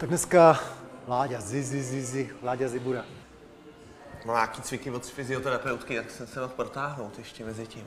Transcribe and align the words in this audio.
Tak 0.00 0.08
dneska 0.08 0.60
Láďa, 1.08 1.40
Zizi, 1.40 1.82
Zizi, 1.82 2.30
Láďa 2.42 2.68
Zibura. 2.68 3.04
No 4.26 4.32
nějaký 4.32 4.62
cviky 4.62 4.90
od 4.90 5.06
fyzioterapeutky, 5.06 5.96
tak 5.96 6.10
jsem 6.10 6.26
se 6.26 6.40
mohl 6.40 6.52
protáhnout 6.56 7.18
ještě 7.18 7.44
mezi 7.44 7.66
tím. 7.66 7.86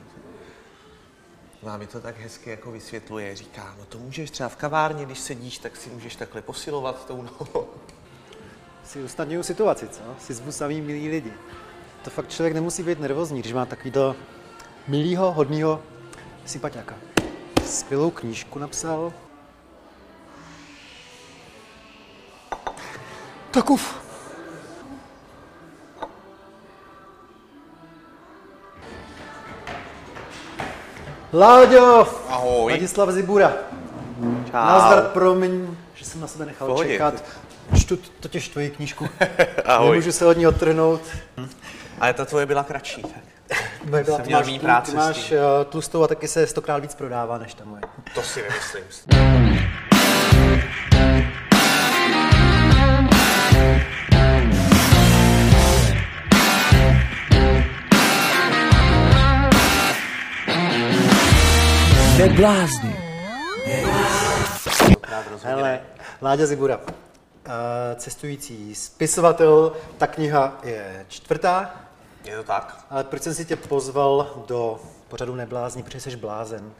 No 1.62 1.70
a 1.70 1.76
mi 1.76 1.86
to 1.86 2.00
tak 2.00 2.18
hezky 2.18 2.50
jako 2.50 2.70
vysvětluje, 2.70 3.36
říká, 3.36 3.74
no 3.78 3.84
to 3.84 3.98
můžeš 3.98 4.30
třeba 4.30 4.48
v 4.48 4.56
kavárně, 4.56 5.04
když 5.04 5.18
sedíš, 5.18 5.58
tak 5.58 5.76
si 5.76 5.90
můžeš 5.90 6.16
takhle 6.16 6.42
posilovat 6.42 7.06
tou 7.06 7.22
nohou. 7.22 7.68
Si 8.84 9.02
usnadňují 9.02 9.44
situaci, 9.44 9.88
co? 9.88 10.02
Si 10.18 10.34
zvu 10.34 10.52
samý 10.52 10.80
milí 10.80 11.08
lidi. 11.08 11.32
To 12.04 12.10
fakt 12.10 12.30
člověk 12.30 12.54
nemusí 12.54 12.82
být 12.82 13.00
nervózní, 13.00 13.40
když 13.40 13.52
má 13.52 13.66
takovýto 13.66 14.16
milýho, 14.88 15.32
hodnýho 15.32 15.82
sympatiáka. 16.46 16.94
Skvělou 17.64 18.10
knížku 18.10 18.58
napsal. 18.58 19.12
Tak 23.54 23.70
uf. 23.70 23.94
Láďo! 31.32 32.06
Ahoj. 32.28 32.72
Ladislav 32.72 33.08
Zibura. 33.10 33.52
Čau. 34.50 34.52
Nazdar, 34.52 35.02
promiň, 35.02 35.76
že 35.94 36.04
jsem 36.04 36.20
na 36.20 36.26
sebe 36.26 36.46
nechal 36.46 36.68
Pohodě. 36.68 36.88
čekat. 36.88 37.24
Čtu 37.78 37.96
totiž 38.20 38.48
tvoji 38.48 38.70
knížku. 38.70 39.08
Ahoj. 39.64 39.90
Nemůžu 39.90 40.12
se 40.12 40.26
od 40.26 40.36
ní 40.36 40.46
odtrhnout. 40.46 41.00
Ale 42.00 42.12
ta 42.12 42.24
tvoje 42.24 42.46
byla 42.46 42.64
kratší, 42.64 43.02
tak. 43.02 43.58
Moje 43.90 44.04
byla, 44.04 44.16
Jsem 44.16 44.24
ty 44.24 44.28
měl 44.28 44.40
máš, 44.40 44.58
práce 44.58 44.90
ty 44.90 44.96
máš 44.96 45.32
uh, 45.32 45.38
tlustou 45.68 46.02
a 46.02 46.08
taky 46.08 46.28
se 46.28 46.46
stokrát 46.46 46.78
víc 46.78 46.94
prodává 46.94 47.38
než 47.38 47.54
ta 47.54 47.64
moje. 47.64 47.82
To 48.14 48.22
si 48.22 48.42
nemyslím. 48.42 48.84
Neblázni. 62.18 62.96
Hele, 65.42 65.80
Láďa 66.22 66.46
Zibura, 66.46 66.76
uh, 66.76 66.84
cestující 67.96 68.74
spisovatel, 68.74 69.72
ta 69.98 70.06
kniha 70.06 70.58
je 70.62 71.06
čtvrtá, 71.08 71.74
Je 72.24 72.36
to 72.36 72.42
tak? 72.42 72.84
ale 72.90 73.04
proč 73.04 73.22
jsem 73.22 73.34
si 73.34 73.44
tě 73.44 73.56
pozval 73.56 74.44
do 74.48 74.80
pořadu 75.08 75.34
Neblázni, 75.34 75.82
protože 75.82 76.00
jsi 76.00 76.16
blázen. 76.16 76.72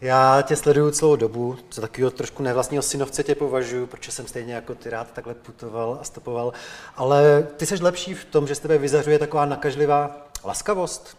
Já 0.00 0.42
tě 0.42 0.56
sleduju 0.56 0.90
celou 0.90 1.16
dobu, 1.16 1.56
za 1.72 1.82
takového 1.82 2.10
trošku 2.10 2.42
nevlastního 2.42 2.82
synovce 2.82 3.22
tě 3.22 3.34
považuji, 3.34 3.86
protože 3.86 4.12
jsem 4.12 4.26
stejně 4.26 4.54
jako 4.54 4.74
ty 4.74 4.90
rád 4.90 5.12
takhle 5.12 5.34
putoval 5.34 5.98
a 6.00 6.04
stopoval, 6.04 6.52
ale 6.96 7.48
ty 7.56 7.66
jsi 7.66 7.74
lepší 7.82 8.14
v 8.14 8.24
tom, 8.24 8.46
že 8.46 8.54
z 8.54 8.58
tebe 8.58 8.78
vyzařuje 8.78 9.18
taková 9.18 9.46
nakažlivá 9.46 10.26
laskavost, 10.44 11.16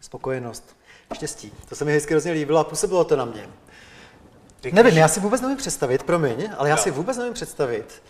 spokojenost, 0.00 0.76
štěstí. 1.14 1.52
To 1.68 1.76
se 1.76 1.84
mi 1.84 1.92
hezky 1.92 2.14
hrozně 2.14 2.32
líbilo 2.32 2.58
a 2.58 2.64
působilo 2.64 3.04
to 3.04 3.16
na 3.16 3.24
mě. 3.24 3.48
Ty 4.60 4.72
Nevím, 4.72 4.96
já 4.96 5.08
si 5.08 5.20
vůbec 5.20 5.40
nevím 5.40 5.56
představit, 5.56 6.02
promiň, 6.02 6.50
ale 6.58 6.68
já 6.68 6.76
Jo. 6.76 6.82
si 6.82 6.90
vůbec 6.90 7.16
nevím 7.16 7.34
představit, 7.34 8.02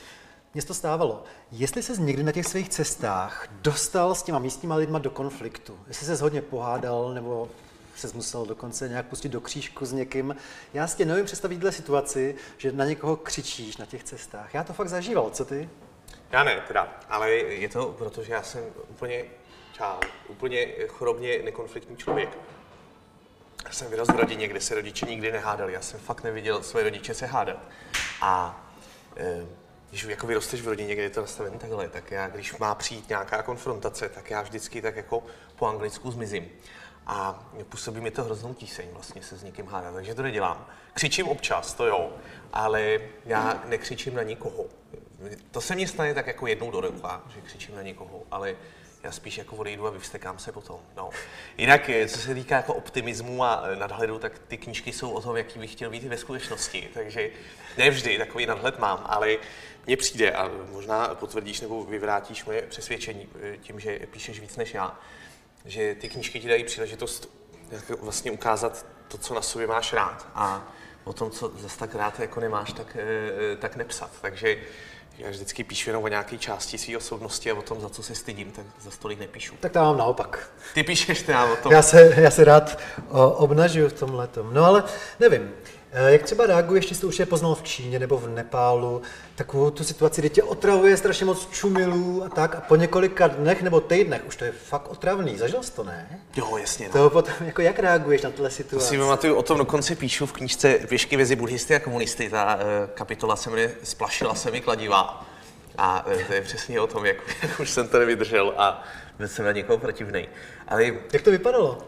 mně 0.54 0.62
to 0.62 0.74
stávalo, 0.74 1.24
jestli 1.52 1.82
se 1.82 1.92
někdy 2.02 2.22
na 2.22 2.32
těch 2.32 2.46
svých 2.46 2.68
cestách 2.68 3.48
dostal 3.62 4.14
s 4.14 4.22
těma 4.22 4.38
místníma 4.38 4.74
lidma 4.74 4.98
do 4.98 5.10
konfliktu, 5.10 5.78
jestli 5.88 6.06
se 6.06 6.22
hodně 6.22 6.42
pohádal, 6.42 7.14
nebo 7.14 7.48
se 7.98 8.10
musel 8.14 8.46
dokonce 8.46 8.88
nějak 8.88 9.06
pustit 9.06 9.28
do 9.28 9.40
křížku 9.40 9.86
s 9.86 9.92
někým. 9.92 10.36
Já 10.74 10.86
si 10.86 10.96
tě 10.96 11.04
nevím 11.04 11.24
představit 11.24 11.62
situaci, 11.70 12.34
že 12.58 12.72
na 12.72 12.84
někoho 12.84 13.16
křičíš 13.16 13.76
na 13.76 13.86
těch 13.86 14.04
cestách. 14.04 14.54
Já 14.54 14.64
to 14.64 14.72
fakt 14.72 14.88
zažíval, 14.88 15.30
co 15.30 15.44
ty? 15.44 15.68
Já 16.30 16.44
ne, 16.44 16.62
teda, 16.68 17.00
ale 17.08 17.30
je 17.30 17.68
to 17.68 17.94
proto, 17.98 18.22
že 18.22 18.32
já 18.32 18.42
jsem 18.42 18.64
úplně, 18.88 19.24
čau, 19.72 20.00
úplně 20.28 20.66
chorobně 20.88 21.38
nekonfliktní 21.42 21.96
člověk. 21.96 22.38
Já 23.64 23.72
jsem 23.72 23.90
vyrostl 23.90 24.12
v 24.12 24.20
rodině, 24.20 24.48
kde 24.48 24.60
se 24.60 24.74
rodiče 24.74 25.06
nikdy 25.06 25.32
nehádali. 25.32 25.72
Já 25.72 25.80
jsem 25.80 26.00
fakt 26.00 26.24
neviděl 26.24 26.62
své 26.62 26.82
rodiče 26.82 27.14
se 27.14 27.26
hádat. 27.26 27.58
A 28.20 28.64
eh, 29.16 29.46
když 29.90 30.02
jako 30.02 30.26
vyrosteš 30.26 30.62
v 30.62 30.68
rodině, 30.68 30.94
kde 30.94 31.02
je 31.02 31.10
to 31.10 31.20
nastavené 31.20 31.58
takhle, 31.58 31.88
tak 31.88 32.10
já, 32.10 32.28
když 32.28 32.56
má 32.56 32.74
přijít 32.74 33.08
nějaká 33.08 33.42
konfrontace, 33.42 34.08
tak 34.08 34.30
já 34.30 34.42
vždycky 34.42 34.82
tak 34.82 34.96
jako 34.96 35.22
po 35.56 35.66
anglicku 35.66 36.10
zmizím. 36.10 36.48
A 37.08 37.44
působí 37.68 38.00
mi 38.00 38.10
to 38.10 38.24
hroznou 38.24 38.54
tíseň 38.54 38.88
vlastně 38.92 39.22
se 39.22 39.36
s 39.36 39.42
někým 39.42 39.66
hádat, 39.66 39.94
takže 39.94 40.14
to 40.14 40.22
nedělám. 40.22 40.66
Křičím 40.94 41.28
občas, 41.28 41.74
to 41.74 41.86
jo, 41.86 42.12
ale 42.52 42.98
já 43.24 43.62
nekřičím 43.66 44.14
na 44.14 44.22
nikoho. 44.22 44.64
To 45.50 45.60
se 45.60 45.74
mně 45.74 45.88
stane 45.88 46.14
tak 46.14 46.26
jako 46.26 46.46
jednou 46.46 46.70
do 46.70 46.80
roka, 46.80 47.22
že 47.34 47.40
křičím 47.40 47.74
na 47.74 47.82
někoho, 47.82 48.22
ale 48.30 48.56
já 49.02 49.12
spíš 49.12 49.38
jako 49.38 49.56
odejdu 49.56 49.86
a 49.86 49.90
vyvstekám 49.90 50.38
se 50.38 50.52
potom. 50.52 50.80
No. 50.96 51.10
Jinak, 51.58 51.88
eh, 51.88 52.08
co 52.08 52.18
se 52.18 52.34
týká 52.34 52.56
jako 52.56 52.74
optimismu 52.74 53.44
a 53.44 53.62
eh, 53.64 53.76
nadhledu, 53.76 54.18
tak 54.18 54.38
ty 54.38 54.56
knížky 54.56 54.92
jsou 54.92 55.10
o 55.10 55.20
tom, 55.20 55.36
jaký 55.36 55.58
bych 55.58 55.72
chtěl 55.72 55.90
být 55.90 56.04
ve 56.04 56.16
skutečnosti. 56.16 56.88
Takže 56.94 57.30
ne 57.78 57.90
vždy 57.90 58.18
takový 58.18 58.46
nadhled 58.46 58.78
mám, 58.78 59.06
ale 59.08 59.36
mně 59.86 59.96
přijde 59.96 60.32
a 60.32 60.50
možná 60.72 61.14
potvrdíš 61.14 61.60
nebo 61.60 61.84
vyvrátíš 61.84 62.44
moje 62.44 62.62
přesvědčení 62.62 63.28
eh, 63.42 63.56
tím, 63.56 63.80
že 63.80 63.98
píšeš 64.10 64.40
víc 64.40 64.56
než 64.56 64.74
já, 64.74 64.98
že 65.64 65.94
ty 65.94 66.08
knížky 66.08 66.40
ti 66.40 66.48
dají 66.48 66.64
příležitost 66.64 67.28
vlastně 68.00 68.30
ukázat 68.30 68.86
to, 69.08 69.18
co 69.18 69.34
na 69.34 69.42
sobě 69.42 69.66
máš 69.66 69.92
rád. 69.92 70.26
A 70.34 70.72
o 71.04 71.12
tom, 71.12 71.30
co 71.30 71.52
zase 71.58 71.78
tak 71.78 71.94
rád 71.94 72.20
jako 72.20 72.40
nemáš, 72.40 72.72
tak, 72.72 72.96
eh, 72.96 73.56
tak 73.56 73.76
nepsat. 73.76 74.10
Takže 74.20 74.56
já 75.18 75.30
vždycky 75.30 75.64
píšu 75.64 75.90
jenom 75.90 76.04
o 76.04 76.08
nějaké 76.08 76.38
části 76.38 76.78
své 76.78 76.96
osobnosti 76.96 77.50
a 77.50 77.54
o 77.54 77.62
tom, 77.62 77.80
za 77.80 77.88
co 77.88 78.02
se 78.02 78.14
stydím, 78.14 78.50
tak 78.50 78.64
za 78.80 78.90
stolik 78.90 79.18
nepíšu. 79.18 79.54
Tak 79.60 79.72
to 79.72 79.78
mám 79.78 79.98
naopak. 79.98 80.50
Ty 80.74 80.82
píšeš 80.82 81.22
teda 81.22 81.44
o 81.44 81.56
tom. 81.56 81.72
Já 81.72 81.82
se, 81.82 82.14
já 82.16 82.30
se 82.30 82.44
rád 82.44 82.78
o, 83.08 83.30
obnažuju 83.30 83.88
v 83.88 83.92
tomhle. 83.92 84.28
No 84.52 84.64
ale 84.64 84.84
nevím, 85.20 85.52
eh, 85.64 85.77
jak 85.92 86.22
třeba 86.22 86.46
reaguješ, 86.46 86.84
jestli 86.84 86.94
jsi 86.94 87.00
to 87.00 87.08
už 87.08 87.18
je 87.18 87.26
poznal 87.26 87.54
v 87.54 87.62
Číně 87.62 87.98
nebo 87.98 88.18
v 88.18 88.28
Nepálu, 88.28 89.02
takovou 89.34 89.70
tu 89.70 89.84
situaci, 89.84 90.20
kdy 90.20 90.30
tě 90.30 90.42
otravuje 90.42 90.96
strašně 90.96 91.26
moc 91.26 91.48
čumilů 91.50 92.24
a 92.24 92.28
tak 92.28 92.54
a 92.54 92.60
po 92.60 92.76
několika 92.76 93.28
dnech 93.28 93.62
nebo 93.62 93.80
týdnech 93.80 94.22
už 94.26 94.36
to 94.36 94.44
je 94.44 94.52
fakt 94.52 94.88
otravný. 94.88 95.38
Zažil 95.38 95.62
jsi 95.62 95.72
to, 95.72 95.84
ne? 95.84 96.20
Jo, 96.36 96.56
jasně. 96.56 96.86
No. 96.86 96.92
To 96.92 97.10
potom, 97.10 97.34
jako 97.40 97.62
jak 97.62 97.78
reaguješ 97.78 98.22
na 98.22 98.30
tuhle 98.30 98.50
situaci? 98.50 98.86
si 98.86 98.98
pamatuju, 98.98 99.34
o 99.34 99.42
tom 99.42 99.58
dokonce 99.58 99.96
píšu 99.96 100.26
v 100.26 100.32
knížce 100.32 100.78
Pěšky 100.88 101.16
mezi 101.16 101.36
buddhisty 101.36 101.74
a 101.74 101.80
komunisty. 101.80 102.30
Ta 102.30 102.58
eh, 102.60 102.88
kapitola 102.94 103.36
se 103.36 103.50
jmenuje 103.50 103.74
Splašila 103.82 104.34
se 104.34 104.50
mi 104.50 104.60
kladivá. 104.60 105.26
A 105.78 106.06
eh, 106.08 106.24
to 106.24 106.32
je 106.32 106.40
přesně 106.40 106.80
o 106.80 106.86
tom, 106.86 107.06
jak, 107.06 107.16
jak 107.42 107.60
už 107.60 107.70
jsem 107.70 107.88
to 107.88 107.98
nevydržel 107.98 108.54
a 108.56 108.84
byl 109.18 109.28
jsem 109.28 109.44
na 109.44 109.52
někoho 109.52 109.78
protivnej. 109.78 110.28
Ale 110.68 110.84
Jak 110.84 111.22
to 111.22 111.30
vypadalo? 111.30 111.78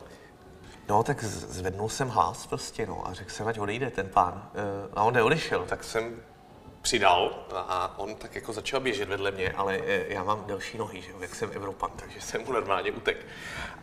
No, 0.91 1.03
tak 1.03 1.25
zvednul 1.25 1.89
jsem 1.89 2.09
hlas 2.09 2.47
prostě, 2.47 2.87
no, 2.87 3.09
a 3.09 3.13
řekl 3.13 3.31
jsem, 3.31 3.49
ať 3.49 3.59
odejde 3.59 3.91
ten 3.91 4.09
pán. 4.09 4.51
Eh, 4.55 4.89
A 4.95 5.03
on 5.03 5.15
neodešel, 5.15 5.67
tak 5.67 5.85
jsem 5.85 6.23
přidal 6.83 7.47
a 7.55 7.99
on 7.99 8.15
tak 8.15 8.35
jako 8.35 8.53
začal 8.53 8.81
běžet 8.81 9.09
vedle 9.09 9.31
mě, 9.31 9.53
ale 9.53 9.81
eh, 9.87 10.05
já 10.09 10.25
mám 10.25 10.45
delší 10.47 10.79
nohy, 10.79 11.03
že 11.03 11.11
jo, 11.11 11.21
jak 11.21 11.35
jsem 11.35 11.51
Evropan, 11.55 11.91
takže 11.97 12.21
jsem 12.21 12.45
mu 12.45 12.53
normálně 12.53 12.93
utek. 12.93 13.27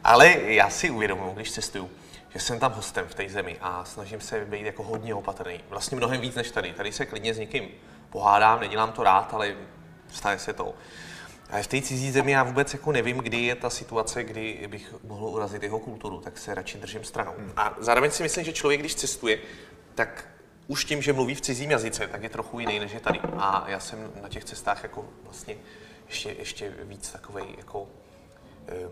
Ale 0.03 0.29
já 0.29 0.69
si 0.69 0.90
uvědomuji, 0.90 1.34
když 1.35 1.51
cestuju, 1.51 1.90
že 2.29 2.40
jsem 2.40 2.59
tam 2.59 2.72
hostem 2.73 3.07
v 3.07 3.16
té 3.16 3.29
zemi 3.29 3.57
a 3.62 3.85
snažím 3.85 4.22
se 4.22 4.46
být 4.46 4.66
jako 4.66 4.84
hodně 4.84 5.16
opatrný. 5.16 5.59
Vlastně 5.69 5.97
mnohem 5.97 6.22
víc 6.22 6.35
než 6.35 6.51
tady. 6.51 6.73
Tady 6.73 6.91
se 6.91 7.06
klidně 7.06 7.34
s 7.34 7.40
někým 7.40 7.69
pohádám, 8.09 8.59
nedělám 8.59 8.91
to 8.91 9.03
rád, 9.03 9.34
ale 9.34 9.56
stane 10.12 10.40
se 10.40 10.53
to. 10.53 10.73
Ale 11.50 11.63
v 11.63 11.68
té 11.68 11.81
cizí 11.81 12.12
zemi 12.12 12.31
já 12.31 12.44
vůbec 12.44 12.74
jako 12.74 12.91
nevím, 12.91 13.18
kdy 13.18 13.38
je 13.38 13.56
ta 13.56 13.69
situace, 13.69 14.24
kdy 14.24 14.68
bych 14.68 14.96
mohl 15.03 15.25
urazit 15.25 15.63
jeho 15.63 15.80
kulturu, 15.80 16.19
tak 16.22 16.38
se 16.38 16.56
radši 16.56 16.78
držím 16.78 17.03
stranou. 17.03 17.34
A 17.58 17.75
zároveň 17.80 18.12
si 18.12 18.24
myslím, 18.24 18.46
že 18.46 18.53
člověk, 18.53 18.80
když 18.80 18.96
cestuje, 18.96 19.40
tak 19.96 20.28
už 20.68 20.85
tím, 20.85 21.02
že 21.02 21.13
mluví 21.13 21.35
v 21.35 21.41
cizím 21.41 21.72
jazyce, 21.72 22.08
tak 22.08 22.24
je 22.24 22.30
trochu 22.30 22.59
jiný, 22.59 22.80
než 22.80 22.91
je 22.91 23.00
tady. 23.00 23.19
A 23.38 23.66
já 23.67 23.79
jsem 23.79 24.11
na 24.22 24.29
těch 24.29 24.44
cestách 24.44 24.84
jako 24.84 25.05
vlastně 25.23 25.55
ještě, 26.08 26.35
ještě 26.40 26.73
víc 26.84 27.11
takovej 27.11 27.46
jako 27.58 27.88
eh, 28.67 28.90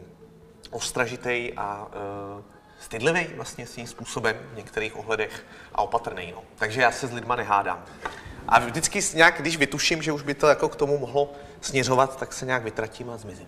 ostražitej 0.71 1.53
a 1.57 1.87
eh, 1.91 2.43
stydlivý 2.79 3.27
vlastně 3.35 3.67
svým 3.67 3.87
způsobem 3.87 4.35
v 4.53 4.57
některých 4.57 4.97
ohledech 4.97 5.45
a 5.73 5.81
opatrný. 5.81 6.31
No. 6.31 6.43
Takže 6.55 6.81
já 6.81 6.91
se 6.91 7.07
s 7.07 7.13
lidma 7.13 7.35
nehádám. 7.35 7.85
A 8.47 8.59
vždycky 8.59 8.99
nějak, 9.13 9.35
když 9.39 9.57
vytuším, 9.57 10.01
že 10.01 10.11
už 10.11 10.21
by 10.21 10.33
to 10.33 10.47
jako 10.47 10.69
k 10.69 10.75
tomu 10.75 10.97
mohlo 10.97 11.33
směřovat, 11.61 12.19
tak 12.19 12.33
se 12.33 12.45
nějak 12.45 12.63
vytratím 12.63 13.09
a 13.09 13.17
zmizím. 13.17 13.47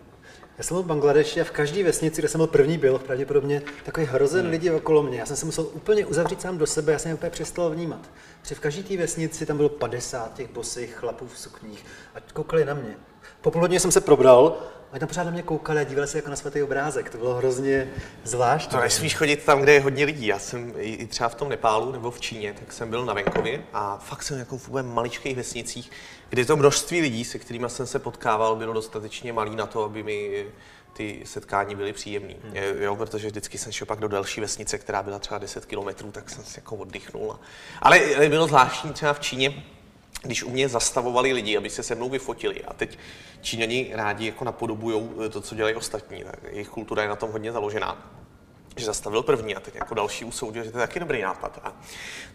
Já 0.57 0.63
jsem 0.63 0.75
byl 0.75 0.83
v 0.83 0.85
Bangladeši 0.85 1.41
a 1.41 1.43
v 1.43 1.51
každé 1.51 1.83
vesnici, 1.83 2.21
kde 2.21 2.27
jsem 2.27 2.39
byl 2.39 2.47
první, 2.47 2.77
byl 2.77 2.99
pravděpodobně 2.99 3.61
takový 3.85 4.05
hrozen 4.05 4.41
Hmm. 4.41 4.51
lidí 4.51 4.71
okolo 4.71 5.03
mě. 5.03 5.19
Já 5.19 5.25
jsem 5.25 5.35
se 5.35 5.45
musel 5.45 5.67
úplně 5.73 6.05
uzavřít 6.05 6.41
sám 6.41 6.57
do 6.57 6.67
sebe, 6.67 6.93
já 6.93 6.99
jsem 6.99 7.09
je 7.09 7.15
úplně 7.15 7.29
přestal 7.29 7.69
vnímat. 7.69 7.99
Protože 8.41 8.55
v 8.55 8.59
každé 8.59 8.83
té 8.83 8.97
vesnici 8.97 9.45
tam 9.45 9.57
bylo 9.57 9.69
50 9.69 10.33
těch 10.33 10.49
bosých 10.51 10.95
chlapů 10.95 11.27
v 11.27 11.39
sukních 11.39 11.85
a 12.15 12.19
koukali 12.33 12.65
na 12.65 12.73
mě. 12.73 12.95
Po 13.41 13.51
půl 13.51 13.61
hodině 13.61 13.79
jsem 13.79 13.91
se 13.91 14.01
probral 14.01 14.57
a 14.91 14.99
tam 14.99 15.07
pořád 15.07 15.23
na 15.23 15.31
mě 15.31 15.41
koukali 15.41 15.79
a 15.79 15.83
dívali 15.83 16.07
se 16.07 16.17
jako 16.17 16.29
na 16.29 16.35
svatý 16.35 16.63
obrázek. 16.63 17.09
To 17.09 17.17
bylo 17.17 17.33
hrozně 17.33 17.89
zvláštní. 18.23 18.71
To 18.71 18.83
nesmíš 18.83 19.15
chodit 19.15 19.43
tam, 19.43 19.61
kde 19.61 19.73
je 19.73 19.81
hodně 19.81 20.05
lidí. 20.05 20.27
Já 20.27 20.39
jsem 20.39 20.73
i 20.77 21.07
třeba 21.07 21.29
v 21.29 21.35
tom 21.35 21.49
Nepálu 21.49 21.91
nebo 21.91 22.11
v 22.11 22.19
Číně, 22.19 22.53
tak 22.59 22.73
jsem 22.73 22.89
byl 22.89 23.05
na 23.05 23.13
venkově 23.13 23.63
a 23.73 23.97
fakt 23.97 24.23
jsem 24.23 24.39
jako 24.39 24.57
v 24.57 24.81
maličkých 24.81 25.35
vesnicích, 25.35 25.91
kde 26.29 26.45
to 26.45 26.55
množství 26.55 27.01
lidí, 27.01 27.25
se 27.25 27.39
kterými 27.39 27.69
jsem 27.69 27.87
se 27.87 27.99
potkával, 27.99 28.55
bylo 28.55 28.73
dostatečně 28.73 29.33
malý 29.33 29.55
na 29.55 29.65
to, 29.65 29.83
aby 29.83 30.03
mi 30.03 30.45
ty 30.93 31.21
setkání 31.25 31.75
byly 31.75 31.93
příjemné. 31.93 32.33
Hmm. 32.43 32.53
Jo, 32.79 32.95
protože 32.95 33.27
vždycky 33.27 33.57
jsem 33.57 33.71
šel 33.71 33.85
pak 33.85 33.99
do 33.99 34.07
další 34.07 34.41
vesnice, 34.41 34.77
která 34.77 35.03
byla 35.03 35.19
třeba 35.19 35.37
10 35.37 35.65
kilometrů, 35.65 36.11
tak 36.11 36.29
jsem 36.29 36.43
si 36.43 36.59
jako 36.59 36.75
oddychnul. 36.75 37.39
Ale 37.81 37.99
bylo 38.29 38.47
zvláštní 38.47 38.93
třeba 38.93 39.13
v 39.13 39.19
Číně, 39.19 39.63
když 40.21 40.43
u 40.43 40.49
mě 40.49 40.69
zastavovali 40.69 41.33
lidi, 41.33 41.57
aby 41.57 41.69
se 41.69 41.83
se 41.83 41.95
mnou 41.95 42.09
vyfotili. 42.09 42.63
A 42.63 42.73
teď 42.73 42.97
Číňani 43.41 43.91
rádi 43.93 44.25
jako 44.25 44.45
napodobují 44.45 45.09
to, 45.29 45.41
co 45.41 45.55
dělají 45.55 45.75
ostatní. 45.75 46.23
Tak 46.23 46.39
jejich 46.51 46.69
kultura 46.69 47.01
je 47.01 47.09
na 47.09 47.15
tom 47.15 47.31
hodně 47.31 47.51
založená 47.51 48.17
že 48.79 48.85
zastavil 48.85 49.23
první 49.23 49.55
a 49.55 49.59
teď 49.59 49.75
jako 49.75 49.95
další 49.95 50.25
usoudil, 50.25 50.63
že 50.63 50.71
to 50.71 50.77
je 50.77 50.87
taky 50.87 50.99
dobrý 50.99 51.21
nápad. 51.21 51.59
A 51.63 51.73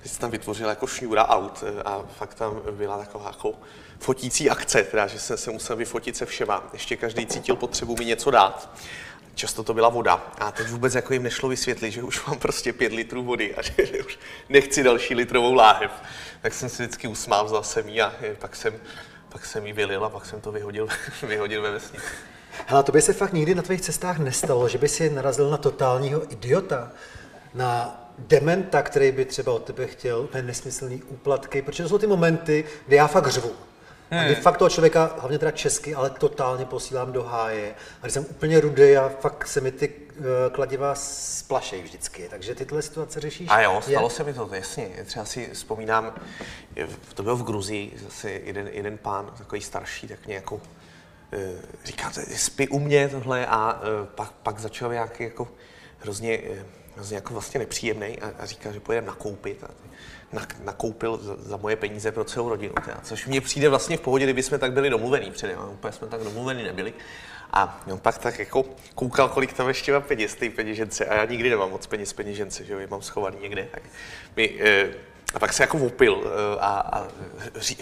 teď 0.02 0.12
se 0.12 0.19
tam 0.19 0.31
vytvořil 0.31 0.69
jako 0.69 0.87
šňůra 0.87 1.29
aut 1.29 1.64
a 1.84 2.02
fakt 2.19 2.34
tam 2.34 2.62
byla 2.70 2.99
taková 2.99 3.26
jako 3.26 3.55
fotící 3.99 4.50
akce, 4.50 4.82
teda, 4.82 5.06
že 5.06 5.19
jsem 5.19 5.37
se 5.37 5.50
musel 5.50 5.76
vyfotit 5.76 6.17
se 6.17 6.26
všema. 6.26 6.64
Ještě 6.73 6.96
každý 6.96 7.26
cítil 7.26 7.56
potřebu 7.56 7.96
mi 7.99 8.05
něco 8.05 8.31
dát. 8.31 8.70
Často 9.34 9.62
to 9.62 9.75
byla 9.75 9.88
voda. 9.88 10.32
A 10.38 10.52
teď 10.52 10.69
vůbec 10.69 10.94
jako 10.94 11.12
jim 11.12 11.23
nešlo 11.23 11.49
vysvětlit, 11.49 11.90
že 11.90 12.02
už 12.02 12.26
mám 12.26 12.38
prostě 12.38 12.73
pět 12.73 12.93
litrů 12.93 13.23
vody 13.23 13.55
a 13.55 13.62
že, 13.62 13.73
už 14.06 14.19
nechci 14.49 14.82
další 14.82 15.14
litrovou 15.14 15.55
láhev. 15.55 15.90
Tak 16.43 16.55
jsem 16.55 16.69
si 16.69 16.82
vždycky 16.82 17.08
usmál, 17.08 17.44
vzal 17.44 17.62
jsem 17.62 17.88
ji 17.88 18.02
a 18.02 18.12
pak 18.38 18.56
jsem, 18.56 18.75
pak 19.29 19.46
jsem 19.46 19.67
ji 19.67 19.73
vylil 19.73 20.05
a 20.05 20.11
pak 20.11 20.26
jsem 20.26 20.40
to 20.40 20.52
vyhodil, 20.52 20.88
vyhodil 21.23 21.62
ve 21.62 21.70
vesnici. 21.70 22.06
Hele, 22.67 22.82
to 22.82 22.93
by 22.93 23.02
se 23.02 23.12
fakt 23.12 23.32
nikdy 23.32 23.55
na 23.55 23.62
tvých 23.62 23.81
cestách 23.81 24.19
nestalo, 24.19 24.69
že 24.69 24.79
by 24.79 24.88
si 24.88 25.11
narazil 25.11 25.50
na 25.50 25.56
totálního 25.56 26.32
idiota, 26.32 26.90
na 27.55 27.99
dementa, 28.19 28.82
který 28.82 29.12
by 29.12 29.25
třeba 29.25 29.52
od 29.52 29.64
tebe 29.64 29.87
chtěl 29.87 30.20
úplně 30.20 30.43
nesmyslný 30.43 31.02
úplatky, 31.02 31.62
protože 31.62 31.82
to 31.82 31.88
jsou 31.88 31.99
ty 31.99 32.06
momenty, 32.06 32.64
kdy 32.87 32.96
já 32.96 33.06
fakt 33.06 33.29
řvu. 33.29 33.52
A 34.20 34.24
kdy 34.24 34.34
fakt 34.34 34.56
toho 34.56 34.68
člověka, 34.68 35.16
hlavně 35.18 35.38
teda 35.38 35.50
česky, 35.50 35.94
ale 35.94 36.10
totálně 36.10 36.64
posílám 36.64 37.12
do 37.12 37.22
háje. 37.22 37.74
A 38.02 38.02
když 38.02 38.14
jsem 38.14 38.26
úplně 38.30 38.60
rudý 38.60 38.96
a 38.96 39.08
fakt 39.20 39.48
se 39.48 39.60
mi 39.60 39.72
ty 39.72 39.88
uh, 39.88 40.24
kladiva 40.52 40.94
splašejí 40.94 41.82
vždycky. 41.82 42.26
Takže 42.30 42.54
tyhle 42.54 42.82
situace 42.82 43.20
řešíš? 43.20 43.48
A 43.50 43.60
jo, 43.60 43.80
stalo 43.82 44.06
je? 44.06 44.10
se 44.10 44.24
mi 44.24 44.34
to, 44.34 44.48
jasně. 44.52 44.88
Třeba 45.04 45.24
si 45.24 45.50
vzpomínám, 45.52 46.14
to 47.14 47.22
bylo 47.22 47.36
v 47.36 47.44
Gruzii, 47.44 47.92
zase 48.04 48.30
jeden, 48.30 48.68
jeden 48.72 48.98
pán, 48.98 49.32
takový 49.38 49.60
starší, 49.60 50.08
tak 50.08 50.26
mě 50.26 50.34
jako 50.34 50.60
Eh, 51.32 51.52
říká, 51.84 52.12
spí 52.36 52.68
u 52.68 52.78
mě 52.78 53.08
tohle 53.08 53.46
a 53.46 53.80
eh, 53.82 54.06
pak, 54.14 54.32
pak 54.32 54.58
začal 54.58 54.92
nějaký 54.92 55.24
jako 55.24 55.48
hrozně, 55.98 56.38
eh, 56.38 56.64
hrozně 56.94 57.16
jako 57.16 57.32
vlastně 57.32 57.60
nepříjemný 57.60 58.18
a, 58.18 58.32
a 58.38 58.46
říká, 58.46 58.72
že 58.72 58.80
pojedeme 58.80 59.06
nakoupit. 59.06 59.64
A 59.64 59.68
nakoupil 60.64 61.17
za, 61.17 61.37
za, 61.38 61.56
moje 61.56 61.76
peníze 61.76 62.12
pro 62.12 62.25
celou 62.25 62.49
rodinu. 62.49 62.75
Teda, 62.84 63.00
což 63.02 63.26
mně 63.26 63.40
přijde 63.40 63.69
vlastně 63.69 63.96
v 63.96 64.00
pohodě, 64.00 64.25
kdyby 64.25 64.43
jsme 64.43 64.58
tak 64.58 64.73
byli 64.73 64.90
domluvení 64.90 65.31
předem. 65.31 65.58
A 65.58 65.67
úplně 65.67 65.93
jsme 65.93 66.06
tak 66.06 66.20
domluvení 66.20 66.62
nebyli. 66.62 66.93
A 67.52 67.82
on 67.93 67.99
pak 67.99 68.19
tak 68.19 68.38
jako 68.38 68.64
koukal, 68.94 69.29
kolik 69.29 69.52
tam 69.52 69.69
ještě 69.69 69.93
má 69.93 70.00
peněz 70.00 70.34
té 70.34 70.50
peněžence. 70.50 71.06
A 71.06 71.14
já 71.14 71.25
nikdy 71.25 71.50
nemám 71.50 71.70
moc 71.70 71.87
peněz 71.87 72.12
peněžence, 72.12 72.64
že 72.64 72.73
jo, 72.73 72.81
mám 72.90 73.02
schovaný 73.02 73.37
někde. 73.43 73.69
Tak 73.73 73.82
mi, 74.37 74.58
a 75.34 75.38
pak 75.38 75.52
se 75.52 75.62
jako 75.62 75.79
opil 75.79 76.23
a, 76.61 76.67
a 76.67 77.06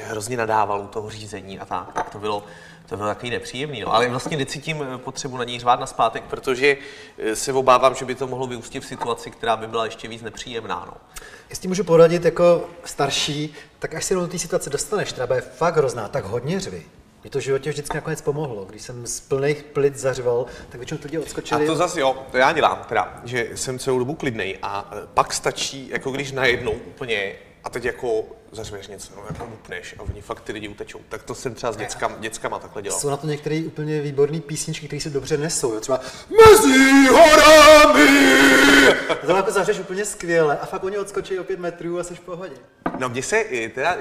hrozně 0.03 0.37
nadával 0.37 0.81
u 0.81 0.87
toho 0.87 1.11
řízení 1.11 1.59
a 1.59 1.65
tak. 1.65 1.93
Tak 1.93 2.11
to 2.11 2.19
bylo, 2.19 2.45
to 2.87 2.97
bylo 2.97 3.09
takový 3.09 3.31
nepříjemný. 3.31 3.81
No. 3.81 3.95
Ale 3.95 4.09
vlastně 4.09 4.37
necítím 4.37 4.83
eh, 4.83 4.99
potřebu 4.99 5.37
na 5.37 5.45
něj 5.45 5.59
řvát 5.59 5.81
na 5.81 5.87
zpátek, 5.87 6.25
protože 6.25 6.77
eh, 7.19 7.37
se 7.37 7.53
obávám, 7.53 7.95
že 7.95 8.05
by 8.05 8.15
to 8.15 8.27
mohlo 8.27 8.47
vyústit 8.47 8.83
v 8.83 8.87
situaci, 8.87 9.31
která 9.31 9.57
by 9.57 9.67
byla 9.67 9.85
ještě 9.85 10.09
víc 10.09 10.23
nepříjemná. 10.23 10.85
No. 10.87 10.97
Jestli 11.51 11.69
můžu 11.69 11.85
poradit 11.85 12.25
jako 12.25 12.69
starší, 12.85 13.55
tak 13.79 13.95
až 13.95 14.05
se 14.05 14.15
do 14.15 14.27
té 14.27 14.39
situace 14.39 14.71
dostaneš, 14.71 15.13
která 15.13 15.35
je 15.35 15.41
fakt 15.41 15.77
hrozná, 15.77 16.09
tak 16.09 16.25
hodně 16.25 16.61
řvi. 16.61 16.83
Mě 17.23 17.31
to 17.31 17.39
v 17.39 17.43
životě 17.43 17.71
vždycky 17.71 17.97
nakonec 17.97 18.21
pomohlo. 18.21 18.65
Když 18.65 18.83
jsem 18.83 19.07
z 19.07 19.21
plných 19.21 19.63
plic 19.63 19.97
zařval, 19.97 20.47
tak 20.69 20.81
většinou 20.81 21.01
lidi 21.05 21.19
odskočili. 21.19 21.65
A 21.65 21.67
to 21.67 21.77
zase 21.77 22.01
jo, 22.01 22.17
to 22.31 22.37
já 22.37 22.53
dělám, 22.53 22.85
teda, 22.89 23.21
že 23.25 23.49
jsem 23.55 23.79
celou 23.79 23.99
dobu 23.99 24.15
klidnej 24.15 24.59
a 24.63 24.91
eh, 24.93 25.07
pak 25.15 25.33
stačí, 25.33 25.89
jako 25.89 26.11
když 26.11 26.33
najednou 26.33 26.73
úplně 26.73 27.33
a 27.65 27.71
teď 27.71 27.85
jako 27.85 28.25
zařveš 28.53 28.89
něco, 28.89 29.13
no, 29.17 29.23
jako 29.29 29.45
upneš 29.45 29.95
a 29.99 30.03
oni 30.03 30.21
fakt 30.21 30.41
ty 30.41 30.53
lidi 30.53 30.69
utečou. 30.69 31.01
Tak 31.09 31.23
to 31.23 31.35
jsem 31.35 31.55
třeba 31.55 31.73
s 31.73 31.77
dětskama, 31.77 32.17
dětskama 32.21 32.59
takhle 32.59 32.83
dělal. 32.83 33.01
Jsou 33.01 33.11
na 33.11 33.17
to 33.17 33.27
některé 33.27 33.63
úplně 33.67 34.01
výborné 34.01 34.41
písničky, 34.41 34.87
které 34.87 35.01
se 35.01 35.11
dobře 35.11 35.37
nesou. 35.37 35.73
Jo? 35.75 35.81
Třeba 35.81 36.01
Mezi 36.31 37.07
horami! 37.07 38.70
To 39.27 39.37
jako 39.37 39.51
zařeš 39.51 39.79
úplně 39.79 40.05
skvěle 40.05 40.59
a 40.59 40.67
fakt 40.67 40.85
oni 40.85 40.99
odskočí 40.99 41.39
o 41.39 41.45
pět 41.45 41.61
metrů 41.61 41.99
a 41.99 42.05
jsi 42.05 42.15
v 42.15 42.21
pohodě. 42.21 42.57
No 42.99 43.09
mně 43.09 43.23
se 43.23 43.45
teda 43.75 43.97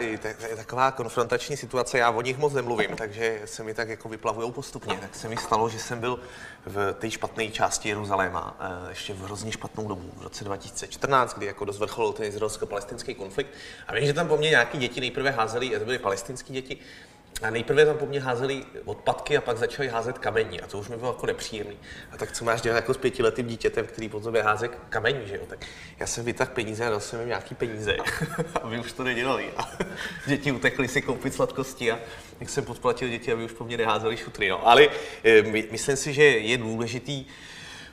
taková 0.56 0.92
konfrontační 0.92 1.57
situace, 1.57 1.98
já 1.98 2.12
o 2.12 2.21
nich 2.21 2.38
moc 2.38 2.54
nemluvím, 2.54 2.95
takže 2.95 3.42
se 3.45 3.63
mi 3.63 3.74
tak 3.74 3.89
jako 3.89 4.10
vyplavují 4.10 4.51
postupně. 4.51 4.98
Tak 5.01 5.16
se 5.16 5.27
mi 5.27 5.38
stalo, 5.38 5.69
že 5.69 5.80
jsem 5.80 6.00
byl 6.00 6.19
v 6.66 6.94
té 6.94 7.12
špatné 7.12 7.48
části 7.48 7.89
Jeruzaléma 7.89 8.57
eh, 8.60 8.89
ještě 8.89 9.13
v 9.13 9.21
hrozně 9.21 9.51
špatnou 9.51 9.88
dobu, 9.88 10.12
v 10.18 10.24
roce 10.24 10.44
2014, 10.44 11.38
kdy 11.38 11.45
jako 11.45 11.65
dozvrcholil 11.65 12.13
ten 12.13 12.25
izraelsko-palestinský 12.25 13.15
konflikt. 13.15 13.50
A 13.88 13.94
vím, 13.94 14.06
že 14.06 14.13
tam 14.13 14.27
po 14.27 14.38
mně 14.38 14.50
nějaký 14.50 14.77
děti 14.77 15.00
nejprve 15.00 15.31
házeli, 15.31 15.69
to 15.69 15.86
byly 15.86 16.00
palestinské 16.00 16.54
děti, 16.54 16.77
a 17.41 17.49
nejprve 17.49 17.85
tam 17.85 17.97
po 17.97 18.05
mně 18.05 18.19
házeli 18.19 18.65
odpadky 18.85 19.37
a 19.37 19.41
pak 19.41 19.57
začali 19.57 19.87
házet 19.87 20.17
kamení. 20.17 20.61
A 20.61 20.67
to 20.67 20.79
už 20.79 20.87
mi 20.87 20.97
bylo 20.97 21.11
jako 21.11 21.25
nepříjemný. 21.25 21.77
A 22.11 22.17
tak 22.17 22.31
co 22.31 22.45
máš 22.45 22.61
dělat 22.61 22.75
jako 22.75 22.93
s 22.93 22.97
pětiletým 22.97 23.47
dítětem, 23.47 23.87
který 23.87 24.09
po 24.09 24.19
tobě 24.19 24.43
háze 24.43 24.67
kamení, 24.67 25.27
že 25.27 25.35
jo? 25.35 25.41
Tak 25.47 25.65
já 25.99 26.07
jsem 26.07 26.25
vytáhl 26.25 26.51
peníze 26.53 26.85
a 26.85 26.89
dal 26.89 26.99
jsem 26.99 27.19
jim 27.19 27.27
nějaký 27.27 27.55
peníze, 27.55 27.97
aby 28.61 28.79
už 28.79 28.91
to 28.91 29.03
nedělali. 29.03 29.49
A 29.57 29.69
děti 30.27 30.51
utekly 30.51 30.87
si 30.87 31.01
koupit 31.01 31.33
sladkosti 31.33 31.91
a 31.91 31.99
jak 32.39 32.49
jsem 32.49 32.65
podplatil 32.65 33.09
děti, 33.09 33.33
aby 33.33 33.43
už 33.43 33.51
po 33.51 33.63
mně 33.63 33.77
neházeli 33.77 34.17
šutry. 34.17 34.49
No. 34.49 34.67
Ale 34.67 34.87
e, 35.23 35.41
my, 35.41 35.67
myslím 35.71 35.95
si, 35.95 36.13
že 36.13 36.23
je 36.23 36.57
důležitý 36.57 37.25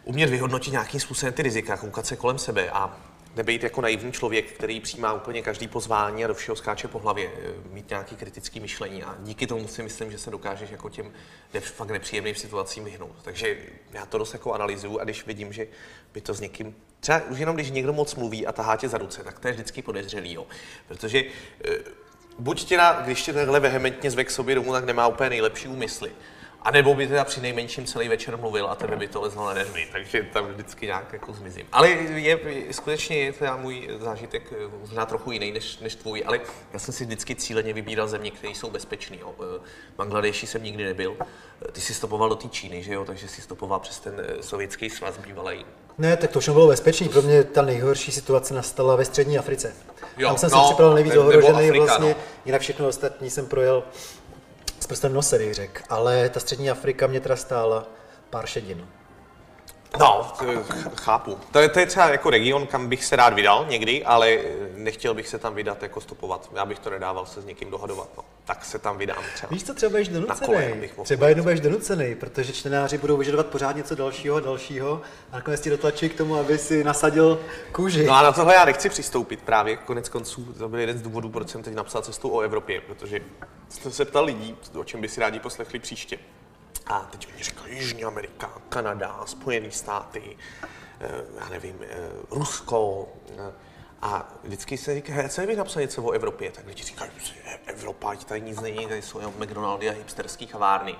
umět 0.04 0.30
vyhodnotit 0.30 0.70
nějakým 0.70 1.00
způsobem 1.00 1.32
ty 1.32 1.42
rizika, 1.42 1.76
koukat 1.76 2.06
se 2.06 2.16
kolem 2.16 2.38
sebe 2.38 2.70
a 2.70 3.00
nebejt 3.36 3.62
jako 3.62 3.80
naivní 3.80 4.12
člověk, 4.12 4.52
který 4.52 4.80
přijímá 4.80 5.12
úplně 5.12 5.42
každý 5.42 5.68
pozvání 5.68 6.24
a 6.24 6.28
do 6.28 6.34
všeho 6.34 6.56
skáče 6.56 6.88
po 6.88 6.98
hlavě, 6.98 7.30
eh, 7.34 7.52
mít 7.72 7.90
nějaký 7.90 8.16
kritický 8.16 8.60
myšlení 8.60 9.02
a 9.02 9.16
díky 9.20 9.46
tomu 9.46 9.68
si 9.68 9.82
myslím, 9.82 10.12
že 10.12 10.18
se 10.18 10.30
dokážeš 10.30 10.70
jako 10.70 10.88
těm 10.88 11.12
ne, 11.54 11.60
fakt 11.60 11.90
nepříjemným 11.90 12.34
situacím 12.34 12.84
vyhnout. 12.84 13.16
Takže 13.22 13.56
já 13.92 14.06
to 14.06 14.18
dost 14.18 14.32
jako 14.32 14.52
analyzuju 14.52 14.98
a 14.98 15.04
když 15.04 15.26
vidím, 15.26 15.52
že 15.52 15.66
by 16.14 16.20
to 16.20 16.34
s 16.34 16.40
někým, 16.40 16.76
třeba 17.00 17.22
už 17.28 17.38
jenom 17.38 17.54
když 17.54 17.70
někdo 17.70 17.92
moc 17.92 18.14
mluví 18.14 18.46
a 18.46 18.52
tahá 18.52 18.76
tě 18.76 18.88
za 18.88 18.98
ruce, 18.98 19.24
tak 19.24 19.38
to 19.38 19.48
je 19.48 19.54
vždycky 19.54 19.82
podezřelý, 19.82 20.32
jo. 20.32 20.46
Protože 20.88 21.24
eh, 21.64 21.70
buď 22.38 22.64
tě, 22.64 22.76
na, 22.76 22.92
když 22.92 23.22
tě 23.22 23.32
takhle 23.32 23.60
vehementně 23.60 24.10
zve 24.10 24.24
k 24.24 24.30
sobě 24.30 24.54
domů, 24.54 24.72
tak 24.72 24.84
nemá 24.84 25.06
úplně 25.06 25.30
nejlepší 25.30 25.68
úmysly. 25.68 26.12
A 26.66 26.70
nebo 26.70 26.94
by 26.94 27.08
teda 27.08 27.24
při 27.24 27.40
nejmenším 27.40 27.86
celý 27.86 28.08
večer 28.08 28.36
mluvil 28.36 28.66
a 28.66 28.74
tebe 28.74 28.96
by 28.96 29.08
to 29.08 29.20
lezlo 29.20 29.46
na 29.46 29.54
nervy, 29.54 29.88
takže 29.92 30.26
tam 30.32 30.46
vždycky 30.46 30.86
nějak 30.86 31.12
jako 31.12 31.32
zmizím. 31.32 31.66
Ale 31.72 31.88
je, 31.88 32.38
skutečně 32.70 33.18
je 33.18 33.32
teda 33.32 33.56
můj 33.56 33.88
zážitek 33.98 34.52
možná 34.80 35.06
trochu 35.06 35.32
jiný 35.32 35.52
než, 35.52 35.78
než 35.78 35.94
tvůj, 35.94 36.22
ale 36.26 36.40
já 36.72 36.78
jsem 36.78 36.94
si 36.94 37.04
vždycky 37.04 37.34
cíleně 37.34 37.72
vybíral 37.72 38.08
země, 38.08 38.30
které 38.30 38.52
jsou 38.52 38.70
bezpečné. 38.70 39.16
V 39.38 39.60
Bangladeši 39.96 40.46
jsem 40.46 40.62
nikdy 40.62 40.84
nebyl. 40.84 41.16
Ty 41.72 41.80
jsi 41.80 41.94
stopoval 41.94 42.28
do 42.28 42.34
té 42.34 42.48
Číny, 42.48 42.82
že 42.82 42.94
jo, 42.94 43.04
takže 43.04 43.28
si 43.28 43.42
stopoval 43.42 43.80
přes 43.80 44.00
ten 44.00 44.14
eh, 44.18 44.42
sovětský 44.42 44.90
svaz 44.90 45.18
bývalý. 45.18 45.66
Ne, 45.98 46.16
tak 46.16 46.30
to 46.30 46.40
všechno 46.40 46.54
bylo 46.54 46.68
bezpečné. 46.68 47.08
Pro 47.08 47.22
mě 47.22 47.44
ta 47.44 47.62
nejhorší 47.62 48.12
situace 48.12 48.54
nastala 48.54 48.96
ve 48.96 49.04
střední 49.04 49.38
Africe. 49.38 49.74
Jo, 50.18 50.28
Tam 50.28 50.38
jsem 50.38 50.50
no, 50.50 50.58
se 50.58 50.64
připravil 50.64 50.94
nejvíc 50.94 51.16
ohrožený, 51.16 51.78
vlastně, 51.78 52.08
no. 52.08 52.20
jinak 52.44 52.62
všechno 52.62 52.88
ostatní 52.88 53.30
jsem 53.30 53.46
projel 53.46 53.84
s 54.86 54.88
prstem 54.88 55.12
nose, 55.12 55.38
bych 55.38 55.54
řekl. 55.54 55.82
Ale 55.88 56.28
ta 56.28 56.40
střední 56.40 56.70
Afrika 56.70 57.06
mě 57.06 57.20
teda 57.20 57.36
stála 57.36 57.86
pár 58.30 58.46
šedin. 58.46 58.86
No, 60.00 60.32
chápu. 60.96 61.38
To 61.52 61.58
je, 61.58 61.68
to 61.68 61.78
je 61.80 61.86
třeba 61.86 62.08
jako 62.08 62.30
region, 62.30 62.66
kam 62.66 62.88
bych 62.88 63.04
se 63.04 63.16
rád 63.16 63.34
vydal 63.34 63.66
někdy, 63.68 64.04
ale 64.04 64.38
nechtěl 64.74 65.14
bych 65.14 65.28
se 65.28 65.38
tam 65.38 65.54
vydat 65.54 65.82
jako 65.82 66.00
stopovat. 66.00 66.50
Já 66.54 66.66
bych 66.66 66.78
to 66.78 66.90
nedával 66.90 67.26
se 67.26 67.42
s 67.42 67.44
někým 67.44 67.70
dohadovat. 67.70 68.08
No. 68.16 68.24
Tak 68.44 68.64
se 68.64 68.78
tam 68.78 68.98
vydám 68.98 69.24
třeba. 69.34 69.50
Víš 69.50 69.64
co, 69.64 69.74
třeba 69.74 69.90
budeš 69.90 70.08
donucený. 70.08 70.88
Třeba 71.02 71.28
jednou 71.28 71.42
budeš 71.42 71.60
donucený, 71.60 72.14
protože 72.14 72.52
čtenáři 72.52 72.98
budou 72.98 73.16
vyžadovat 73.16 73.46
pořád 73.46 73.76
něco 73.76 73.94
dalšího 73.94 74.36
a 74.36 74.40
dalšího 74.40 75.00
a 75.32 75.36
nakonec 75.36 75.60
ti 75.60 75.70
dotlačí 75.70 76.08
k 76.08 76.16
tomu, 76.16 76.36
aby 76.36 76.58
si 76.58 76.84
nasadil 76.84 77.40
kůži. 77.72 78.06
No 78.06 78.14
a 78.14 78.22
na 78.22 78.32
tohle 78.32 78.54
já 78.54 78.64
nechci 78.64 78.88
přistoupit 78.88 79.42
právě. 79.42 79.76
Konec 79.76 80.08
konců 80.08 80.44
to 80.58 80.68
byl 80.68 80.78
jeden 80.78 80.98
z 80.98 81.02
důvodů, 81.02 81.28
proč 81.28 81.48
jsem 81.48 81.62
teď 81.62 81.74
napsal 81.74 82.02
cestu 82.02 82.34
o 82.34 82.40
Evropě, 82.40 82.80
protože 82.80 83.20
jsem 83.68 83.92
se 83.92 84.04
ptal 84.04 84.24
lidí, 84.24 84.56
o 84.74 84.84
čem 84.84 85.00
by 85.00 85.08
si 85.08 85.20
rádi 85.20 85.40
poslechli 85.40 85.78
příště. 85.78 86.18
A 86.86 87.00
teď 87.00 87.36
mi 87.36 87.42
říkal 87.42 87.68
Jižní 87.68 88.04
Amerika, 88.04 88.52
Kanada, 88.68 89.20
Spojené 89.26 89.70
státy, 89.70 90.36
eh, 91.00 91.24
já 91.38 91.48
nevím, 91.48 91.76
eh, 91.82 91.96
Rusko. 92.30 93.08
Eh, 93.38 93.52
a 94.02 94.32
vždycky 94.44 94.78
se 94.78 94.94
říká, 94.94 95.28
co 95.28 95.40
bych 95.40 95.56
napsal 95.56 95.82
něco 95.82 96.02
o 96.02 96.10
Evropě, 96.10 96.50
tak 96.50 96.66
lidi 96.66 96.82
říkají, 96.82 97.10
Evropa, 97.66 98.08
páč, 98.08 98.24
tady 98.24 98.40
nic 98.40 98.60
není, 98.60 98.86
tady 98.86 99.02
jsou 99.02 99.18
jenom 99.18 99.34
McDonaldy 99.38 99.90
a 99.90 99.92
hipsterský 99.92 100.46
kavárny. 100.46 100.94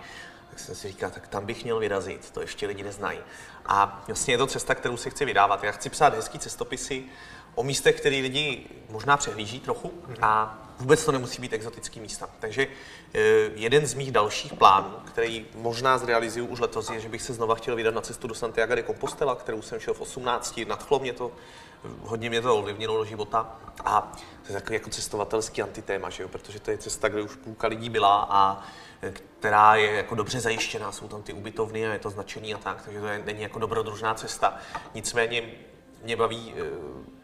Tak 0.51 0.59
jsem 0.59 0.75
si 0.75 0.89
říkal, 0.89 1.11
tak 1.11 1.29
tam 1.29 1.47
bych 1.47 1.65
měl 1.65 1.79
vyrazit, 1.79 2.31
to 2.31 2.41
ještě 2.41 2.67
lidi 2.67 2.83
neznají. 2.83 3.19
A 3.67 4.05
vlastně 4.07 4.35
je 4.35 4.39
to 4.39 4.47
cesta, 4.47 4.75
kterou 4.75 4.97
si 4.97 5.11
chci 5.11 5.25
vydávat. 5.25 5.65
Já 5.65 5.73
chci 5.73 5.91
psát 5.91 6.15
hezký 6.15 6.39
cestopisy 6.39 7.05
o 7.55 7.63
místech, 7.63 8.01
které 8.01 8.17
lidi 8.17 8.67
možná 8.91 9.17
přehlíží 9.17 9.61
trochu 9.61 9.93
a 10.23 10.63
vůbec 10.79 11.05
to 11.05 11.13
nemusí 11.13 11.43
být 11.43 11.53
exotický 11.53 12.01
místa. 12.01 12.29
Takže 12.41 12.67
eh, 13.15 13.21
jeden 13.55 13.87
z 13.87 13.95
mých 13.95 14.13
dalších 14.13 14.55
plánů, 14.55 14.95
který 15.05 15.47
možná 15.55 15.99
zrealizuju 15.99 16.47
už 16.47 16.61
letos, 16.61 16.91
je, 16.91 17.01
že 17.01 17.09
bych 17.09 17.23
se 17.23 17.35
znova 17.35 17.55
chtěl 17.55 17.77
vydat 17.77 17.95
na 17.95 18.01
cestu 18.01 18.29
do 18.29 18.35
Santiago 18.35 18.75
de 18.75 18.83
Compostela, 18.83 19.35
kterou 19.35 19.63
jsem 19.63 19.81
šel 19.81 19.95
v 19.95 20.01
18, 20.01 20.61
nadchlo 20.69 20.99
mě 20.99 21.13
to, 21.13 21.33
hodně 22.03 22.31
mě 22.31 22.43
to 22.43 22.57
ovlivnilo 22.57 22.97
do 22.97 23.05
života 23.05 23.57
a 23.85 24.13
to 24.47 24.53
je 24.53 24.55
takový 24.55 24.75
jako 24.75 24.91
cestovatelský 24.91 25.63
antitéma, 25.63 26.11
že 26.11 26.23
jo? 26.23 26.29
protože 26.29 26.61
to 26.61 26.71
je 26.71 26.79
cesta, 26.79 27.09
kde 27.09 27.23
už 27.23 27.37
půlka 27.37 27.67
lidí 27.67 27.91
byla 27.91 28.27
a 28.31 28.63
eh, 29.03 29.11
která 29.39 29.75
je 29.75 29.93
jako 29.93 30.15
dobře 30.15 30.41
zajištěná, 30.41 30.93
jsou 30.93 31.09
tam 31.09 31.23
ty 31.23 31.33
ubytovny 31.33 31.87
a 31.87 31.93
je 31.93 31.99
to 31.99 32.11
značený 32.11 32.55
a 32.55 32.59
tak, 32.59 32.83
takže 32.83 33.01
to 33.01 33.07
je, 33.07 33.23
není 33.27 33.43
jako 33.43 33.59
dobrodružná 33.59 34.15
cesta. 34.15 34.57
Nicméně 34.95 35.43
mě 36.03 36.17
baví 36.17 36.55
eh, 36.57 36.63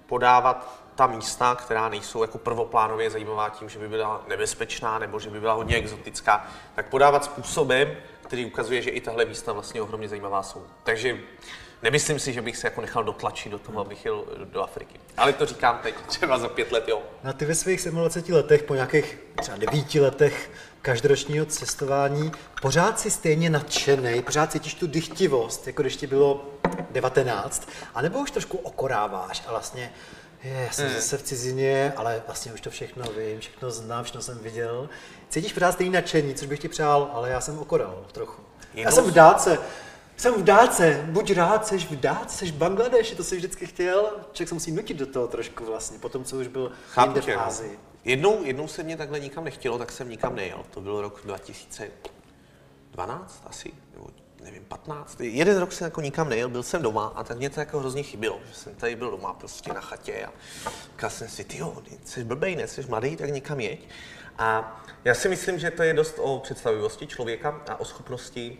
podávat 0.06 0.81
ta 0.94 1.06
místa, 1.06 1.54
která 1.54 1.88
nejsou 1.88 2.22
jako 2.22 2.38
prvoplánově 2.38 3.10
zajímavá 3.10 3.48
tím, 3.48 3.68
že 3.68 3.78
by 3.78 3.88
byla 3.88 4.24
nebezpečná 4.28 4.98
nebo 4.98 5.20
že 5.20 5.30
by 5.30 5.40
byla 5.40 5.54
hodně 5.54 5.76
exotická, 5.76 6.46
tak 6.74 6.88
podávat 6.88 7.24
způsobem, 7.24 7.96
který 8.22 8.46
ukazuje, 8.46 8.82
že 8.82 8.90
i 8.90 9.00
tahle 9.00 9.24
místa 9.24 9.52
vlastně 9.52 9.82
ohromně 9.82 10.08
zajímavá 10.08 10.42
jsou. 10.42 10.66
Takže 10.84 11.18
nemyslím 11.82 12.18
si, 12.18 12.32
že 12.32 12.42
bych 12.42 12.56
se 12.56 12.66
jako 12.66 12.80
nechal 12.80 13.04
dotlačit 13.04 13.48
do 13.48 13.58
toho, 13.58 13.80
abych 13.80 14.04
jel 14.04 14.24
do 14.44 14.62
Afriky. 14.62 15.00
Ale 15.16 15.32
to 15.32 15.46
říkám 15.46 15.78
teď, 15.82 15.94
třeba 16.06 16.38
za 16.38 16.48
pět 16.48 16.72
let, 16.72 16.88
jo. 16.88 17.02
A 17.24 17.32
ty 17.32 17.44
ve 17.44 17.54
svých 17.54 17.84
27 17.90 18.36
letech, 18.36 18.62
po 18.62 18.74
nějakých 18.74 19.18
třeba 19.40 19.56
devíti 19.56 20.00
letech 20.00 20.50
každoročního 20.82 21.46
cestování, 21.46 22.32
pořád 22.62 23.00
si 23.00 23.10
stejně 23.10 23.50
nadšený, 23.50 24.22
pořád 24.22 24.52
cítíš 24.52 24.74
tu 24.74 24.86
dychtivost, 24.86 25.66
jako 25.66 25.82
když 25.82 25.96
ti 25.96 26.06
bylo 26.06 26.44
19, 26.90 27.68
anebo 27.94 28.18
už 28.18 28.30
trošku 28.30 28.58
okoráváš 28.58 29.42
a 29.46 29.50
vlastně 29.50 29.92
je, 30.44 30.52
já 30.52 30.72
jsem 30.72 30.86
hmm. 30.86 30.94
zase 30.94 31.18
v 31.18 31.22
cizině, 31.22 31.92
ale 31.96 32.22
vlastně 32.26 32.52
už 32.52 32.60
to 32.60 32.70
všechno 32.70 33.04
vím, 33.18 33.40
všechno 33.40 33.70
znám, 33.70 34.04
všechno 34.04 34.22
jsem 34.22 34.38
viděl. 34.38 34.88
Cítíš 35.28 35.52
pořád 35.52 35.72
stejný 35.72 35.92
nadšení, 35.92 36.34
což 36.34 36.48
bych 36.48 36.60
ti 36.60 36.68
přál, 36.68 37.10
ale 37.12 37.30
já 37.30 37.40
jsem 37.40 37.58
okoral 37.58 38.06
trochu. 38.12 38.42
Jenom... 38.74 38.84
Já 38.84 38.90
jsem 38.90 39.04
v 39.04 39.14
dáce, 39.14 39.58
jsem 40.16 40.34
v 40.34 40.44
dáce, 40.44 41.06
buď 41.10 41.32
rád, 41.32 41.66
seš 41.66 41.86
v 41.86 41.96
dáce, 41.96 42.36
seš 42.36 42.50
v 42.50 42.54
Bangladeši, 42.54 43.14
to 43.14 43.24
jsi 43.24 43.36
vždycky 43.36 43.66
chtěl. 43.66 44.10
Člověk 44.32 44.48
se 44.48 44.54
musí 44.54 44.72
nutit 44.72 44.96
do 44.96 45.06
toho 45.06 45.28
trošku 45.28 45.64
vlastně, 45.64 45.98
po 45.98 46.08
tom, 46.08 46.24
co 46.24 46.36
už 46.36 46.46
byl 46.46 46.72
Chápu 46.90 47.18
jinde 47.18 47.34
v. 47.34 47.38
Ázii. 47.38 47.78
Jednou, 48.04 48.44
jednou 48.44 48.68
se 48.68 48.82
mě 48.82 48.96
takhle 48.96 49.20
nikam 49.20 49.44
nechtělo, 49.44 49.78
tak 49.78 49.92
jsem 49.92 50.08
nikam 50.08 50.36
nejel. 50.36 50.64
To 50.70 50.80
byl 50.80 51.02
rok 51.02 51.20
2012 51.24 53.42
asi, 53.46 53.72
nevím, 54.42 54.64
15. 54.64 55.20
Jeden 55.20 55.58
rok 55.58 55.72
jsem 55.72 55.84
jako 55.84 56.00
nikam 56.00 56.28
nejel, 56.28 56.48
byl 56.48 56.62
jsem 56.62 56.82
doma 56.82 57.12
a 57.14 57.24
tak 57.24 57.38
mě 57.38 57.50
to 57.50 57.60
jako 57.60 57.78
hrozně 57.78 58.02
chybilo, 58.02 58.40
že 58.48 58.54
jsem 58.54 58.74
tady 58.74 58.96
byl 58.96 59.10
doma 59.10 59.32
prostě 59.32 59.72
na 59.72 59.80
chatě 59.80 60.26
a 60.26 60.32
říkal 60.90 61.10
jsem 61.10 61.28
si, 61.28 61.44
ty 61.44 61.58
jo, 61.58 61.82
jsi 62.04 62.24
blbej, 62.24 62.56
ne, 62.56 62.68
jsi 62.68 62.82
mladý, 62.82 63.16
tak 63.16 63.30
nikam 63.30 63.60
jeď. 63.60 63.88
A 64.38 64.82
já 65.04 65.14
si 65.14 65.28
myslím, 65.28 65.58
že 65.58 65.70
to 65.70 65.82
je 65.82 65.94
dost 65.94 66.14
o 66.18 66.38
představivosti 66.38 67.06
člověka 67.06 67.62
a 67.68 67.80
o 67.80 67.84
schopnosti 67.84 68.58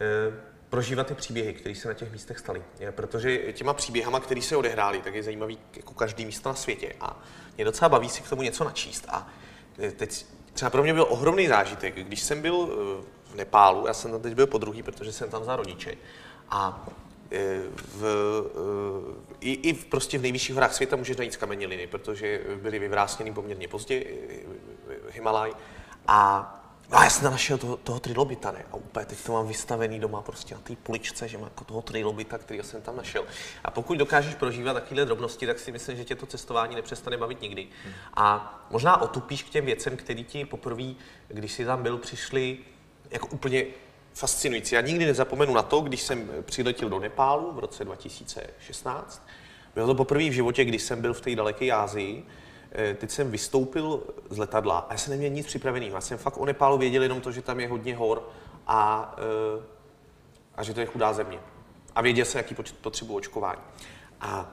e, 0.00 0.52
prožívat 0.68 1.06
ty 1.06 1.14
příběhy, 1.14 1.54
které 1.54 1.74
se 1.74 1.88
na 1.88 1.94
těch 1.94 2.12
místech 2.12 2.38
staly. 2.38 2.62
Protože 2.90 3.52
těma 3.52 3.74
příběhama, 3.74 4.20
které 4.20 4.42
se 4.42 4.56
odehrály, 4.56 5.02
tak 5.02 5.14
je 5.14 5.22
zajímavý 5.22 5.58
jako 5.76 5.94
každý 5.94 6.26
místo 6.26 6.48
na 6.48 6.54
světě. 6.54 6.92
A 7.00 7.22
mě 7.56 7.64
docela 7.64 7.88
baví 7.88 8.08
si 8.08 8.22
k 8.22 8.28
tomu 8.28 8.42
něco 8.42 8.64
načíst. 8.64 9.04
A 9.08 9.28
e, 9.78 9.90
teď 9.90 10.26
třeba 10.52 10.70
pro 10.70 10.82
mě 10.82 10.94
byl 10.94 11.06
ohromný 11.08 11.48
zážitek, 11.48 11.94
když 11.94 12.20
jsem 12.22 12.42
byl 12.42 12.68
e, 13.02 13.21
v 13.32 13.34
Nepálu, 13.34 13.86
já 13.86 13.94
jsem 13.94 14.10
tam 14.10 14.22
teď 14.22 14.34
byl 14.34 14.46
po 14.46 14.58
druhý, 14.58 14.82
protože 14.82 15.12
jsem 15.12 15.30
tam 15.30 15.44
za 15.44 15.56
rodiče. 15.56 15.94
A 16.50 16.86
e, 17.30 17.62
v, 17.76 18.04
i, 19.40 19.52
i 19.52 19.72
v, 19.72 19.84
prostě 19.84 20.18
v 20.18 20.22
nejvyšších 20.22 20.54
horách 20.54 20.74
světa 20.74 20.96
můžeš 20.96 21.16
najít 21.16 21.32
skameněliny, 21.32 21.86
protože 21.86 22.40
byly 22.62 22.78
vyvrásněny 22.78 23.32
poměrně 23.32 23.68
pozdě, 23.68 24.04
Himalaj. 25.10 25.52
A 26.06 26.58
No 26.92 26.98
a 26.98 27.04
já 27.04 27.10
jsem 27.10 27.30
našel 27.30 27.58
toho, 27.58 27.76
toho 27.76 28.00
trilobita, 28.00 28.50
ne? 28.50 28.64
A 28.72 28.74
úplně 28.74 29.06
teď 29.06 29.18
to 29.26 29.32
mám 29.32 29.48
vystavený 29.48 30.00
doma 30.00 30.22
prostě 30.22 30.54
na 30.54 30.60
té 30.60 30.76
poličce, 30.76 31.28
že 31.28 31.38
mám 31.38 31.46
jako 31.46 31.64
toho 31.64 31.82
trilobita, 31.82 32.38
který 32.38 32.60
jsem 32.62 32.82
tam 32.82 32.96
našel. 32.96 33.24
A 33.64 33.70
pokud 33.70 33.98
dokážeš 33.98 34.34
prožívat 34.34 34.74
takovéhle 34.74 35.04
drobnosti, 35.04 35.46
tak 35.46 35.58
si 35.58 35.72
myslím, 35.72 35.96
že 35.96 36.04
tě 36.04 36.14
to 36.14 36.26
cestování 36.26 36.74
nepřestane 36.74 37.16
bavit 37.16 37.40
nikdy. 37.40 37.68
Hmm. 37.84 37.94
A 38.14 38.58
možná 38.70 39.00
otupíš 39.00 39.42
k 39.42 39.48
těm 39.48 39.64
věcem, 39.64 39.96
který 39.96 40.24
ti 40.24 40.44
poprvé, 40.44 40.94
když 41.28 41.52
jsi 41.52 41.64
tam 41.64 41.82
byl, 41.82 41.98
přišli 41.98 42.58
jako 43.12 43.26
úplně 43.26 43.64
fascinující. 44.14 44.74
Já 44.74 44.80
nikdy 44.80 45.06
nezapomenu 45.06 45.54
na 45.54 45.62
to, 45.62 45.80
když 45.80 46.02
jsem 46.02 46.30
přiletěl 46.42 46.88
do 46.88 46.98
Nepálu 46.98 47.52
v 47.52 47.58
roce 47.58 47.84
2016. 47.84 49.26
Bylo 49.74 49.86
to 49.86 49.94
poprvé 49.94 50.28
v 50.28 50.32
životě, 50.32 50.64
když 50.64 50.82
jsem 50.82 51.00
byl 51.00 51.14
v 51.14 51.20
té 51.20 51.36
daleké 51.36 51.72
Ázii, 51.72 52.26
Eh, 52.74 52.94
teď 52.94 53.10
jsem 53.10 53.30
vystoupil 53.30 54.02
z 54.30 54.38
letadla 54.38 54.78
a 54.78 54.92
já 54.92 54.98
jsem 54.98 55.10
neměl 55.10 55.30
nic 55.30 55.46
připraveného. 55.46 55.94
Já 55.94 56.00
jsem 56.00 56.18
fakt 56.18 56.36
o 56.36 56.44
Nepálu 56.44 56.78
věděl 56.78 57.02
jenom 57.02 57.20
to, 57.20 57.32
že 57.32 57.42
tam 57.42 57.60
je 57.60 57.68
hodně 57.68 57.96
hor 57.96 58.28
a, 58.66 59.14
eh, 59.18 59.62
a 60.54 60.62
že 60.62 60.74
to 60.74 60.80
je 60.80 60.86
chudá 60.86 61.12
země. 61.12 61.38
A 61.94 62.02
věděl 62.02 62.24
jsem, 62.24 62.38
jaký 62.38 62.54
potřebu 62.80 63.14
očkování. 63.14 63.60
A 64.20 64.50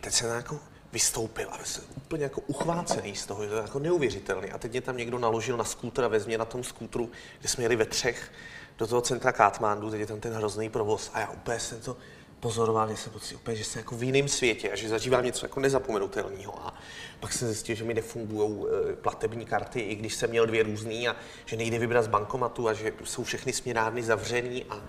teď 0.00 0.12
jsem 0.12 0.30
jako 0.30 0.58
vystoupil 0.94 1.48
a 1.50 1.64
jsem 1.64 1.84
úplně 1.96 2.24
jako 2.24 2.40
uchvácený 2.40 3.16
z 3.16 3.26
toho, 3.26 3.44
že 3.44 3.50
to 3.50 3.56
je 3.56 3.62
jako 3.62 3.78
neuvěřitelný. 3.78 4.50
A 4.50 4.58
teď 4.58 4.70
mě 4.70 4.80
tam 4.80 4.96
někdo 4.96 5.18
naložil 5.18 5.56
na 5.56 5.64
skútr 5.64 6.04
a 6.04 6.08
vezmě 6.08 6.38
na 6.38 6.44
tom 6.44 6.64
skútru, 6.64 7.10
kde 7.40 7.48
jsme 7.48 7.64
jeli 7.64 7.76
ve 7.76 7.84
třech 7.84 8.32
do 8.78 8.86
toho 8.86 9.00
centra 9.00 9.32
Katmandu, 9.32 9.90
teď 9.90 10.00
je 10.00 10.06
tam 10.06 10.20
ten 10.20 10.32
hrozný 10.32 10.70
provoz 10.70 11.10
a 11.14 11.20
já 11.20 11.30
úplně 11.30 11.60
jsem 11.60 11.80
to 11.80 11.96
pozoroval, 12.40 12.88
že 12.88 12.96
jsem 12.96 13.12
pocit 13.12 13.34
úplně, 13.34 13.56
že 13.56 13.64
jsem 13.64 13.80
jako 13.80 13.96
v 13.96 14.02
jiném 14.02 14.28
světě 14.28 14.70
a 14.70 14.76
že 14.76 14.88
zažívám 14.88 15.24
něco 15.24 15.44
jako 15.44 15.60
nezapomenutelného. 15.60 16.66
A 16.66 16.74
pak 17.20 17.32
jsem 17.32 17.48
zjistil, 17.48 17.76
že 17.76 17.84
mi 17.84 17.94
nefungují 17.94 18.66
eh, 18.66 18.96
platební 18.96 19.44
karty, 19.44 19.80
i 19.80 19.94
když 19.94 20.14
jsem 20.14 20.30
měl 20.30 20.46
dvě 20.46 20.62
různé 20.62 21.08
a 21.08 21.16
že 21.44 21.56
nejde 21.56 21.78
vybrat 21.78 22.02
z 22.02 22.08
bankomatu 22.08 22.68
a 22.68 22.72
že 22.72 22.92
jsou 23.04 23.24
všechny 23.24 23.52
směrárny 23.52 24.02
zavřený 24.02 24.64
a, 24.64 24.82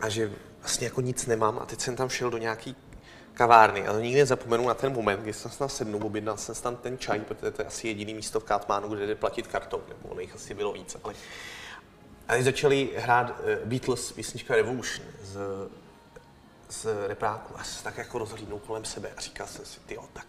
a 0.00 0.08
že 0.08 0.32
vlastně 0.60 0.86
jako 0.86 1.00
nic 1.00 1.26
nemám. 1.26 1.58
A 1.58 1.66
teď 1.66 1.80
jsem 1.80 1.96
tam 1.96 2.08
šel 2.08 2.30
do 2.30 2.38
nějaký 2.38 2.76
kavárny, 3.38 3.86
ale 3.86 4.02
nikdy 4.02 4.20
nezapomenu 4.20 4.68
na 4.68 4.74
ten 4.74 4.92
moment, 4.92 5.20
kdy 5.20 5.32
jsem 5.32 5.50
se 5.50 5.58
tam 5.58 5.68
sednul, 5.68 6.06
objednal 6.06 6.36
jsem 6.36 6.54
tam 6.54 6.76
ten 6.76 6.98
čaj, 6.98 7.20
protože 7.20 7.50
to 7.50 7.62
je 7.62 7.66
asi 7.66 7.88
jediný 7.88 8.14
místo 8.14 8.40
v 8.40 8.44
Katmánu, 8.44 8.88
kde 8.88 9.06
jde 9.06 9.14
platit 9.14 9.46
kartou, 9.46 9.82
nebo 9.88 10.08
ono 10.08 10.20
jich 10.20 10.34
asi 10.34 10.54
bylo 10.54 10.72
víc. 10.72 10.96
Ale... 11.04 11.14
A 12.28 12.42
začali 12.42 12.90
hrát 12.96 13.30
uh, 13.30 13.68
Beatles, 13.68 14.12
písnička 14.12 14.54
Revolution 14.56 15.06
z 15.22 15.38
z 16.68 16.86
repráku 17.06 17.54
a 17.58 17.64
se 17.64 17.84
tak 17.84 17.98
jako 17.98 18.18
rozhlídnul 18.18 18.58
kolem 18.58 18.84
sebe 18.84 19.08
a 19.16 19.20
říkal 19.20 19.46
jsem 19.46 19.64
si, 19.64 19.80
ty 19.80 19.98
tak 20.12 20.26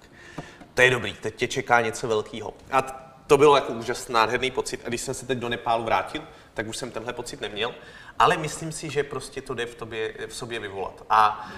to 0.74 0.82
je 0.82 0.90
dobrý, 0.92 1.14
teď 1.14 1.36
tě 1.36 1.48
čeká 1.48 1.82
něco 1.82 2.08
velkého. 2.08 2.54
A 2.72 2.82
to 3.28 3.38
bylo 3.38 3.56
jako 3.56 3.74
úžasný, 3.74 4.14
nádherný 4.14 4.52
pocit. 4.52 4.82
A 4.86 4.88
když 4.88 5.02
jsem 5.02 5.14
se 5.14 5.26
teď 5.26 5.38
do 5.38 5.50
Nepálu 5.50 5.84
vrátil, 5.84 6.24
tak 6.54 6.68
už 6.68 6.78
jsem 6.78 6.92
tenhle 6.92 7.14
pocit 7.14 7.42
neměl. 7.42 7.76
Ale 8.20 8.38
myslím 8.38 8.72
si, 8.72 8.90
že 8.90 9.04
prostě 9.04 9.42
to 9.42 9.54
jde 9.54 9.66
v, 9.66 9.76
tobě, 9.76 10.14
v 10.28 10.36
sobě 10.36 10.60
vyvolat. 10.60 11.04
A 11.10 11.52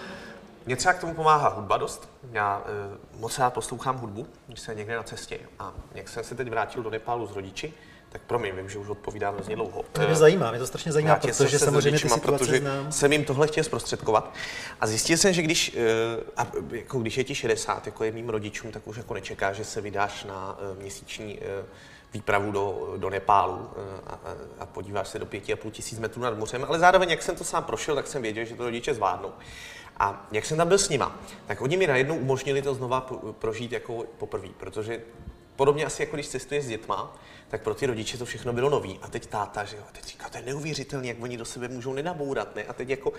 mě 0.66 0.76
třeba 0.76 0.94
k 0.94 1.00
tomu 1.00 1.14
pomáhá 1.14 1.50
hudba 1.50 1.78
dost. 1.78 2.10
Já 2.32 2.64
e, 2.66 3.20
moc 3.20 3.40
rád 3.40 3.54
poslouchám 3.54 3.98
hudbu, 3.98 4.28
když 4.48 4.60
jsem 4.60 4.78
někde 4.78 4.96
na 4.96 5.04
cestě. 5.04 5.40
A 5.60 5.74
jak 5.94 6.10
jsem 6.10 6.24
se 6.24 6.36
teď 6.36 6.50
vrátil 6.50 6.84
do 6.84 6.90
Nepálu 6.90 7.28
s 7.28 7.32
rodiči, 7.32 7.74
tak 8.10 8.22
promiň, 8.22 8.56
vím, 8.56 8.70
že 8.70 8.78
už 8.78 8.88
odpovídám 8.88 9.36
hrozně 9.36 9.56
dlouho. 9.56 9.86
To 9.92 10.02
mě 10.02 10.16
zajímá, 10.16 10.50
mě 10.52 10.60
to 10.60 10.68
strašně 10.68 10.92
zajímá, 10.92 11.16
protože 11.16 11.60
se 11.60 11.66
samozřejmě 11.66 12.00
ty 12.00 12.10
situace 12.10 12.46
protože 12.46 12.60
znám. 12.60 12.92
jsem 12.92 13.12
jim 13.12 13.26
tohle 13.26 13.48
chtěl 13.48 13.64
zprostředkovat. 13.64 14.34
A 14.82 14.88
zjistil 14.88 15.18
jsem, 15.18 15.34
že 15.34 15.42
když, 15.42 15.78
eh, 15.78 16.24
a 16.38 16.48
jako 16.72 17.00
když 17.00 17.18
je 17.18 17.24
ti 17.24 17.36
60, 17.36 17.86
jako 17.86 18.04
je 18.04 18.12
mým 18.12 18.30
rodičům, 18.30 18.72
tak 18.72 18.88
už 18.88 18.98
jako 18.98 19.14
nečeká, 19.14 19.54
že 19.54 19.66
se 19.66 19.82
vydáš 19.82 20.24
na 20.24 20.58
eh, 20.60 20.82
měsíční 20.82 21.40
výpravu 22.14 22.52
do, 22.52 22.94
do 22.98 23.10
Nepálu 23.10 23.70
a, 24.08 24.20
a 24.60 24.66
podíváš 24.66 25.08
se 25.08 25.20
do 25.20 25.26
pěti 25.26 25.54
a 25.54 25.56
půl 25.56 25.72
tisíc 25.72 26.00
metrů 26.00 26.22
nad 26.22 26.38
mořem, 26.38 26.66
ale 26.68 26.80
zároveň, 26.80 27.10
jak 27.10 27.24
jsem 27.24 27.36
to 27.36 27.44
sám 27.44 27.64
prošel, 27.64 27.96
tak 27.96 28.08
jsem 28.08 28.22
věděl, 28.22 28.46
že 28.46 28.56
to 28.56 28.64
rodiče 28.64 28.94
zvládnou. 28.94 29.32
A 30.02 30.28
jak 30.32 30.46
jsem 30.46 30.58
tam 30.58 30.68
byl 30.68 30.78
s 30.78 30.90
nima, 30.90 31.20
tak 31.48 31.62
oni 31.62 31.78
mi 31.78 31.88
najednou 31.88 32.16
umožnili 32.16 32.62
to 32.62 32.76
znova 32.76 33.02
prožít 33.32 33.72
jako 33.72 34.06
poprvé, 34.18 34.48
protože 34.58 35.02
podobně 35.56 35.86
asi 35.86 36.02
jako 36.02 36.16
když 36.16 36.30
cestuješ 36.30 36.66
s 36.66 36.68
dětma, 36.68 37.18
tak 37.48 37.62
pro 37.62 37.76
ty 37.76 37.86
rodiče 37.86 38.18
to 38.18 38.26
všechno 38.26 38.54
bylo 38.54 38.70
nový. 38.70 39.00
A 39.02 39.08
teď 39.08 39.26
táta, 39.26 39.64
že 39.64 39.78
jo, 39.78 39.84
teď 39.92 40.06
říká, 40.06 40.30
to 40.30 40.38
je 40.38 40.44
neuvěřitelné, 40.44 41.08
jak 41.08 41.22
oni 41.22 41.38
do 41.38 41.46
sebe 41.46 41.68
můžou 41.68 41.94
nenabourat, 41.94 42.56
ne? 42.56 42.64
A 42.64 42.74
teď 42.74 42.90
jako 42.90 43.14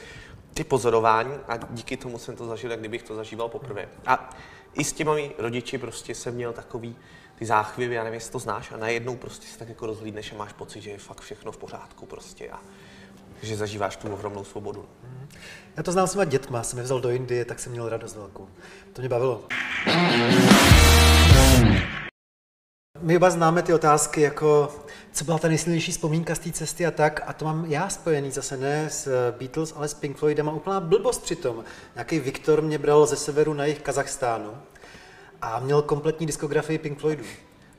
ty 0.55 0.65
pozorování 0.65 1.35
a 1.49 1.57
díky 1.57 1.97
tomu 1.97 2.19
jsem 2.19 2.37
to 2.37 2.47
zažil, 2.47 2.71
jak 2.71 2.81
kdybych 2.81 3.03
to 3.03 3.15
zažíval 3.15 3.49
poprvé. 3.49 3.89
A 4.07 4.31
i 4.75 4.85
s 4.85 4.93
těmi 4.93 5.33
rodiči 5.39 5.79
prostě 5.79 6.15
jsem 6.15 6.35
měl 6.35 6.53
takový 6.53 6.97
ty 7.35 7.47
záchvěvy, 7.47 7.95
já 7.95 8.05
nevím, 8.05 8.15
jestli 8.15 8.33
to 8.33 8.39
znáš, 8.39 8.73
a 8.73 8.77
najednou 8.77 9.17
prostě 9.17 9.47
se 9.47 9.59
tak 9.59 9.69
jako 9.69 9.87
rozhlídneš 9.87 10.33
a 10.33 10.37
máš 10.37 10.53
pocit, 10.53 10.81
že 10.81 10.91
je 10.91 10.99
fakt 10.99 11.21
všechno 11.21 11.53
v 11.53 11.57
pořádku 11.57 12.07
prostě 12.07 12.51
a 12.51 12.61
že 13.43 13.57
zažíváš 13.57 13.97
tu 13.97 14.13
ohromnou 14.13 14.45
svobodu. 14.45 14.89
Já 15.77 15.83
to 15.83 15.93
znám 15.93 16.07
s 16.07 16.27
dětma, 16.27 16.63
jsem 16.63 16.79
je 16.79 16.85
vzal 16.85 17.01
do 17.01 17.11
Indie, 17.11 17.45
tak 17.45 17.59
jsem 17.59 17.73
měl 17.73 17.89
radost 17.89 18.17
velkou. 18.17 18.49
To 18.93 19.03
mě 19.03 19.09
bavilo. 19.09 19.45
my 23.01 23.17
oba 23.17 23.31
známe 23.31 23.63
ty 23.63 23.75
otázky, 23.75 24.21
jako 24.21 24.75
co 25.13 25.25
byla 25.25 25.39
ta 25.39 25.49
nejsilnější 25.49 25.93
vzpomínka 25.93 26.35
z 26.35 26.39
té 26.39 26.53
cesty 26.53 26.87
a 26.87 26.91
tak, 26.91 27.21
a 27.27 27.33
to 27.33 27.45
mám 27.45 27.65
já 27.65 27.89
spojený 27.89 28.31
zase 28.31 28.57
ne 28.57 28.91
s 28.91 29.33
Beatles, 29.39 29.73
ale 29.77 29.89
s 29.89 29.95
Pink 29.95 30.17
Floydem 30.17 30.49
a 30.49 30.53
úplná 30.53 30.81
blbost 30.81 31.23
přitom. 31.23 31.65
Nějaký 31.95 32.21
Viktor 32.21 32.63
mě 32.63 32.79
bral 32.79 33.07
ze 33.07 33.17
severu 33.17 33.55
na 33.55 33.65
jich 33.65 33.81
Kazachstánu 33.81 34.55
a 35.43 35.61
měl 35.61 35.83
kompletní 35.83 36.27
diskografii 36.27 36.79
Pink 36.79 36.99
Floydů. 36.99 37.25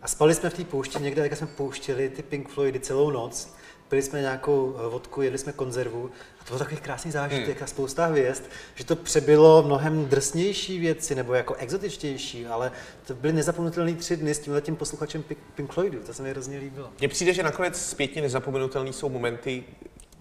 A 0.02 0.08
spali 0.08 0.36
jsme 0.36 0.50
v 0.50 0.54
té 0.54 0.64
poušti 0.64 1.04
někde, 1.04 1.22
jak 1.22 1.38
jsme 1.38 1.48
pouštěli 1.48 2.10
ty 2.10 2.24
Pink 2.24 2.50
Floydy 2.50 2.80
celou 2.80 3.12
noc. 3.12 3.54
Pili 3.90 4.02
jsme 4.02 4.22
nějakou 4.22 4.76
eh, 4.78 4.90
vodku, 4.90 5.22
jedli 5.22 5.40
jsme 5.40 5.52
konzervu 5.52 6.12
a 6.40 6.44
to 6.44 6.50
byl 6.50 6.60
takový 6.60 6.78
krásný 6.78 7.12
zážitek 7.12 7.56
hmm. 7.56 7.64
a 7.64 7.68
spousta 7.68 8.06
hvězd, 8.06 8.44
že 8.76 8.84
to 8.86 8.96
přebylo 8.96 9.64
mnohem 9.64 10.06
drsnější 10.06 10.80
věci 10.80 11.16
nebo 11.16 11.34
jako 11.34 11.54
exotičtější, 11.54 12.46
ale 12.46 12.72
to 13.08 13.16
byly 13.16 13.34
nezapomenutelné 13.34 13.94
tři 13.94 14.18
dny 14.18 14.34
s 14.34 14.40
tímhle 14.40 14.62
tím 14.62 14.76
posluchačem 14.76 15.24
Pink 15.56 15.74
Floydu, 15.74 16.00
to 16.00 16.14
se 16.14 16.24
mi 16.24 16.30
hrozně 16.30 16.58
líbilo. 16.58 16.90
Mně 17.00 17.08
přijde, 17.08 17.34
že 17.34 17.44
nakonec 17.44 17.90
zpětně 17.90 18.22
nezapomenutelné 18.22 18.94
jsou 18.94 19.10
momenty, 19.10 19.64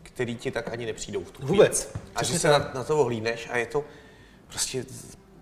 které 0.03 0.35
ti 0.35 0.51
tak 0.51 0.73
ani 0.73 0.87
nepřijdou 0.87 1.25
v 1.25 1.31
tu 1.31 1.47
Vůbec. 1.47 1.93
A 2.15 2.25
že 2.25 2.39
se 2.39 2.49
na, 2.49 2.71
na 2.75 2.85
to 2.85 2.99
ohlídneš 2.99 3.49
a 3.51 3.57
je 3.57 3.67
to 3.67 3.85
prostě 4.49 4.85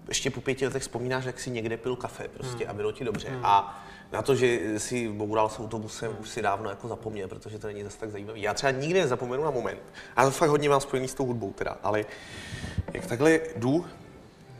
ještě 0.09 0.31
po 0.31 0.41
pěti 0.41 0.65
letech 0.65 0.83
vzpomínáš, 0.83 1.25
jak 1.25 1.41
si 1.41 1.50
někde 1.50 1.77
pil 1.77 1.97
kafe 1.97 2.29
prostě 2.29 2.65
hmm. 2.65 2.71
a 2.71 2.73
bylo 2.73 2.93
ti 2.93 3.05
dobře. 3.05 3.29
Hmm. 3.29 3.47
A 3.47 3.85
na 4.12 4.23
to, 4.23 4.35
že 4.35 4.79
si 4.79 5.09
boural 5.09 5.49
s 5.49 5.61
autobusem, 5.61 6.17
už 6.21 6.29
si 6.29 6.43
dávno 6.43 6.71
jako 6.71 6.88
zapomněl, 6.88 7.29
protože 7.29 7.59
to 7.59 7.67
není 7.67 7.83
zase 7.83 7.99
tak 7.99 8.11
zajímavý. 8.11 8.43
Já 8.43 8.55
třeba 8.55 8.71
nikdy 8.71 9.00
nezapomenu 9.00 9.45
na 9.45 9.50
moment. 9.50 9.83
A 10.17 10.25
to 10.25 10.31
fakt 10.31 10.50
hodně 10.50 10.69
mám 10.69 10.81
spojený 10.81 11.09
s 11.09 11.14
tou 11.14 11.26
hudbou 11.26 11.52
teda, 11.52 11.79
ale 11.83 12.05
jak 12.93 13.07
takhle 13.07 13.40
jdu, 13.57 13.87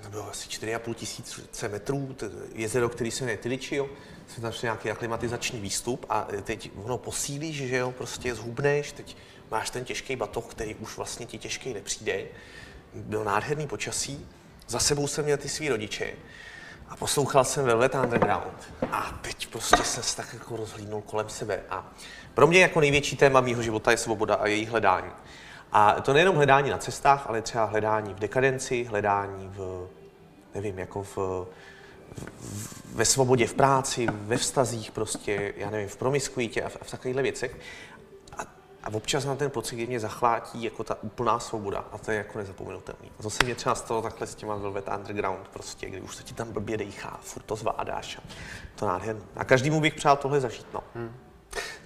to 0.03 0.09
bylo 0.09 0.31
asi 0.31 0.49
4,5 0.49 0.95
tisíce 0.95 1.69
metrů, 1.69 2.17
jezero, 2.55 2.89
který 2.89 3.11
se 3.11 3.25
jmenuje 3.25 3.37
Tyličio, 3.37 3.91
jsme 4.29 4.43
tam 4.43 4.53
nějaký 4.63 4.91
aklimatizační 4.91 5.61
výstup 5.61 6.07
a 6.09 6.29
teď 6.43 6.71
ono 6.85 6.99
posílíš, 6.99 7.57
že 7.57 7.77
jo, 7.77 7.93
prostě 7.93 8.35
zhubneš, 8.35 8.93
teď 8.93 9.17
máš 9.51 9.71
ten 9.71 9.85
těžký 9.85 10.17
batoh, 10.17 10.47
který 10.47 10.75
už 10.75 10.97
vlastně 10.97 11.27
ti 11.27 11.39
těžký 11.39 11.75
nepřijde. 11.75 12.25
Byl 12.95 13.25
nádherný 13.25 13.67
počasí, 13.67 14.27
za 14.69 14.79
sebou 14.79 15.07
jsem 15.07 15.25
měl 15.25 15.37
ty 15.37 15.49
svý 15.49 15.69
rodiče 15.69 16.13
a 16.91 16.97
poslouchal 16.97 17.45
jsem 17.45 17.65
Velvet 17.65 17.95
Underground. 17.95 18.73
A 18.93 19.19
teď 19.23 19.47
prostě 19.47 19.83
se 19.83 20.17
tak 20.17 20.35
jako 20.35 20.57
rozhlídnul 20.57 21.03
kolem 21.03 21.29
sebe. 21.29 21.61
A 21.71 21.93
pro 22.35 22.47
mě 22.47 22.61
jako 22.61 22.81
největší 22.81 23.17
téma 23.17 23.41
mého 23.41 23.63
života 23.63 23.91
je 23.91 23.97
svoboda 23.97 24.35
a 24.35 24.47
její 24.47 24.67
hledání. 24.67 25.11
A 25.73 26.01
to 26.01 26.13
nejenom 26.13 26.37
hledání 26.37 26.71
na 26.71 26.79
cestách, 26.79 27.27
ale 27.27 27.43
třeba 27.43 27.65
hledání 27.65 28.15
v 28.15 28.19
dekadenci, 28.19 28.85
hledání 28.85 29.51
v, 29.55 29.89
nevím, 30.55 30.79
jako 30.79 31.03
v, 31.03 31.17
v, 31.17 32.95
ve 32.95 33.05
svobodě 33.05 33.47
v 33.47 33.55
práci, 33.55 34.07
ve 34.13 34.37
vztazích 34.37 34.91
prostě, 34.91 35.55
já 35.57 35.71
nevím, 35.71 35.89
v 35.89 35.97
promiskuitě 35.97 36.63
a 36.63 36.69
v, 36.69 36.77
v 36.83 36.91
takovýchhle 36.91 37.23
věcech. 37.23 37.57
A 38.85 38.93
občas 38.93 39.25
mám 39.25 39.37
ten 39.37 39.51
pocit, 39.51 39.77
kdy 39.77 39.87
mě 39.87 40.01
zachvátí 40.01 40.63
jako 40.63 40.85
ta 40.85 41.03
úplná 41.03 41.39
svoboda 41.39 41.85
a 41.93 41.99
to 41.99 42.11
je 42.11 42.17
jako 42.17 42.39
nezapomenutelný. 42.39 43.13
A 43.19 43.23
to 43.23 43.31
se 43.31 43.45
mě 43.45 43.55
třeba 43.55 43.75
stalo 43.75 44.03
takhle 44.03 44.27
s 44.27 44.35
těma 44.35 44.57
Velvet 44.57 44.89
Underground 44.97 45.49
prostě, 45.49 45.89
kdy 45.89 46.01
už 46.01 46.17
se 46.17 46.23
ti 46.23 46.35
tam 46.35 46.53
blbě 46.53 46.77
dejchá, 46.77 47.19
furt 47.23 47.43
to 47.43 47.57
zvládáš 47.57 48.19
a 48.19 48.21
to 48.75 48.87
nádherný. 48.87 49.23
A 49.37 49.45
každému 49.45 49.81
bych 49.81 49.95
přál 49.95 50.17
tohle 50.17 50.41
zažít, 50.41 50.67
no. 50.75 50.83
Hmm. 50.95 51.13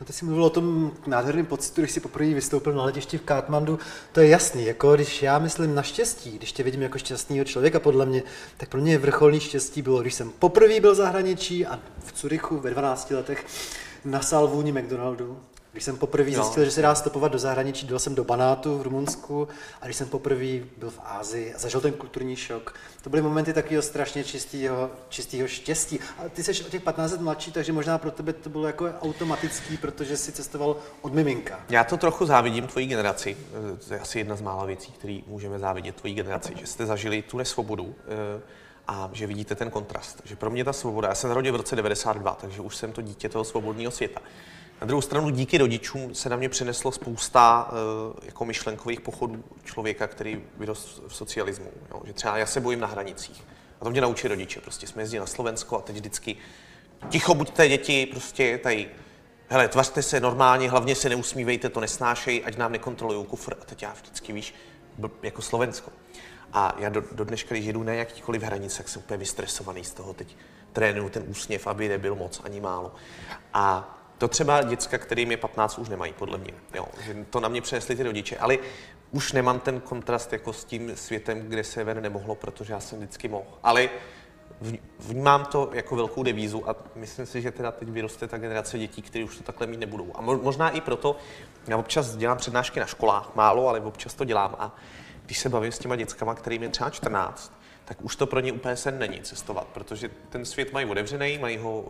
No 0.01 0.07
ty 0.07 0.13
jsi 0.13 0.25
mluvil 0.25 0.45
o 0.45 0.51
tom 0.51 0.93
nádherném 1.07 1.47
pocitu, 1.47 1.81
když 1.81 1.91
jsi 1.91 2.01
poprvé 2.01 2.35
vystoupil 2.35 2.73
na 2.73 2.85
letišti 2.85 3.19
v 3.19 3.23
Katmandu. 3.23 3.79
To 4.13 4.21
je 4.21 4.29
jasný, 4.29 4.65
jako 4.65 4.95
když 4.95 5.23
já 5.23 5.39
myslím 5.39 5.75
na 5.75 5.83
štěstí, 5.83 6.39
když 6.39 6.53
tě 6.53 6.63
vidím 6.63 6.83
jako 6.83 6.99
šťastného 6.99 7.45
člověka, 7.45 7.81
podle 7.81 8.07
mě, 8.07 8.23
tak 8.57 8.69
pro 8.69 8.81
mě 8.81 8.99
vrcholný 8.99 9.41
štěstí 9.41 9.83
bylo, 9.83 10.01
když 10.01 10.15
jsem 10.15 10.31
poprvé 10.31 10.81
byl 10.81 10.95
zahraničí 10.95 11.67
a 11.67 11.81
v 11.99 12.13
Curychu 12.13 12.59
ve 12.59 12.71
12 12.71 13.11
letech 13.11 13.47
nasal 14.05 14.49
vůni 14.49 14.73
McDonaldu 14.73 15.41
když 15.75 15.85
jsem 15.85 15.97
poprvé 15.97 16.31
no. 16.31 16.43
zjistil, 16.43 16.65
že 16.65 16.71
se 16.71 16.83
dá 16.83 16.95
stopovat 16.95 17.33
do 17.33 17.39
zahraničí, 17.39 17.87
byl 17.87 17.99
jsem 17.99 18.15
do 18.15 18.25
Banátu 18.25 18.79
v 18.79 18.83
Rumunsku 18.83 19.49
a 19.83 19.85
když 19.85 19.97
jsem 19.97 20.09
poprvé 20.09 20.59
byl 20.77 20.91
v 20.91 21.01
Ázii 21.05 21.55
a 21.55 21.59
zažil 21.59 21.81
ten 21.81 21.93
kulturní 21.93 22.37
šok, 22.37 22.75
to 23.03 23.11
byly 23.11 23.23
momenty 23.23 23.53
takového 23.53 23.83
strašně 23.83 24.25
čistého, 24.25 24.91
čistého 25.09 25.49
štěstí. 25.49 26.01
A 26.19 26.29
ty 26.29 26.45
jsi 26.45 26.65
o 26.65 26.69
těch 26.69 26.83
15 26.83 27.13
let 27.13 27.21
mladší, 27.21 27.53
takže 27.53 27.73
možná 27.73 27.99
pro 27.99 28.11
tebe 28.11 28.33
to 28.33 28.51
bylo 28.51 28.67
jako 28.67 28.87
automatický, 29.03 29.77
protože 29.77 30.17
jsi 30.17 30.33
cestoval 30.33 30.77
od 31.03 31.15
miminka. 31.15 31.61
Já 31.69 31.85
to 31.85 31.97
trochu 31.97 32.27
závidím 32.27 32.67
tvojí 32.67 32.87
generaci. 32.87 33.37
To 33.89 33.95
je 33.95 34.01
asi 34.01 34.19
jedna 34.19 34.37
z 34.37 34.41
mála 34.41 34.65
věcí, 34.65 34.93
které 34.93 35.21
můžeme 35.27 35.59
závidět 35.59 35.97
tvojí 35.97 36.15
generaci, 36.15 36.55
že 36.61 36.67
jste 36.67 36.87
zažili 36.87 37.23
tu 37.23 37.39
nesvobodu 37.39 37.95
eh, 37.99 38.41
a 38.89 39.11
že 39.13 39.27
vidíte 39.27 39.55
ten 39.55 39.71
kontrast. 39.71 40.23
Že 40.25 40.37
pro 40.37 40.51
mě 40.51 40.65
ta 40.65 40.73
svoboda, 40.73 41.09
já 41.09 41.15
jsem 41.15 41.31
narodil 41.31 41.53
v 41.53 41.57
roce 41.57 41.77
92, 41.77 42.35
takže 42.35 42.61
už 42.61 42.77
jsem 42.77 42.93
to 42.93 43.03
dítě 43.03 43.29
toho 43.29 43.45
svobodného 43.45 43.91
světa. 43.91 44.21
Na 44.81 44.87
druhou 44.87 45.01
stranu 45.01 45.31
díky 45.31 45.59
rodičům 45.59 46.15
se 46.15 46.29
na 46.29 46.37
mě 46.37 46.49
přineslo 46.49 46.93
spousta 46.93 47.69
uh, 47.73 48.19
jako 48.23 48.45
myšlenkových 48.45 49.01
pochodů 49.01 49.45
člověka, 49.65 50.07
který 50.07 50.43
vyrost 50.57 51.03
v 51.09 51.15
socialismu. 51.17 51.71
Jo? 51.91 52.03
Že 52.05 52.13
třeba 52.13 52.39
já 52.39 52.47
se 52.47 52.61
bojím 52.61 52.81
na 52.81 52.87
hranicích. 52.87 53.45
A 53.81 53.85
to 53.85 53.91
mě 53.91 54.01
naučí 54.01 54.29
rodiče. 54.29 54.61
Prostě 54.61 54.87
jsme 54.87 55.03
jezdili 55.03 55.21
na 55.21 55.27
Slovensko 55.27 55.79
a 55.79 55.81
teď 55.81 55.97
vždycky 55.97 56.37
ticho 57.09 57.35
buďte 57.35 57.69
děti, 57.69 58.07
prostě 58.07 58.59
tady 58.59 58.89
hele, 59.49 59.69
tvařte 59.69 60.03
se 60.03 60.21
normálně, 60.21 60.71
hlavně 60.71 60.95
se 60.95 61.09
neusmívejte, 61.09 61.69
to 61.69 61.81
nesnášej, 61.81 62.43
ať 62.47 62.57
nám 62.57 62.73
nekontrolují 62.73 63.27
kufr. 63.27 63.55
A 63.61 63.65
teď 63.65 63.83
já 63.83 63.93
vždycky, 63.93 64.33
víš, 64.33 64.55
jako 65.23 65.43
Slovensko. 65.43 65.91
A 66.53 66.77
já 66.79 66.89
do, 66.89 67.03
do 67.13 67.25
dneška, 67.25 67.55
když 67.55 67.67
jedu 67.67 67.83
na 67.83 67.93
jakýkoliv 67.93 68.43
hranice, 68.43 68.77
tak 68.77 68.89
jsem 68.89 69.03
úplně 69.03 69.19
vystresovaný 69.19 69.85
z 69.85 69.95
toho. 69.95 70.15
Teď 70.15 70.37
trénuju 70.73 71.09
ten 71.09 71.25
úsměv, 71.27 71.67
aby 71.67 71.89
nebyl 71.89 72.15
moc 72.15 72.41
ani 72.45 72.61
málo. 72.61 72.95
A 73.53 73.95
to 74.19 74.29
třeba 74.29 74.63
děcka, 74.63 74.99
kterým 74.99 75.31
je 75.31 75.37
15, 75.37 75.79
už 75.79 75.89
nemají, 75.89 76.13
podle 76.13 76.39
mě. 76.39 76.55
Jo, 76.75 76.87
že 77.01 77.27
to 77.31 77.41
na 77.41 77.49
mě 77.49 77.61
přinesli 77.61 77.97
ty 77.97 78.03
rodiče, 78.03 78.37
ale 78.37 78.59
už 79.11 79.33
nemám 79.33 79.61
ten 79.61 79.81
kontrast 79.81 80.33
jako 80.33 80.53
s 80.53 80.65
tím 80.65 80.97
světem, 80.97 81.41
kde 81.41 81.65
se 81.65 81.85
ven 81.85 82.03
nemohlo, 82.03 82.35
protože 82.35 82.73
já 82.73 82.81
jsem 82.81 82.99
vždycky 82.99 83.29
mohl. 83.29 83.59
Ale 83.63 83.89
vnímám 84.99 85.45
to 85.45 85.71
jako 85.73 85.97
velkou 85.97 86.23
devízu 86.23 86.71
a 86.71 86.77
myslím 86.95 87.27
si, 87.27 87.43
že 87.43 87.51
teda 87.51 87.73
teď 87.73 87.89
vyroste 87.89 88.29
ta 88.29 88.39
generace 88.39 88.79
dětí, 88.79 89.03
které 89.03 89.25
už 89.25 89.37
to 89.37 89.43
takhle 89.43 89.67
mít 89.67 89.81
nebudou. 89.81 90.13
A 90.15 90.21
možná 90.21 90.71
i 90.71 90.81
proto, 90.81 91.17
já 91.67 91.77
občas 91.77 92.17
dělám 92.17 92.37
přednášky 92.37 92.81
na 92.81 92.87
školách, 92.87 93.31
málo, 93.35 93.69
ale 93.69 93.81
občas 93.81 94.15
to 94.15 94.25
dělám. 94.25 94.57
A 94.59 94.77
když 95.27 95.39
se 95.39 95.49
bavím 95.49 95.73
s 95.73 95.79
těma 95.79 95.97
dětskama, 95.97 96.35
kterým 96.35 96.63
je 96.63 96.69
třeba 96.69 96.91
14, 96.91 97.53
tak 97.85 98.05
už 98.05 98.17
to 98.17 98.27
pro 98.27 98.41
ně 98.41 98.53
úplně 98.53 98.77
sen 98.77 98.99
není 98.99 99.21
cestovat, 99.21 99.67
protože 99.67 100.11
ten 100.29 100.45
svět 100.45 100.73
mají 100.73 100.87
otevřený, 100.87 101.39
mají 101.39 101.59
ho 101.59 101.85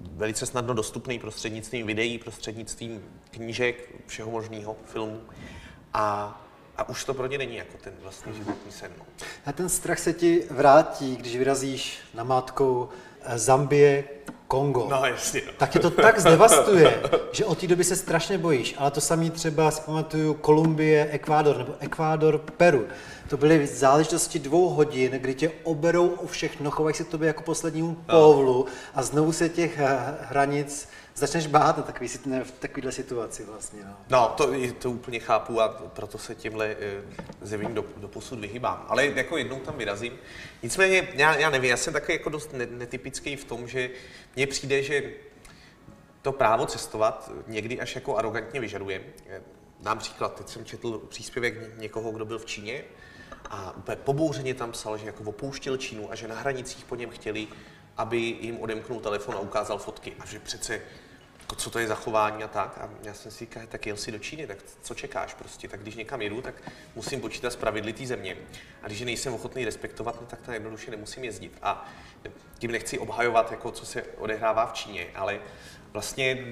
velice 0.00 0.46
snadno 0.46 0.74
dostupný 0.74 1.18
prostřednictvím 1.18 1.86
videí, 1.86 2.18
prostřednictvím 2.18 3.04
knížek, 3.30 3.94
všeho 4.06 4.30
možného, 4.30 4.76
filmů. 4.84 5.20
A, 5.94 6.40
a 6.76 6.88
už 6.88 7.04
to 7.04 7.14
pro 7.14 7.26
ně 7.26 7.38
není 7.38 7.56
jako 7.56 7.78
ten 7.78 7.92
vlastní 8.02 8.34
životní 8.34 8.72
sen. 8.72 8.92
No. 8.98 9.04
A 9.46 9.52
ten 9.52 9.68
strach 9.68 9.98
se 9.98 10.12
ti 10.12 10.44
vrátí, 10.50 11.16
když 11.16 11.36
vyrazíš 11.36 11.98
na 12.14 12.24
mátkou 12.24 12.88
eh, 13.22 13.38
Zambie, 13.38 14.04
Kongo. 14.48 14.86
No, 14.90 15.06
jasně. 15.06 15.42
Tak 15.56 15.70
tě 15.70 15.78
to 15.78 15.90
tak 15.90 16.20
zdevastuje, 16.20 17.02
že 17.32 17.44
od 17.44 17.58
té 17.58 17.66
doby 17.66 17.84
se 17.84 17.96
strašně 17.96 18.38
bojíš. 18.38 18.74
Ale 18.78 18.90
to 18.90 19.00
samý 19.00 19.30
třeba 19.30 19.70
si 19.70 19.82
pamatuju 19.82 20.34
Kolumbie, 20.34 21.08
Ekvádor 21.10 21.58
nebo 21.58 21.72
Ekvádor, 21.80 22.38
Peru. 22.38 22.86
To 23.28 23.36
byly 23.36 23.66
záležitosti 23.66 24.38
dvou 24.38 24.68
hodin, 24.68 25.12
kdy 25.12 25.34
tě 25.34 25.50
oberou 25.62 26.08
o 26.08 26.26
všechno, 26.26 26.70
chovají 26.70 26.94
se 26.94 27.04
k 27.04 27.08
tobě 27.08 27.26
jako 27.26 27.42
poslednímu 27.42 27.88
no. 27.88 28.20
povlu 28.20 28.66
a 28.94 29.02
znovu 29.02 29.32
se 29.32 29.48
těch 29.48 29.78
eh, 29.78 29.98
hranic 30.20 30.88
začneš 31.18 31.46
bát 31.46 31.76
na 31.76 31.82
takový, 31.82 32.10
ne, 32.26 32.44
v 32.44 32.50
takovéhle 32.52 32.92
situaci 32.92 33.44
vlastně. 33.44 33.80
No, 33.84 33.96
no 34.10 34.34
to, 34.36 34.52
to 34.78 34.90
úplně 34.90 35.18
chápu 35.18 35.60
a 35.60 35.68
proto 35.68 36.18
se 36.18 36.34
tímhle 36.34 36.66
e, 36.66 36.76
zemím 37.40 37.74
do, 37.74 37.84
do 37.96 38.08
posud 38.08 38.38
vyhybám. 38.38 38.86
Ale 38.88 39.06
jako 39.06 39.36
jednou 39.36 39.60
tam 39.60 39.76
vyrazím. 39.76 40.18
Nicméně, 40.62 41.08
já, 41.14 41.36
já 41.36 41.50
nevím, 41.50 41.70
já 41.70 41.76
jsem 41.76 41.92
takový 41.92 42.12
jako 42.12 42.30
dost 42.30 42.54
netypický 42.70 43.36
v 43.36 43.44
tom, 43.44 43.68
že 43.68 43.90
mně 44.36 44.46
přijde, 44.46 44.82
že 44.82 45.02
to 46.22 46.32
právo 46.32 46.66
cestovat 46.66 47.30
někdy 47.46 47.80
až 47.80 47.94
jako 47.94 48.16
arrogantně 48.16 48.60
vyžaduje. 48.60 49.02
Dám 49.80 49.98
příklad, 49.98 50.34
teď 50.34 50.48
jsem 50.48 50.64
četl 50.64 50.98
příspěvek 50.98 51.78
někoho, 51.78 52.10
kdo 52.10 52.24
byl 52.24 52.38
v 52.38 52.46
Číně 52.46 52.84
a 53.50 53.76
úplně 53.76 53.96
pobouřeně 53.96 54.54
tam 54.54 54.72
psal, 54.72 54.98
že 54.98 55.06
jako 55.06 55.24
opouštěl 55.24 55.76
Čínu 55.76 56.12
a 56.12 56.14
že 56.14 56.28
na 56.28 56.34
hranicích 56.34 56.84
po 56.84 56.96
něm 56.96 57.10
chtěli, 57.10 57.48
aby 57.96 58.18
jim 58.18 58.60
odemknul 58.60 59.00
telefon 59.00 59.34
a 59.34 59.38
ukázal 59.38 59.78
fotky. 59.78 60.12
A 60.20 60.26
že 60.26 60.40
přece 60.40 60.80
co 61.56 61.70
to 61.70 61.78
je 61.78 61.86
zachování 61.86 62.44
a 62.44 62.48
tak. 62.48 62.78
A 62.78 62.90
já 63.02 63.14
jsem 63.14 63.30
si 63.30 63.38
říkal, 63.38 63.62
tak 63.68 63.86
jel 63.86 63.96
si 63.96 64.12
do 64.12 64.18
Číny, 64.18 64.46
tak 64.46 64.58
co 64.82 64.94
čekáš 64.94 65.34
prostě? 65.34 65.68
Tak 65.68 65.80
když 65.80 65.94
někam 65.94 66.22
jedu, 66.22 66.42
tak 66.42 66.54
musím 66.94 67.20
počítat 67.20 67.50
s 67.50 67.56
pravidly 67.56 67.92
té 67.92 68.06
země. 68.06 68.36
A 68.82 68.86
když 68.86 69.00
nejsem 69.00 69.34
ochotný 69.34 69.64
respektovat, 69.64 70.20
no, 70.20 70.26
tak 70.26 70.40
to 70.40 70.52
jednoduše 70.52 70.90
nemusím 70.90 71.24
jezdit. 71.24 71.58
A 71.62 71.90
tím 72.58 72.70
nechci 72.70 72.98
obhajovat, 72.98 73.50
jako 73.50 73.70
co 73.70 73.86
se 73.86 74.02
odehrává 74.02 74.66
v 74.66 74.72
Číně, 74.72 75.06
ale 75.14 75.40
vlastně 75.92 76.46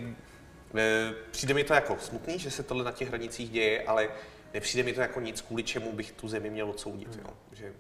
e, 0.79 1.15
přijde 1.31 1.55
mi 1.55 1.65
to 1.65 1.75
jako 1.75 1.97
smutný, 2.01 2.39
že 2.39 2.51
se 2.51 2.63
tohle 2.63 2.85
na 2.85 2.93
těch 2.93 3.09
hranicích 3.09 3.51
děje, 3.51 3.83
ale 3.83 4.09
nepřijde 4.55 4.83
mi 4.83 4.93
to 4.93 5.01
jako 5.01 5.21
nic, 5.21 5.41
kvůli 5.41 5.63
čemu 5.63 5.93
bych 5.93 6.13
tu 6.13 6.29
zemi 6.29 6.51
měl 6.51 6.71
odsoudit. 6.71 7.19
Jo? 7.23 7.31
Že 7.53 7.73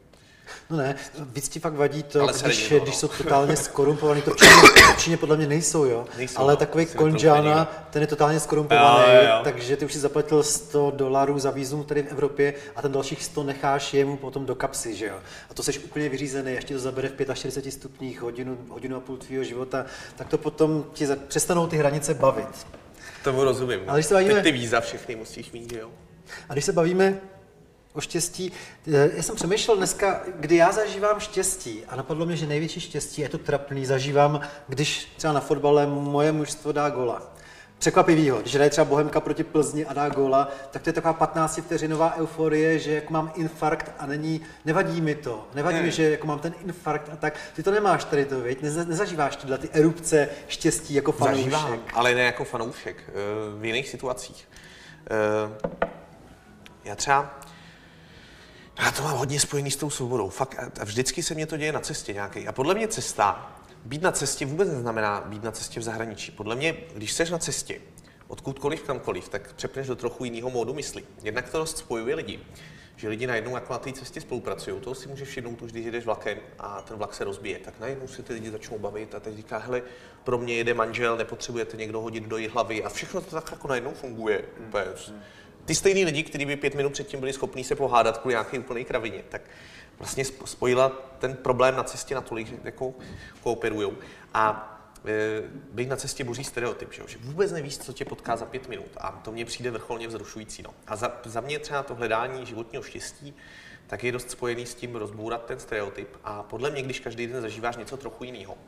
No 0.70 0.76
ne, 0.76 0.94
víc 1.18 1.48
ti 1.48 1.60
fakt 1.60 1.72
vadí 1.74 2.02
to, 2.02 2.20
Ale 2.20 2.32
když, 2.44 2.70
no, 2.70 2.78
když 2.80 2.94
no. 2.94 2.98
jsou 3.00 3.08
totálně 3.08 3.56
skorumpovaný, 3.66 4.22
to 4.22 4.30
v 4.30 4.36
Číně, 4.36 4.50
v 4.96 4.98
Číně 5.02 5.16
podle 5.16 5.36
mě 5.36 5.46
nejsou, 5.46 5.84
jo. 5.84 6.06
Nejsou, 6.16 6.38
ale 6.40 6.52
no, 6.52 6.56
takový 6.56 6.86
nikdo. 7.02 7.66
ten 7.90 8.02
je 8.02 8.06
totálně 8.06 8.40
skorumpovaný, 8.40 9.04
Jo, 9.14 9.22
jo, 9.22 9.28
jo. 9.28 9.40
takže 9.44 9.76
ty 9.76 9.84
už 9.84 9.92
si 9.92 9.98
zaplatil 9.98 10.42
100 10.42 10.90
dolarů 10.96 11.38
za 11.38 11.50
výzum 11.50 11.84
tady 11.84 12.02
v 12.02 12.06
Evropě 12.12 12.54
a 12.76 12.82
ten 12.82 12.92
dalších 12.92 13.24
100 13.24 13.42
necháš 13.42 13.94
jemu 13.94 14.16
potom 14.16 14.46
do 14.46 14.54
kapsy, 14.54 14.94
že 14.96 15.06
jo. 15.06 15.16
A 15.50 15.54
to 15.54 15.62
jsi 15.62 15.78
úplně 15.78 16.08
vyřízený, 16.08 16.52
ještě 16.52 16.74
to 16.74 16.80
zabere 16.80 17.08
v 17.08 17.34
45 17.34 17.72
stupních 17.72 18.20
hodinu, 18.20 18.58
hodinu 18.68 18.96
a 18.96 19.00
půl 19.00 19.16
tvýho 19.16 19.44
života, 19.44 19.86
tak 20.16 20.28
to 20.28 20.38
potom 20.38 20.84
ti 20.92 21.06
za- 21.06 21.16
přestanou 21.28 21.66
ty 21.66 21.76
hranice 21.76 22.14
bavit. 22.14 22.66
Tomu 23.24 23.44
rozumím. 23.44 23.80
no. 23.80 23.90
Ale 23.90 23.98
když 23.98 24.06
se 24.06 24.14
bavíme- 24.14 24.34
Teď 24.34 24.42
ty 24.42 24.52
víza 24.52 24.80
všechny 24.80 25.16
musíš 25.16 25.52
mít, 25.52 25.72
že 25.72 25.78
jo? 25.80 25.90
A 26.48 26.52
když 26.52 26.64
se 26.64 26.72
bavíme 26.72 27.18
o 27.96 28.00
štěstí, 28.00 28.52
eh, 28.94 29.10
já 29.16 29.22
jsem 29.22 29.36
přemýšlel 29.36 29.76
dneska, 29.76 30.20
kdy 30.36 30.56
já 30.56 30.72
zažívám 30.72 31.20
štěstí 31.20 31.82
a 31.88 31.96
napadlo 31.96 32.26
mě, 32.26 32.36
že 32.36 32.46
největší 32.46 32.80
štěstí, 32.80 33.22
je 33.22 33.28
to 33.28 33.38
trapný, 33.38 33.86
zažívám, 33.86 34.40
když 34.68 35.12
třeba 35.16 35.32
na 35.32 35.40
fotbale 35.40 35.86
moje 35.86 36.32
mužstvo 36.32 36.72
dá 36.72 36.88
gola. 36.90 37.22
Překvapivýho, 37.78 38.38
když 38.40 38.54
hraje 38.54 38.70
třeba 38.70 38.84
Bohemka 38.84 39.20
proti 39.20 39.44
Plzni 39.44 39.86
a 39.86 39.92
dá 39.92 40.08
góla, 40.08 40.48
tak 40.70 40.82
to 40.82 40.88
je 40.88 40.92
taková 40.92 41.12
15 41.12 41.60
vteřinová 41.62 42.14
euforie, 42.16 42.78
že 42.78 42.94
jako 42.94 43.12
mám 43.12 43.32
infarkt 43.34 43.92
a 43.98 44.06
není, 44.06 44.40
nevadí 44.64 45.00
mi 45.00 45.14
to, 45.14 45.48
nevadí 45.54 45.76
mi, 45.76 45.82
Hmm. 45.82 45.90
že 45.90 46.10
jako 46.10 46.26
mám 46.26 46.38
ten 46.38 46.54
infarkt 46.64 47.08
a 47.12 47.16
tak. 47.16 47.34
Ty 47.56 47.62
to 47.62 47.70
nemáš 47.70 48.04
tady 48.04 48.24
to, 48.24 48.40
viď? 48.40 48.62
Neza, 48.62 48.84
nezažíváš 48.84 49.36
tyhle 49.36 49.58
ty 49.58 49.68
erupce 49.72 50.28
štěstí 50.48 50.94
jako 50.94 51.12
fanoušek. 51.12 51.50
Zažívám, 51.50 51.78
ale 51.94 52.14
ne 52.14 52.22
jako 52.22 52.44
fanoušek, 52.44 52.96
eh, 53.08 53.12
v 53.60 53.64
jiných 53.64 53.88
situacích. 53.88 54.48
Eh, 55.10 55.72
Já 56.84 56.94
třeba, 56.94 57.38
já 58.84 58.90
to 58.90 59.02
mám 59.02 59.16
hodně 59.16 59.40
spojený 59.40 59.70
s 59.70 59.76
tou 59.76 59.90
svobodou. 59.90 60.28
Fakt, 60.28 60.58
a- 60.58 60.84
vždycky 60.84 61.22
se 61.22 61.34
mě 61.34 61.46
to 61.46 61.56
děje 61.56 61.72
na 61.72 61.80
cestě 61.80 62.12
nějaký. 62.12 62.48
A 62.48 62.52
podle 62.52 62.74
mě 62.74 62.88
cesta, 62.88 63.56
být 63.84 64.02
na 64.02 64.12
cestě 64.12 64.46
vůbec 64.46 64.68
neznamená 64.68 65.20
být 65.20 65.42
na 65.42 65.52
cestě 65.52 65.80
v 65.80 65.82
zahraničí. 65.82 66.32
Podle 66.32 66.56
mě, 66.56 66.76
když 66.94 67.12
jsi 67.12 67.30
na 67.30 67.38
cestě, 67.38 67.80
odkudkoliv, 68.28 68.82
kamkoliv, 68.82 69.28
tak 69.28 69.52
přepneš 69.54 69.86
do 69.86 69.96
trochu 69.96 70.24
jiného 70.24 70.50
módu 70.50 70.74
mysli. 70.74 71.04
Jednak 71.22 71.50
to 71.50 71.58
dost 71.58 71.78
spojuje 71.78 72.14
lidi. 72.14 72.40
Že 72.96 73.08
lidi 73.08 73.26
najednou 73.26 73.54
jako 73.54 73.72
na 73.72 73.78
té 73.78 73.92
cestě 73.92 74.20
spolupracují, 74.20 74.80
to 74.80 74.94
si 74.94 75.08
můžeš 75.08 75.28
všimnout 75.28 75.62
už, 75.62 75.72
když 75.72 75.84
jedeš 75.86 76.04
vlakem 76.04 76.38
a 76.58 76.82
ten 76.82 76.96
vlak 76.96 77.14
se 77.14 77.24
rozbije, 77.24 77.58
tak 77.58 77.80
najednou 77.80 78.08
si 78.08 78.22
ty 78.22 78.32
lidi 78.32 78.50
začnou 78.50 78.78
bavit 78.78 79.14
a 79.14 79.20
teď 79.20 79.36
říká, 79.36 79.58
hele, 79.58 79.82
pro 80.24 80.38
mě 80.38 80.54
jede 80.54 80.74
manžel, 80.74 81.16
nepotřebujete 81.16 81.76
někdo 81.76 82.00
hodit 82.00 82.24
do 82.24 82.36
její 82.36 82.48
hlavy 82.48 82.84
a 82.84 82.88
všechno 82.88 83.20
to 83.20 83.30
tak 83.30 83.50
jako 83.52 83.68
najednou 83.68 83.92
funguje. 83.94 84.44
Úplně. 84.68 84.84
Ty 85.66 85.74
stejný 85.74 86.04
lidi, 86.04 86.22
kteří 86.22 86.46
by 86.46 86.56
pět 86.56 86.74
minut 86.74 86.92
předtím 86.92 87.20
byli 87.20 87.32
schopní 87.32 87.64
se 87.64 87.74
pohádat 87.74 88.18
kvůli 88.18 88.32
nějaké 88.32 88.58
úplné 88.58 88.84
kravině, 88.84 89.22
tak 89.28 89.42
vlastně 89.98 90.24
sp- 90.24 90.44
spojila 90.44 90.88
ten 91.18 91.36
problém 91.36 91.76
na 91.76 91.82
cestě 91.82 92.14
natolik, 92.14 92.46
že 92.46 92.56
jako 92.64 92.94
kooperujou. 93.42 93.96
A 94.34 94.72
e, 95.06 95.42
být 95.72 95.88
na 95.88 95.96
cestě 95.96 96.24
boří 96.24 96.44
stereotyp, 96.44 96.92
že, 96.92 97.02
jo? 97.02 97.08
že 97.08 97.18
vůbec 97.20 97.52
nevíš, 97.52 97.78
co 97.78 97.92
tě 97.92 98.04
potká 98.04 98.36
za 98.36 98.46
pět 98.46 98.68
minut. 98.68 98.90
A 98.96 99.10
to 99.10 99.32
mně 99.32 99.44
přijde 99.44 99.70
vrcholně 99.70 100.08
vzrušující. 100.08 100.62
No. 100.62 100.70
A 100.86 100.96
za, 100.96 101.20
za 101.24 101.40
mě 101.40 101.58
třeba 101.58 101.82
to 101.82 101.94
hledání 101.94 102.46
životního 102.46 102.82
štěstí, 102.82 103.34
tak 103.86 104.04
je 104.04 104.12
dost 104.12 104.30
spojený 104.30 104.66
s 104.66 104.74
tím 104.74 104.96
rozbourat 104.96 105.44
ten 105.44 105.58
stereotyp. 105.58 106.08
A 106.24 106.42
podle 106.42 106.70
mě, 106.70 106.82
když 106.82 107.00
každý 107.00 107.26
den 107.26 107.42
zažíváš 107.42 107.76
něco 107.76 107.96
trochu 107.96 108.24
jiného, 108.24 108.58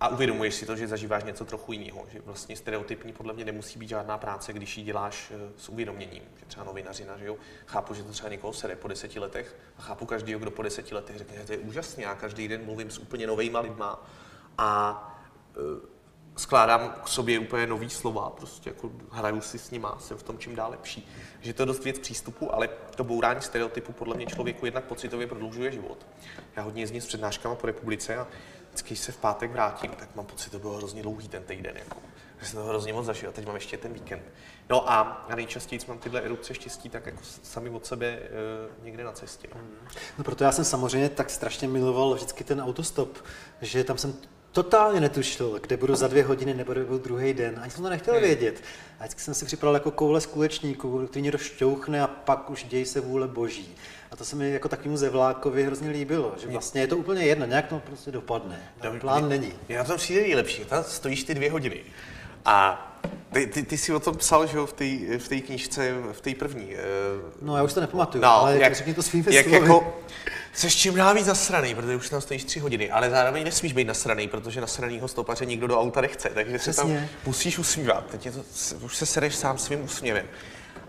a 0.00 0.08
uvědomuješ 0.08 0.54
si 0.54 0.66
to, 0.66 0.76
že 0.76 0.88
zažíváš 0.88 1.24
něco 1.24 1.44
trochu 1.44 1.72
jiného, 1.72 2.06
že 2.12 2.20
vlastně 2.20 2.56
stereotypní 2.56 3.12
podle 3.12 3.32
mě 3.32 3.44
nemusí 3.44 3.78
být 3.78 3.88
žádná 3.88 4.18
práce, 4.18 4.52
když 4.52 4.78
ji 4.78 4.84
děláš 4.84 5.32
eh, 5.34 5.52
s 5.56 5.68
uvědoměním. 5.68 6.22
Že 6.36 6.46
třeba 6.46 6.64
novinařina, 6.64 7.18
že 7.18 7.26
jo, 7.26 7.36
chápu, 7.66 7.94
že 7.94 8.02
to 8.02 8.12
třeba 8.12 8.28
někoho 8.28 8.52
sere 8.52 8.76
po 8.76 8.88
deseti 8.88 9.18
letech 9.18 9.56
a 9.78 9.82
chápu 9.82 10.06
každého, 10.06 10.40
kdo 10.40 10.50
po 10.50 10.62
deseti 10.62 10.94
letech 10.94 11.16
řekne, 11.16 11.36
že 11.36 11.44
to 11.44 11.52
je 11.52 11.58
úžasné, 11.58 12.02
já 12.02 12.14
každý 12.14 12.48
den 12.48 12.64
mluvím 12.64 12.90
s 12.90 12.98
úplně 12.98 13.26
novejma 13.26 13.60
lidma 13.60 14.06
a 14.58 15.02
eh, 15.56 15.98
skládám 16.38 16.94
k 17.04 17.08
sobě 17.08 17.38
úplně 17.38 17.66
nový 17.66 17.90
slova, 17.90 18.30
prostě 18.30 18.70
jako 18.70 18.92
hraju 19.10 19.40
si 19.40 19.58
s 19.58 19.70
nima, 19.70 19.98
jsem 20.00 20.16
v 20.16 20.22
tom 20.22 20.38
čím 20.38 20.54
dál 20.54 20.70
lepší. 20.70 21.08
Že 21.40 21.54
to 21.54 21.62
je 21.62 21.66
dost 21.66 21.84
věc 21.84 21.98
přístupu, 21.98 22.54
ale 22.54 22.68
to 22.94 23.04
bourání 23.04 23.40
stereotypu 23.40 23.92
podle 23.92 24.16
mě 24.16 24.26
člověku 24.26 24.64
jednak 24.64 24.84
pocitově 24.84 25.26
prodlužuje 25.26 25.72
život. 25.72 26.06
Já 26.56 26.62
hodně 26.62 26.82
jezdím 26.82 27.00
s 27.00 27.06
přednáškama 27.06 27.54
po 27.54 27.66
republice 27.66 28.16
a 28.16 28.26
vždycky, 28.68 28.88
když 28.88 28.98
se 28.98 29.12
v 29.12 29.16
pátek 29.16 29.50
vrátím, 29.50 29.90
tak 29.90 30.08
mám 30.14 30.26
pocit, 30.26 30.44
že 30.44 30.50
to 30.50 30.58
bylo 30.58 30.76
hrozně 30.76 31.02
dlouhý 31.02 31.28
ten 31.28 31.42
týden. 31.42 31.76
Jako. 31.76 31.96
Že 32.40 32.46
jsem 32.46 32.58
to 32.58 32.64
hrozně 32.64 32.92
moc 32.92 33.06
zažil 33.06 33.28
a 33.28 33.32
teď 33.32 33.46
mám 33.46 33.54
ještě 33.54 33.76
ten 33.76 33.92
víkend. 33.92 34.22
No 34.70 34.90
a, 34.90 35.00
a 35.00 35.34
nejčastěji, 35.34 35.80
mám 35.88 35.98
tyhle 35.98 36.20
erupce 36.20 36.54
štěstí, 36.54 36.88
tak 36.88 37.06
jako 37.06 37.18
sami 37.42 37.70
od 37.70 37.86
sebe 37.86 38.06
e, 38.06 38.20
někde 38.84 39.04
na 39.04 39.12
cestě. 39.12 39.48
No. 39.54 39.60
No 40.18 40.24
proto 40.24 40.44
já 40.44 40.52
jsem 40.52 40.64
samozřejmě 40.64 41.08
tak 41.08 41.30
strašně 41.30 41.68
miloval 41.68 42.14
vždycky 42.14 42.44
ten 42.44 42.60
autostop, 42.60 43.18
že 43.60 43.84
tam 43.84 43.98
jsem 43.98 44.14
totálně 44.52 45.00
netušil, 45.00 45.58
kde 45.62 45.76
budu 45.76 45.94
za 45.94 46.08
dvě 46.08 46.24
hodiny 46.24 46.54
nebo 46.54 46.72
kde 46.72 46.84
budu 46.84 46.98
druhý 46.98 47.34
den. 47.34 47.58
Ani 47.62 47.70
jsem 47.70 47.82
to 47.82 47.90
nechtěl 47.90 48.14
Hmm. 48.14 48.22
vědět. 48.22 48.62
A 49.00 49.02
vždycky 49.02 49.20
jsem 49.20 49.34
si 49.34 49.44
připadal 49.44 49.74
jako 49.74 49.90
koule 49.90 50.20
z 50.20 50.26
kulečníků, 50.26 51.06
který 51.06 51.22
někdo 51.22 51.38
šťouchne 51.38 52.02
a 52.02 52.06
pak 52.06 52.50
už 52.50 52.64
děj 52.64 52.84
se 52.84 53.00
vůle 53.00 53.28
boží. 53.28 53.76
A 54.10 54.16
to 54.16 54.24
se 54.24 54.36
mi 54.36 54.50
jako 54.50 54.68
takovému 54.68 54.96
zevlákovi 54.96 55.64
hrozně 55.64 55.90
líbilo, 55.90 56.34
že 56.40 56.46
vlastně 56.48 56.80
je 56.80 56.86
to 56.86 56.96
úplně 56.96 57.24
jedno, 57.24 57.46
nějak 57.46 57.66
to 57.66 57.78
prostě 57.78 58.10
dopadne. 58.10 58.60
Dobrý. 58.82 59.00
Plán 59.00 59.28
není. 59.28 59.52
Já 59.68 59.84
to 59.84 59.96
přijde 59.96 60.20
nejlepší, 60.20 60.64
tam 60.64 60.84
stojíš 60.84 61.24
ty 61.24 61.34
dvě 61.34 61.50
hodiny. 61.50 61.80
A 62.44 62.84
ty, 63.32 63.46
ty, 63.46 63.62
ty 63.62 63.78
jsi 63.78 63.92
o 63.94 64.00
tom 64.00 64.16
psal, 64.16 64.46
že 64.46 64.56
jo, 64.56 64.66
v 64.66 64.72
té 64.72 65.18
v 65.18 65.28
té 65.28 65.40
knížce, 65.40 65.94
v 66.12 66.20
té 66.20 66.34
první. 66.34 66.74
eh, 66.74 66.78
No 67.42 67.56
já 67.56 67.62
už 67.62 67.72
to 67.72 67.80
nepamatuju, 67.80 68.22
No, 68.24 68.30
ale 68.30 68.58
jak, 68.58 68.74
řekni 68.74 68.94
to 68.94 69.02
svým 69.02 69.24
jak 69.30 69.46
jako, 69.46 69.98
Jsi 70.52 70.70
čím 70.70 70.94
dál 70.94 71.14
víc 71.14 71.26
nasraný, 71.26 71.74
protože 71.74 71.96
už 71.96 72.08
tam 72.08 72.20
stojíš 72.20 72.44
tři 72.44 72.60
hodiny, 72.60 72.90
ale 72.90 73.10
zároveň 73.10 73.44
nesmíš 73.44 73.72
být 73.72 73.84
nasraný, 73.86 74.28
protože 74.28 74.60
nasranýho 74.60 75.08
stopaře 75.08 75.46
nikdo 75.46 75.66
do 75.66 75.80
auta 75.80 76.00
nechce, 76.00 76.28
takže 76.34 76.58
se 76.58 76.74
tam 76.74 76.86
Přesně. 76.86 77.08
musíš 77.26 77.58
usmívat. 77.58 78.06
Teď 78.10 78.26
je 78.26 78.32
to, 78.32 78.40
už 78.80 78.96
se 78.96 79.06
sereš 79.06 79.34
sám 79.34 79.58
svým 79.58 79.84
úsměvem. 79.84 80.26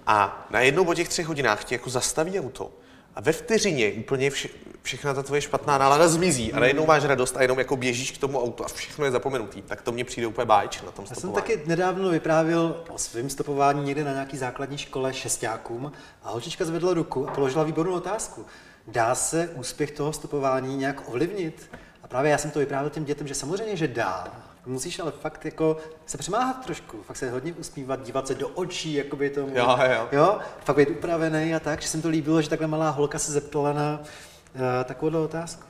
A 0.07 0.47
najednou 0.51 0.85
po 0.85 0.93
těch 0.93 1.09
třech 1.09 1.27
hodinách 1.27 1.63
ti 1.63 1.75
jako 1.75 1.89
zastaví 1.89 2.39
auto 2.39 2.71
a 3.15 3.21
ve 3.21 3.31
vteřině 3.31 3.91
úplně 3.91 4.29
vše, 4.29 4.49
všechna 4.81 5.13
ta 5.13 5.23
tvoje 5.23 5.41
špatná 5.41 5.77
nálada 5.77 6.07
zmizí 6.07 6.53
a 6.53 6.59
najednou 6.59 6.85
máš 6.85 7.03
radost 7.03 7.37
a 7.37 7.41
jenom 7.41 7.59
jako 7.59 7.75
běžíš 7.75 8.11
k 8.11 8.17
tomu 8.17 8.43
autu 8.43 8.65
a 8.65 8.67
všechno 8.67 9.05
je 9.05 9.11
zapomenutý. 9.11 9.61
Tak 9.61 9.81
to 9.81 9.91
mně 9.91 10.05
přijde 10.05 10.27
úplně 10.27 10.45
báječné 10.45 10.85
na 10.85 10.91
tom 10.91 11.03
Já 11.03 11.07
jsem 11.07 11.15
stopování. 11.15 11.47
taky 11.47 11.61
nedávno 11.69 12.09
vyprávěl 12.09 12.83
o 12.89 12.97
svém 12.97 13.29
stopování 13.29 13.83
někde 13.83 14.03
na 14.03 14.11
nějaký 14.13 14.37
základní 14.37 14.77
škole 14.77 15.13
šestákům 15.13 15.91
a 16.23 16.31
holčička 16.31 16.65
zvedla 16.65 16.93
ruku 16.93 17.29
a 17.29 17.31
položila 17.31 17.63
výbornou 17.63 17.93
otázku. 17.93 18.45
Dá 18.87 19.15
se 19.15 19.49
úspěch 19.55 19.91
toho 19.91 20.13
stopování 20.13 20.77
nějak 20.77 21.09
ovlivnit? 21.09 21.71
A 22.03 22.07
právě 22.07 22.31
já 22.31 22.37
jsem 22.37 22.51
to 22.51 22.59
vyprávěl 22.59 22.89
těm 22.89 23.05
dětem, 23.05 23.27
že 23.27 23.35
samozřejmě, 23.35 23.75
že 23.75 23.87
dá. 23.87 24.48
Musíš 24.65 24.99
ale 24.99 25.11
fakt 25.11 25.45
jako 25.45 25.77
se 26.05 26.17
přemáhat 26.17 26.65
trošku, 26.65 27.03
fakt 27.03 27.17
se 27.17 27.31
hodně 27.31 27.53
usmívat, 27.53 28.05
dívat 28.05 28.27
se 28.27 28.35
do 28.35 28.47
očí, 28.47 28.93
jakoby 28.93 29.29
tomu. 29.29 29.57
Jo, 29.57 29.77
jo. 29.91 30.07
jo? 30.11 30.39
Fakt 30.65 30.75
být 30.75 30.89
upravený 30.89 31.55
a 31.55 31.59
tak, 31.59 31.81
že 31.81 31.87
jsem 31.87 32.01
to 32.01 32.09
líbilo, 32.09 32.41
že 32.41 32.49
takhle 32.49 32.67
malá 32.67 32.89
holka 32.89 33.19
se 33.19 33.31
zeptala 33.31 33.73
na 33.73 33.99
uh, 33.99 34.61
takovou 34.83 35.23
otázku. 35.23 35.63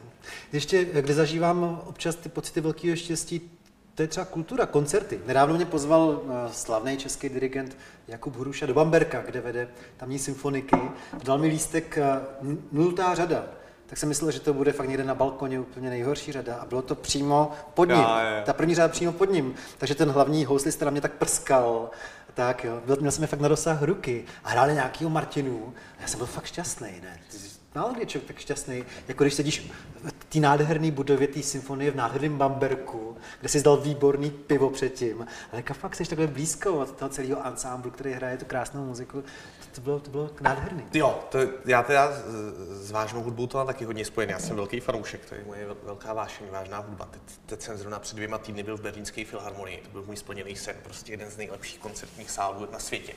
Ještě, 0.53 0.85
kde 0.85 1.13
zažívám 1.13 1.81
občas 1.85 2.15
ty 2.15 2.29
pocity 2.29 2.61
velkého 2.61 2.95
štěstí, 2.95 3.59
to 3.99 4.03
je 4.03 4.07
třeba 4.07 4.25
kultura, 4.25 4.65
koncerty. 4.65 5.19
Nedávno 5.25 5.55
mě 5.55 5.65
pozval 5.65 6.21
eh, 6.23 6.53
slavný 6.53 6.97
český 6.97 7.29
dirigent 7.29 7.77
Jakub 8.07 8.35
Hruša 8.35 8.65
do 8.65 8.73
Bamberka, 8.73 9.21
kde 9.21 9.41
vede 9.41 9.67
tamní 9.97 10.19
symfoniky. 10.19 10.77
Dal 11.23 11.37
mi 11.37 11.47
lístek 11.47 11.97
eh, 11.97 12.21
nultá 12.71 13.15
řada. 13.15 13.45
Tak 13.89 13.97
jsem 13.97 14.09
myslel, 14.09 14.31
že 14.31 14.39
to 14.39 14.53
bude 14.53 14.71
fakt 14.71 14.87
někde 14.87 15.03
na 15.03 15.15
balkoně 15.15 15.59
úplně 15.59 15.89
nejhorší 15.89 16.31
řada. 16.31 16.55
A 16.55 16.65
bylo 16.65 16.81
to 16.81 16.95
přímo 16.95 17.51
pod 17.73 17.85
ním. 17.89 17.97
Jo. 17.97 18.07
Ta 18.45 18.53
první 18.53 18.75
řada 18.75 18.87
přímo 18.87 19.11
pod 19.11 19.31
ním. 19.31 19.53
Takže 19.77 19.95
ten 19.95 20.09
hlavní 20.09 20.45
houslista 20.45 20.85
na 20.85 20.91
mě 20.91 21.01
tak 21.01 21.13
prskal. 21.13 21.89
Tak 22.33 22.63
jo, 22.63 22.81
byl, 22.85 22.97
měl 22.99 23.11
jsem 23.11 23.21
je 23.21 23.27
fakt 23.27 23.39
na 23.39 23.47
dosah 23.47 23.81
ruky. 23.81 24.25
A 24.43 24.49
hráli 24.49 24.73
nějakýho 24.73 25.09
Martinu. 25.09 25.73
A 25.97 26.01
já 26.01 26.07
jsem 26.07 26.17
byl 26.17 26.27
fakt 26.27 26.45
šťastný, 26.45 26.91
ne? 27.03 27.19
Málo 27.75 27.93
kdy 27.93 28.01
je 28.01 28.05
člověk 28.05 28.27
tak 28.27 28.39
šťastný, 28.39 28.83
jako 29.07 29.23
když 29.23 29.33
sedíš 29.33 29.71
v 30.03 30.25
té 30.29 30.39
nádherné 30.39 30.91
budově 30.91 31.27
té 31.27 31.43
symfonie 31.43 31.91
v 31.91 31.95
nádherném 31.95 32.37
Bamberku, 32.37 33.17
kde 33.39 33.49
jsi 33.49 33.63
dal 33.63 33.77
výborný 33.77 34.31
pivo 34.31 34.69
předtím, 34.69 35.25
ale 35.51 35.63
jak 35.67 35.73
fakt 35.73 35.95
jsi 35.95 36.05
takhle 36.05 36.27
blízko 36.27 36.73
od 36.73 36.91
toho 36.91 37.09
celého 37.09 37.45
ansámblu, 37.45 37.91
který 37.91 38.11
hraje 38.11 38.37
tu 38.37 38.45
krásnou 38.45 38.85
muziku, 38.85 39.23
to, 39.79 39.83
bylo, 39.83 39.99
to 39.99 40.11
bylo 40.11 40.29
nádherný. 40.41 40.83
Jo, 40.93 41.19
to, 41.29 41.37
já 41.65 41.83
teda 41.83 42.11
s- 42.81 42.91
vážnou 42.91 43.23
hudbou 43.23 43.47
to 43.47 43.57
mám 43.57 43.67
taky 43.67 43.85
hodně 43.85 44.05
spojený. 44.05 44.31
Já 44.33 44.39
jsem 44.39 44.55
velký 44.55 44.79
fanoušek, 44.79 45.25
to 45.25 45.35
je 45.35 45.43
moje 45.47 45.67
vel- 45.69 45.77
velká 45.83 46.13
vášeň, 46.13 46.47
vážná 46.51 46.77
hudba. 46.79 47.05
Teď, 47.11 47.21
teď 47.45 47.61
jsem 47.61 47.77
zrovna 47.77 47.99
před 47.99 48.15
dvěma 48.15 48.37
týdny 48.37 48.63
byl 48.63 48.77
v 48.77 48.81
Berlínské 48.81 49.25
filharmonii, 49.25 49.77
to 49.77 49.89
byl 49.89 50.03
můj 50.07 50.17
splněný 50.17 50.55
sen, 50.55 50.75
prostě 50.83 51.13
jeden 51.13 51.29
z 51.31 51.37
nejlepších 51.37 51.79
koncertních 51.79 52.29
sálů 52.31 52.67
na 52.71 52.79
světě. 52.79 53.13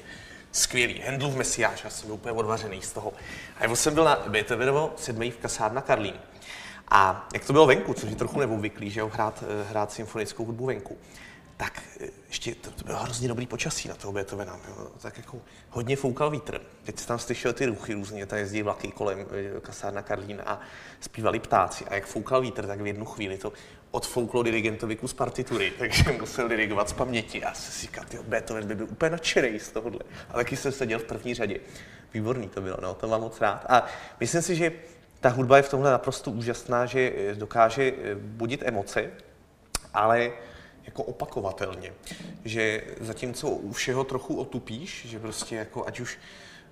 Skvělý, 0.53 1.01
Handlův 1.01 1.35
Mesiáš, 1.37 1.85
já 1.85 1.91
jsem 1.91 2.07
byl 2.07 2.15
úplně 2.15 2.33
odvařený 2.33 2.83
z 2.83 2.93
toho. 2.93 3.13
A 3.61 3.65
já 3.67 3.77
jsem 3.77 3.95
byl 3.95 4.05
na 4.05 4.19
Beethovenovo 4.29 4.93
sedmý 4.97 5.31
v 5.31 5.37
kasárna 5.37 5.81
Karlín. 5.81 6.15
A 6.89 7.29
jak 7.35 7.45
to 7.45 7.53
bylo 7.53 7.67
venku, 7.67 7.95
což 7.95 8.11
je 8.11 8.17
trochu 8.17 8.41
neobvyklý, 8.41 8.91
že 8.91 9.01
jo, 9.01 9.11
hrát, 9.15 9.45
eh, 9.47 9.65
hrát 9.71 9.93
symfonickou 9.93 10.45
hudbu 10.45 10.67
venku, 10.67 10.99
tak 11.63 11.83
ještě 12.29 12.55
to, 12.55 12.71
to 12.71 12.85
bylo 12.85 12.99
hrozně 12.99 13.29
dobrý 13.29 13.47
počasí 13.47 13.89
na 13.89 13.95
toho 13.95 14.13
Beethovena. 14.13 14.61
Jo. 14.69 14.89
Tak 15.03 15.17
jako 15.17 15.39
hodně 15.71 15.97
foukal 15.97 16.31
vítr. 16.31 16.61
Teď 16.85 16.99
jsi 16.99 17.07
tam 17.07 17.19
slyšel 17.19 17.53
ty 17.53 17.67
ruchy 17.67 17.95
různě, 17.95 18.27
tam 18.27 18.39
jezdí 18.39 18.63
vlaky 18.63 18.89
kolem 18.89 19.19
eh, 19.57 19.61
kasárna 19.61 20.03
Karlín 20.03 20.43
a 20.47 20.61
zpívali 21.01 21.41
ptáci. 21.41 21.85
A 21.85 21.95
jak 21.95 22.07
foukal 22.07 22.41
vítr, 22.41 22.67
tak 22.67 22.81
v 22.81 22.87
jednu 22.87 23.05
chvíli 23.05 23.39
to 23.39 23.53
odfouklo 23.91 24.43
dirigentovi 24.43 24.97
kus 24.97 25.13
partitury, 25.13 25.73
takže 25.79 26.13
musel 26.21 26.49
dirigovat 26.49 26.89
z 26.89 26.93
paměti. 26.93 27.45
A 27.45 27.55
se 27.55 27.73
si 27.73 27.81
říkal, 27.81 28.05
tyjo, 28.05 28.23
Beethoven 28.23 28.67
by 28.67 28.75
byl 28.75 28.87
úplně 28.91 29.11
nadšený 29.11 29.61
z 29.61 29.71
tohohle. 29.71 30.01
A 30.31 30.33
taky 30.33 30.57
jsem 30.57 30.73
seděl 30.73 30.99
v 30.99 31.05
první 31.05 31.35
řadě. 31.35 31.61
Výborný 32.15 32.49
to 32.49 32.61
bylo, 32.61 32.77
no, 32.83 32.95
to 32.95 33.09
mám 33.09 33.21
moc 33.21 33.41
rád. 33.41 33.67
A 33.69 33.87
myslím 34.21 34.43
si, 34.43 34.57
že 34.57 34.73
ta 35.21 35.29
hudba 35.29 35.57
je 35.57 35.63
v 35.63 35.71
tomhle 35.71 35.91
naprosto 35.91 36.31
úžasná, 36.31 36.87
že 36.87 37.13
eh, 37.17 37.35
dokáže 37.35 37.93
eh, 37.93 38.15
budit 38.15 38.63
emoce, 38.65 39.11
ale 39.95 40.33
jako 40.87 41.03
opakovatelně. 41.03 41.93
Že 42.45 42.83
zatímco 43.01 43.49
u 43.49 43.73
všeho 43.73 44.05
trochu 44.05 44.41
otupíš, 44.41 45.07
že 45.09 45.19
prostě 45.19 45.57
jako 45.57 45.87
ať 45.87 46.01
už, 46.01 46.19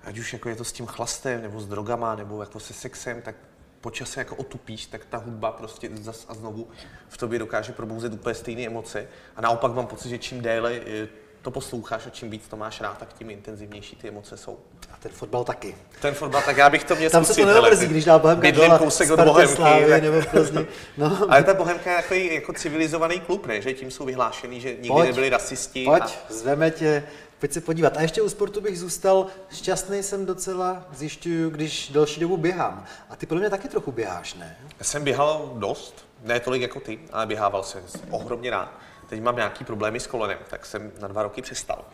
ať 0.03 0.17
už 0.17 0.33
jako 0.33 0.49
je 0.49 0.55
to 0.55 0.63
s 0.63 0.71
tím 0.71 0.85
chlastem, 0.85 1.41
nebo 1.41 1.59
s 1.59 1.67
drogama, 1.67 2.15
nebo 2.15 2.41
jako 2.41 2.59
se 2.59 2.73
sexem, 2.73 3.21
tak 3.21 3.35
po 3.81 3.91
čase 3.91 4.19
jako 4.19 4.35
otupíš, 4.35 4.85
tak 4.85 5.05
ta 5.05 5.17
hudba 5.17 5.51
prostě 5.51 5.89
zas 5.93 6.25
a 6.29 6.33
znovu 6.33 6.67
v 7.09 7.17
tobě 7.17 7.39
dokáže 7.39 7.73
probouzet 7.73 8.13
úplně 8.13 8.35
stejné 8.35 8.61
emoce. 8.61 9.07
A 9.35 9.41
naopak 9.41 9.73
mám 9.73 9.87
pocit, 9.87 10.09
že 10.09 10.17
čím 10.17 10.41
déle 10.41 10.73
eh, 10.73 11.07
to 11.41 11.51
posloucháš 11.51 12.07
a 12.07 12.09
čím 12.09 12.29
víc 12.29 12.47
to 12.47 12.57
máš 12.57 12.81
rád, 12.81 12.97
tak 12.97 13.13
tím 13.13 13.29
intenzivnější 13.29 13.95
ty 13.95 14.07
emoce 14.07 14.37
jsou. 14.37 14.57
A 14.93 14.97
ten 14.99 15.11
fotbal 15.11 15.43
taky. 15.43 15.75
Ten 16.01 16.13
fotbal, 16.13 16.41
tak 16.45 16.57
já 16.57 16.69
bych 16.69 16.83
to 16.83 16.95
měl 16.95 17.09
Tam 17.09 17.25
se 17.25 17.35
to 17.35 17.45
neobrzí, 17.45 17.87
když 17.87 18.05
dá 18.05 18.19
Bohemka 18.19 18.51
gola 18.51 18.79
kousek 18.79 19.11
od 19.11 19.19
Bohemky. 19.19 19.55
Tak... 19.61 20.03
nebo 20.03 20.21
Plzni. 20.31 20.67
No. 20.97 21.17
Ale 21.29 21.43
ta 21.43 21.53
Bohemka 21.53 21.89
je 21.89 21.95
jako, 21.95 22.13
jako 22.13 22.53
civilizovaný 22.53 23.19
klub, 23.19 23.45
ne? 23.45 23.61
Že 23.61 23.73
tím 23.73 23.91
jsou 23.91 24.05
vyhlášený, 24.05 24.61
že 24.61 24.69
nikdy 24.69 24.87
pojď, 24.87 25.07
nebyli 25.07 25.29
rasisti. 25.29 25.85
Pojď, 25.85 26.03
a... 26.03 26.33
zveme 26.33 26.71
tě, 26.71 27.03
pojď 27.39 27.51
se 27.51 27.61
podívat. 27.61 27.97
A 27.97 28.01
ještě 28.01 28.21
u 28.21 28.29
sportu 28.29 28.61
bych 28.61 28.79
zůstal, 28.79 29.27
šťastný 29.51 30.03
jsem 30.03 30.25
docela, 30.25 30.85
zjišťuju, 30.93 31.49
když 31.49 31.89
další 31.89 32.19
dobu 32.19 32.37
běhám. 32.37 32.85
A 33.09 33.15
ty 33.15 33.25
podle 33.25 33.41
mě 33.41 33.49
taky 33.49 33.67
trochu 33.67 33.91
běháš, 33.91 34.33
ne? 34.33 34.57
Já 34.79 34.85
jsem 34.85 35.03
běhal 35.03 35.51
dost, 35.55 36.05
ne 36.23 36.39
tolik 36.39 36.61
jako 36.61 36.79
ty, 36.79 36.99
ale 37.11 37.25
běhával 37.25 37.63
jsem 37.63 37.81
ohromně 38.09 38.49
rád. 38.49 38.90
Teď 39.11 39.21
mám 39.21 39.35
nějaký 39.35 39.63
problémy 39.65 39.99
s 39.99 40.07
kolenem, 40.07 40.37
tak 40.49 40.65
jsem 40.65 40.91
na 40.99 41.07
dva 41.07 41.23
roky 41.23 41.41
přestal. 41.41 41.85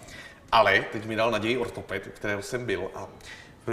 Ale 0.51 0.85
teď 0.91 1.05
mi 1.05 1.15
dal 1.15 1.31
naději 1.31 1.57
ortoped, 1.57 2.07
kterého 2.07 2.41
jsem 2.41 2.65
byl 2.65 2.91
a 2.95 3.07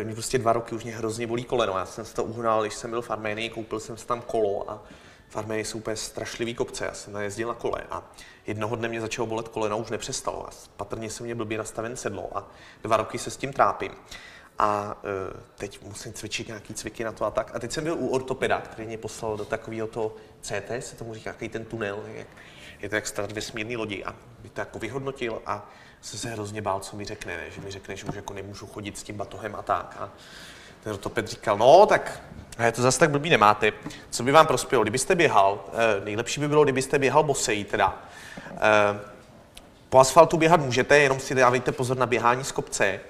mě 0.04 0.14
prostě 0.14 0.38
dva 0.38 0.52
roky 0.52 0.74
už 0.74 0.84
mě 0.84 0.96
hrozně 0.96 1.26
bolí 1.26 1.44
koleno. 1.44 1.78
Já 1.78 1.86
jsem 1.86 2.04
se 2.04 2.14
to 2.14 2.24
uhnal, 2.24 2.62
když 2.62 2.74
jsem 2.74 2.90
byl 2.90 3.02
v 3.02 3.10
Arménii, 3.10 3.50
koupil 3.50 3.80
jsem 3.80 3.96
si 3.96 4.06
tam 4.06 4.20
kolo 4.20 4.70
a 4.70 4.82
v 5.28 5.36
Arménii 5.36 5.64
jsou 5.64 5.78
úplně 5.78 5.96
strašlivý 5.96 6.54
kopce. 6.54 6.84
Já 6.84 6.94
jsem 6.94 7.12
najezdil 7.12 7.48
na 7.48 7.54
kole 7.54 7.82
a 7.90 8.02
jednoho 8.46 8.76
dne 8.76 8.88
mě 8.88 9.00
začalo 9.00 9.26
bolet 9.26 9.48
koleno, 9.48 9.78
už 9.78 9.90
nepřestalo. 9.90 10.46
A 10.46 10.50
patrně 10.76 11.10
se 11.10 11.22
mě 11.22 11.34
blbě 11.34 11.58
nastaven 11.58 11.96
sedlo 11.96 12.38
a 12.38 12.48
dva 12.82 12.96
roky 12.96 13.18
se 13.18 13.30
s 13.30 13.36
tím 13.36 13.52
trápím. 13.52 13.92
A 14.58 14.96
uh, 15.02 15.40
teď 15.58 15.82
musím 15.82 16.12
cvičit 16.12 16.48
nějaký 16.48 16.74
cviky 16.74 17.04
na 17.04 17.12
to 17.12 17.24
a 17.24 17.30
tak. 17.30 17.50
A 17.54 17.58
teď 17.58 17.72
jsem 17.72 17.84
byl 17.84 17.94
u 17.94 18.08
ortopeda, 18.08 18.60
který 18.60 18.86
mě 18.86 18.98
poslal 18.98 19.36
do 19.36 19.44
takového 19.44 19.86
to 19.86 20.16
CT, 20.40 20.70
se 20.80 20.96
tomu 20.96 21.14
říká, 21.14 21.30
jaký 21.30 21.48
ten 21.48 21.64
tunel, 21.64 22.02
jak, 22.06 22.26
je 22.84 22.88
to 22.88 22.94
jak 22.94 23.06
strat 23.06 23.32
vesmírný 23.32 23.76
lodi 23.76 24.04
a 24.04 24.14
by 24.38 24.48
to 24.48 24.60
jako 24.60 24.78
vyhodnotil 24.78 25.42
a 25.46 25.70
jsem 26.00 26.18
se 26.18 26.28
hrozně 26.28 26.62
bál, 26.62 26.80
co 26.80 26.96
mi 26.96 27.04
řekne, 27.04 27.36
ne? 27.36 27.50
že 27.50 27.60
mi 27.60 27.70
řekne, 27.70 27.96
že 27.96 28.04
už 28.04 28.14
jako 28.14 28.34
nemůžu 28.34 28.66
chodit 28.66 28.98
s 28.98 29.02
tím 29.02 29.16
batohem 29.16 29.54
a 29.54 29.62
tak. 29.62 29.96
A 30.00 30.10
ten 30.82 30.92
ortoped 30.92 31.28
říkal, 31.28 31.58
no 31.58 31.86
tak 31.86 32.22
je 32.64 32.72
to 32.72 32.82
zase 32.82 32.98
tak 32.98 33.10
blbý 33.10 33.30
nemáte. 33.30 33.72
Co 34.10 34.22
by 34.22 34.32
vám 34.32 34.46
prospělo? 34.46 34.82
Kdybyste 34.82 35.14
běhal, 35.14 35.64
eh, 35.68 36.04
nejlepší 36.04 36.40
by 36.40 36.48
bylo, 36.48 36.64
kdybyste 36.64 36.98
běhal 36.98 37.22
bosej 37.22 37.64
teda. 37.64 38.02
Eh, 38.50 39.00
po 39.88 39.98
asfaltu 39.98 40.36
běhat 40.36 40.60
můžete, 40.60 40.98
jenom 40.98 41.20
si 41.20 41.34
dávejte 41.34 41.72
pozor 41.72 41.96
na 41.96 42.06
běhání 42.06 42.44
z 42.44 42.52
kopce. 42.52 43.00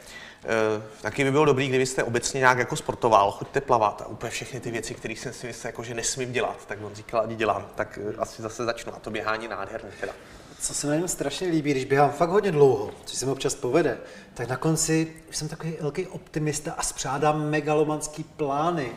Uh, 0.45 0.83
taky 1.03 1.25
by 1.25 1.31
bylo 1.31 1.45
dobrý, 1.45 1.69
kdybyste 1.69 2.03
obecně 2.03 2.39
nějak 2.39 2.59
jako 2.59 2.77
sportoval, 2.77 3.31
choďte 3.31 3.61
plavat 3.61 4.03
a 4.03 4.07
úplně 4.07 4.31
všechny 4.31 4.61
ty 4.61 4.71
věci, 4.71 4.95
které 4.95 5.15
jsem 5.15 5.33
si 5.33 5.47
myslel, 5.47 5.69
jako, 5.69 5.83
že 5.83 5.95
nesmím 5.95 6.33
dělat, 6.33 6.67
tak 6.67 6.79
on 6.83 6.95
říkal, 6.95 7.21
ať 7.21 7.31
dělám, 7.31 7.67
tak 7.75 7.99
uh, 8.03 8.13
asi 8.19 8.43
zase 8.43 8.65
začnu 8.65 8.95
a 8.95 8.99
to 8.99 9.11
běhání 9.11 9.49
nádherný 9.49 9.91
teda. 10.01 10.13
Co 10.61 10.75
se 10.75 11.01
mi 11.01 11.09
strašně 11.09 11.49
líbí, 11.49 11.71
když 11.71 11.85
běhám 11.85 12.11
fakt 12.11 12.31
hodně 12.31 12.53
dlouho, 12.53 12.91
což 13.05 13.19
se 13.19 13.27
mi 13.27 13.33
občas 13.33 13.55
povede, 13.55 13.99
tak 14.35 14.49
na 14.49 14.57
konci 14.57 15.13
jsem 15.31 15.49
takový 15.49 15.77
velký 15.81 16.07
optimista 16.07 16.73
a 16.73 16.83
spřádám 16.83 17.51
megalomanský 17.51 18.25
plány, 18.25 18.93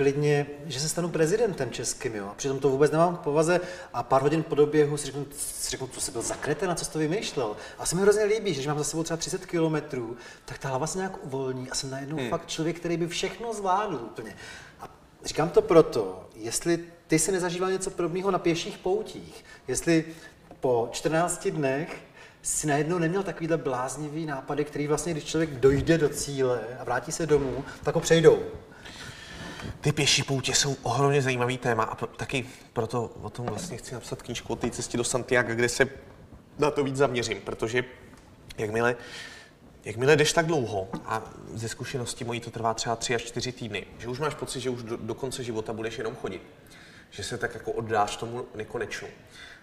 klidně, 0.00 0.46
že 0.66 0.80
se 0.80 0.88
stanu 0.88 1.08
prezidentem 1.08 1.70
českým, 1.70 2.14
jo. 2.14 2.26
A 2.26 2.34
přitom 2.34 2.58
to 2.58 2.68
vůbec 2.68 2.90
nemám 2.92 3.16
v 3.16 3.18
povaze 3.18 3.60
a 3.92 4.02
pár 4.02 4.22
hodin 4.22 4.42
po 4.42 4.54
doběhu 4.54 4.96
si 4.96 5.06
řeknu, 5.06 5.26
si 5.38 5.70
řeknu 5.70 5.86
co 5.86 6.00
se 6.00 6.12
byl 6.12 6.22
za 6.22 6.36
na 6.66 6.74
co 6.74 6.84
jsi 6.84 6.90
to 6.90 6.98
vymýšlel. 6.98 7.56
A 7.78 7.86
se 7.86 7.96
mi 7.96 8.02
hrozně 8.02 8.24
líbí, 8.24 8.54
že 8.54 8.54
když 8.54 8.66
mám 8.66 8.78
za 8.78 8.84
sebou 8.84 9.02
třeba 9.02 9.16
30 9.16 9.46
kilometrů, 9.46 10.16
tak 10.44 10.58
ta 10.58 10.68
hlava 10.68 10.86
se 10.86 10.98
nějak 10.98 11.24
uvolní 11.24 11.70
a 11.70 11.74
jsem 11.74 11.90
najednou 11.90 12.16
hmm. 12.16 12.30
fakt 12.30 12.46
člověk, 12.46 12.76
který 12.76 12.96
by 12.96 13.08
všechno 13.08 13.54
zvládl 13.54 13.94
úplně. 13.94 14.36
A 14.80 14.88
říkám 15.24 15.50
to 15.50 15.62
proto, 15.62 16.28
jestli 16.34 16.84
ty 17.06 17.18
si 17.18 17.32
nezažíval 17.32 17.70
něco 17.70 17.90
podobného 17.90 18.30
na 18.30 18.38
pěších 18.38 18.78
poutích, 18.78 19.44
jestli 19.68 20.04
po 20.60 20.88
14 20.92 21.48
dnech 21.48 22.02
si 22.42 22.66
najednou 22.66 22.98
neměl 22.98 23.22
takovýhle 23.22 23.56
bláznivý 23.56 24.26
nápady, 24.26 24.64
který 24.64 24.86
vlastně, 24.86 25.12
když 25.12 25.24
člověk 25.24 25.50
dojde 25.50 25.98
do 25.98 26.08
cíle 26.08 26.60
a 26.78 26.84
vrátí 26.84 27.12
se 27.12 27.26
domů, 27.26 27.64
tak 27.84 27.94
ho 27.94 28.00
přejdou. 28.00 28.38
Ty 29.80 29.92
pěší 29.92 30.22
poutě 30.22 30.54
jsou 30.54 30.76
ohromně 30.82 31.22
zajímavý 31.22 31.58
téma 31.58 31.84
a 31.84 32.06
taky 32.06 32.46
proto 32.72 33.10
o 33.22 33.30
tom 33.30 33.46
vlastně 33.46 33.76
chci 33.76 33.94
napsat 33.94 34.22
knížku 34.22 34.52
o 34.52 34.56
té 34.56 34.70
cestě 34.70 34.96
do 34.96 35.04
Santiago, 35.04 35.54
kde 35.54 35.68
se 35.68 35.88
na 36.58 36.70
to 36.70 36.84
víc 36.84 36.96
zaměřím, 36.96 37.40
protože 37.40 37.84
jakmile, 38.58 38.96
jakmile 39.84 40.16
jdeš 40.16 40.32
tak 40.32 40.46
dlouho 40.46 40.88
a 41.04 41.22
ze 41.54 41.68
zkušenosti 41.68 42.24
mojí 42.24 42.40
to 42.40 42.50
trvá 42.50 42.74
třeba 42.74 42.96
tři 42.96 43.14
až 43.14 43.22
čtyři 43.22 43.52
týdny, 43.52 43.86
že 43.98 44.08
už 44.08 44.18
máš 44.18 44.34
pocit, 44.34 44.60
že 44.60 44.70
už 44.70 44.82
do, 44.82 44.96
do 44.96 45.14
konce 45.14 45.44
života 45.44 45.72
budeš 45.72 45.98
jenom 45.98 46.16
chodit, 46.16 46.42
že 47.10 47.22
se 47.24 47.38
tak 47.38 47.54
jako 47.54 47.72
oddáš 47.72 48.16
tomu 48.16 48.46
nekonečnu, 48.54 49.08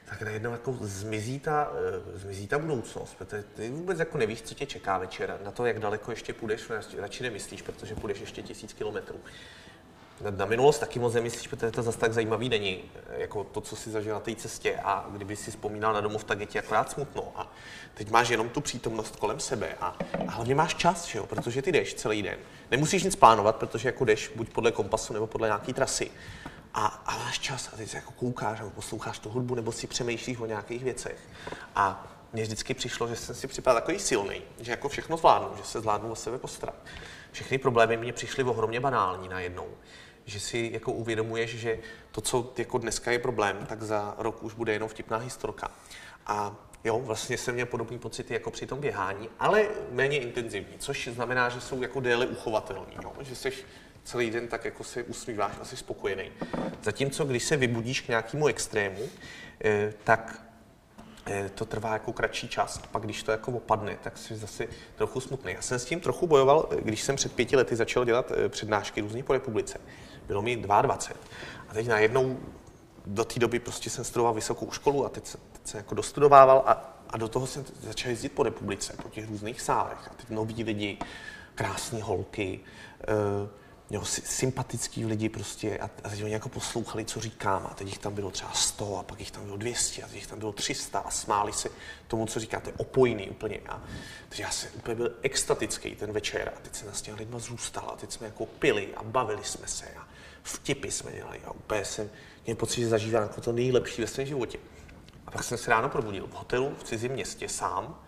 tak 0.10 0.22
najednou 0.22 0.52
jako 0.52 0.78
zmizí 0.82 1.40
ta, 1.40 1.70
uh, 1.70 2.20
zmizí 2.20 2.48
ta 2.48 2.60
budoucnost, 2.60 3.16
protože 3.18 3.44
ty 3.44 3.70
vůbec 3.70 4.00
jako 4.00 4.18
nevíš, 4.18 4.42
co 4.42 4.56
tě 4.56 4.66
čeká 4.66 4.98
večer, 4.98 5.40
na 5.44 5.52
to, 5.52 5.66
jak 5.66 5.80
daleko 5.80 6.12
ještě 6.12 6.34
půjdeš, 6.34 6.72
radši 6.98 7.24
nemyslíš, 7.24 7.62
protože 7.62 7.96
půjdeš 7.96 8.20
ještě 8.20 8.42
tisíc 8.42 8.74
kilometrů 8.74 9.20
na 10.30 10.46
minulost 10.46 10.80
taky 10.80 11.00
moc 11.00 11.14
nemyslíš, 11.14 11.48
protože 11.48 11.72
to 11.72 11.84
zase 11.84 11.98
tak 11.98 12.14
zajímavý 12.14 12.50
není, 12.50 12.82
jako 13.18 13.44
to, 13.44 13.62
co 13.62 13.76
si 13.76 13.92
zažil 13.92 14.14
na 14.14 14.20
té 14.20 14.36
cestě 14.36 14.80
a 14.84 15.06
kdyby 15.10 15.36
si 15.36 15.52
vzpomínal 15.52 15.94
na 15.94 16.02
domov, 16.02 16.24
tak 16.24 16.40
je 16.40 16.46
ti 16.46 16.60
akorát 16.60 16.92
smutno 16.92 17.32
a 17.36 17.52
teď 17.94 18.12
máš 18.12 18.30
jenom 18.30 18.50
tu 18.50 18.62
přítomnost 18.62 19.16
kolem 19.16 19.40
sebe 19.40 19.76
a, 19.82 19.98
a 20.28 20.32
hlavně 20.32 20.56
máš 20.56 20.76
čas, 20.76 21.06
že 21.06 21.18
jo? 21.18 21.26
protože 21.26 21.62
ty 21.62 21.72
jdeš 21.72 21.94
celý 21.94 22.22
den. 22.22 22.38
Nemusíš 22.72 23.04
nic 23.04 23.16
plánovat, 23.16 23.56
protože 23.56 23.90
jako 23.90 24.06
jdeš 24.06 24.32
buď 24.36 24.50
podle 24.50 24.72
kompasu 24.72 25.14
nebo 25.14 25.28
podle 25.28 25.48
nějaké 25.48 25.74
trasy 25.74 26.12
a, 26.74 26.86
a 26.86 27.18
máš 27.18 27.40
čas 27.40 27.70
a 27.74 27.78
ty 27.78 27.88
se 27.88 27.98
jako 27.98 28.12
koukáš 28.12 28.60
nebo 28.60 28.72
posloucháš 28.72 29.20
tu 29.20 29.30
hudbu 29.30 29.56
nebo 29.56 29.72
si 29.72 29.88
přemýšlíš 29.88 30.38
o 30.38 30.46
nějakých 30.46 30.84
věcech. 30.84 31.18
A 31.76 32.08
mně 32.34 32.44
vždycky 32.44 32.74
přišlo, 32.74 33.08
že 33.08 33.16
jsem 33.16 33.36
si 33.36 33.48
připadal 33.48 33.82
takový 33.82 34.00
silný, 34.00 34.42
že 34.60 34.72
jako 34.72 34.90
všechno 34.90 35.18
zvládnu, 35.18 35.50
že 35.58 35.64
se 35.64 35.82
zvládnu 35.82 36.12
o 36.12 36.16
sebe 36.16 36.38
postarat. 36.38 36.76
Všechny 37.32 37.58
problémy 37.58 37.98
mě 37.98 38.14
přišly 38.14 38.44
ohromně 38.44 38.80
banální 38.80 39.30
najednou 39.30 39.68
že 40.28 40.40
si 40.40 40.70
jako 40.74 40.92
uvědomuješ, 40.92 41.56
že 41.56 41.80
to, 42.12 42.22
co 42.22 42.54
jako 42.58 42.78
dneska 42.78 43.12
je 43.12 43.20
problém, 43.20 43.66
tak 43.70 43.84
za 43.84 44.16
rok 44.18 44.44
už 44.44 44.54
bude 44.54 44.74
jenom 44.74 44.90
vtipná 44.90 45.18
historka. 45.18 45.72
A 46.28 46.56
jo, 46.84 47.00
vlastně 47.00 47.38
jsem 47.38 47.54
měl 47.54 47.66
podobný 47.66 48.00
pocity 48.00 48.34
jako 48.34 48.52
při 48.52 48.66
tom 48.66 48.80
běhání, 48.80 49.30
ale 49.40 49.68
méně 49.92 50.20
intenzivní, 50.20 50.74
což 50.80 51.08
znamená, 51.08 51.50
že 51.50 51.62
jsou 51.62 51.82
jako 51.82 52.00
déle 52.00 52.26
uchovatelný, 52.26 52.96
jo? 53.04 53.14
že 53.22 53.36
jsi 53.36 53.52
celý 54.04 54.32
den 54.32 54.48
tak 54.48 54.66
jako 54.66 54.84
se 54.84 55.04
usmíváš 55.04 55.54
a 55.62 55.66
jsi 55.66 55.78
spokojený. 55.78 56.32
Zatímco, 56.84 57.26
když 57.26 57.44
se 57.44 57.58
vybudíš 57.58 58.02
k 58.02 58.08
nějakému 58.08 58.48
extrému, 58.48 59.10
eh, 59.64 59.94
tak 60.04 60.42
eh, 61.26 61.50
to 61.56 61.66
trvá 61.66 61.94
jako 61.94 62.14
kratší 62.14 62.48
čas. 62.48 62.82
A 62.84 62.88
pak, 62.88 63.04
když 63.04 63.24
to 63.24 63.32
jako 63.32 63.52
opadne, 63.52 63.98
tak 64.04 64.18
jsi 64.18 64.36
zase 64.36 64.68
trochu 64.96 65.20
smutný. 65.20 65.54
Já 65.54 65.62
jsem 65.62 65.80
s 65.80 65.86
tím 65.86 66.00
trochu 66.00 66.28
bojoval, 66.28 66.70
když 66.82 67.02
jsem 67.02 67.16
před 67.16 67.34
pěti 67.34 67.56
lety 67.56 67.76
začal 67.76 68.06
dělat 68.06 68.32
eh, 68.32 68.50
přednášky 68.50 69.02
různě 69.02 69.24
po 69.24 69.34
republice 69.34 69.80
bylo 70.28 70.42
mi 70.42 70.56
22. 70.56 70.98
A 71.70 71.74
teď 71.74 71.88
najednou 71.88 72.40
do 73.06 73.26
té 73.26 73.40
doby 73.40 73.60
prostě 73.60 73.90
jsem 73.90 74.04
studoval 74.04 74.34
vysokou 74.34 74.72
školu 74.72 75.06
a 75.06 75.10
teď, 75.10 75.28
se, 75.28 75.38
teď 75.52 75.62
jsem 75.64 75.78
jako 75.78 75.96
dostudovával 75.96 76.64
a, 76.66 76.96
a 77.10 77.18
do 77.18 77.28
toho 77.28 77.48
jsem 77.48 77.66
začal 77.82 78.10
jezdit 78.10 78.30
po 78.30 78.44
republice, 78.44 78.94
po 79.04 79.10
těch 79.10 79.30
různých 79.30 79.62
sálech. 79.62 80.08
A 80.12 80.14
teď 80.18 80.30
noví 80.30 80.64
lidi, 80.64 80.98
krásné 81.56 82.02
holky, 82.04 82.60
uh, 83.44 83.50
jo, 83.90 84.06
sympatický 84.06 85.06
lidi 85.06 85.30
prostě 85.30 85.78
a, 85.78 85.90
a 86.04 86.10
teď 86.10 86.24
oni 86.24 86.34
jako 86.34 86.50
poslouchali, 86.50 87.06
co 87.06 87.20
říkám 87.20 87.68
a 87.72 87.74
teď 87.74 87.88
jich 87.88 87.98
tam 87.98 88.14
bylo 88.14 88.32
třeba 88.32 88.52
100 88.52 88.98
a 88.98 89.04
pak 89.04 89.20
jich 89.20 89.32
tam 89.32 89.44
bylo 89.46 89.58
200 89.58 90.04
a 90.04 90.06
teď 90.08 90.16
jich 90.16 90.28
tam 90.28 90.40
bylo 90.40 90.52
300 90.52 91.00
a 91.00 91.12
smáli 91.12 91.54
se 91.54 91.70
tomu, 92.08 92.26
co 92.26 92.40
říkáte, 92.40 92.74
opojný 92.78 93.30
úplně. 93.30 93.60
A 93.70 93.82
teď 94.30 94.40
já 94.40 94.52
jsem 94.52 94.70
úplně 94.76 94.96
byl 94.96 95.12
extatický 95.22 95.96
ten 95.96 96.12
večer 96.12 96.54
a 96.58 96.60
teď 96.60 96.76
se 96.76 96.94
s 96.94 97.02
těmi 97.02 97.18
lidma 97.18 97.40
zůstal 97.40 97.90
a 97.94 97.98
teď 97.98 98.12
jsme 98.12 98.28
jako 98.28 98.46
pili 98.46 98.90
a 98.96 99.04
bavili 99.04 99.44
jsme 99.44 99.68
se 99.68 99.86
a 99.86 100.07
vtipy 100.48 100.92
jsme 100.92 101.12
dělali 101.12 101.40
a 101.46 101.52
úplně 101.52 101.86
jsem 101.86 102.10
měl 102.46 102.56
pocit, 102.56 102.82
že 102.82 102.88
zažívám 102.88 103.24
jako 103.24 103.42
to 103.42 103.52
nejlepší 103.52 104.02
ve 104.02 104.08
svém 104.08 104.28
životě. 104.28 104.58
A 105.28 105.32
pak 105.32 105.44
jsem 105.44 105.58
se 105.58 105.72
ráno 105.72 105.90
probudil 105.90 106.28
v 106.28 106.34
hotelu 106.34 106.76
v 106.80 106.84
cizím 106.84 107.12
městě 107.12 107.50
sám, 107.50 108.00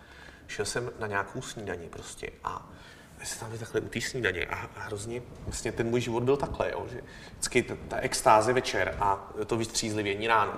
šel 0.46 0.64
jsem 0.64 0.90
na 0.98 1.06
nějakou 1.06 1.42
snídaní 1.42 1.88
prostě 1.88 2.30
a 2.44 2.70
my 3.18 3.26
jsme 3.26 3.40
tam 3.40 3.48
byli 3.48 3.58
takhle 3.58 3.80
u 3.80 3.88
té 3.88 4.00
snídaně 4.00 4.46
a 4.46 4.68
hrozně, 4.76 5.22
vlastně 5.44 5.72
ten 5.72 5.86
můj 5.86 6.00
život 6.00 6.22
byl 6.22 6.36
takhle, 6.36 6.70
jo, 6.70 6.86
že 6.92 7.00
vždycky 7.32 7.62
ta, 7.62 7.76
ta 7.88 7.96
extáze 7.96 8.52
večer 8.52 8.96
a 9.00 9.32
to 9.46 9.56
vystřízlivění 9.56 10.26
ráno. 10.26 10.52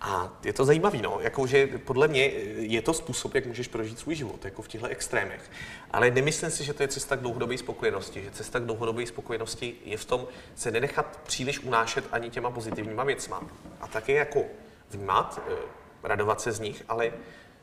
A 0.00 0.38
je 0.44 0.52
to 0.52 0.64
zajímavé, 0.64 0.98
no, 0.98 1.18
jakože 1.20 1.66
podle 1.66 2.08
mě 2.08 2.24
je 2.56 2.82
to 2.82 2.94
způsob, 2.94 3.34
jak 3.34 3.46
můžeš 3.46 3.68
prožít 3.68 3.98
svůj 3.98 4.14
život, 4.14 4.44
jako 4.44 4.62
v 4.62 4.68
těchto 4.68 4.86
extrémech. 4.86 5.50
Ale 5.90 6.10
nemyslím 6.10 6.50
si, 6.50 6.64
že 6.64 6.74
to 6.74 6.82
je 6.82 6.88
cesta 6.88 7.16
k 7.16 7.20
dlouhodobé 7.20 7.58
spokojenosti, 7.58 8.22
že 8.22 8.30
cesta 8.30 8.60
k 8.60 8.64
dlouhodobé 8.64 9.06
spokojenosti 9.06 9.74
je 9.84 9.96
v 9.96 10.04
tom 10.04 10.26
se 10.54 10.70
nenechat 10.70 11.20
příliš 11.26 11.60
unášet 11.60 12.04
ani 12.12 12.30
těma 12.30 12.50
pozitivníma 12.50 13.04
věcma. 13.04 13.42
A 13.80 13.88
také 13.88 14.12
jako 14.12 14.44
vnímat, 14.90 15.40
eh, 15.48 15.54
radovat 16.02 16.40
se 16.40 16.52
z 16.52 16.60
nich, 16.60 16.84
ale 16.88 17.12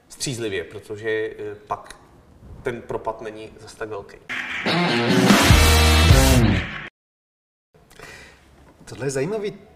střízlivě, 0.09 0.63
protože 0.63 1.09
eh, 1.09 1.55
pak 1.67 1.95
ten 2.63 2.81
propad 2.81 3.21
není 3.21 3.53
zase 3.59 3.77
tak 3.77 3.89
velký. 3.89 4.17
Tohle 8.85 9.05
je 9.05 9.09
zajímavý. 9.09 9.72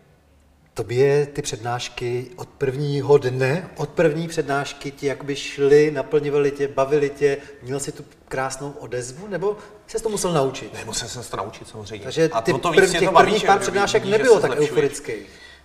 Tobě 0.77 1.25
ty 1.25 1.41
přednášky 1.41 2.27
od 2.35 2.49
prvního 2.49 3.17
dne, 3.17 3.69
od 3.77 3.89
první 3.89 4.27
přednášky 4.27 4.91
ti 4.91 5.07
jak 5.07 5.23
by 5.23 5.35
šly, 5.35 5.91
naplňovaly 5.91 6.51
tě, 6.51 6.67
bavili 6.67 7.09
tě, 7.09 7.37
měl 7.61 7.79
jsi 7.79 7.91
tu 7.91 8.05
krásnou 8.27 8.71
odezvu, 8.71 9.27
nebo 9.27 9.57
jsi 9.87 10.03
to 10.03 10.09
musel 10.09 10.33
naučit? 10.33 10.73
Ne, 10.73 10.85
musel 10.85 11.07
jsem 11.07 11.23
se 11.23 11.31
to 11.31 11.37
naučit 11.37 11.67
samozřejmě. 11.67 12.03
Takže 12.03 12.29
A 12.33 12.41
ty 12.41 12.51
to, 12.51 12.57
to 12.57 12.71
prv, 12.71 12.91
těch 12.91 12.99
to 12.99 13.11
baví, 13.11 13.25
prvních 13.25 13.45
pár 13.45 13.59
přednášek 13.59 14.05
že 14.05 14.11
nebylo 14.11 14.39
tak 14.39 14.51
euforický. 14.59 15.13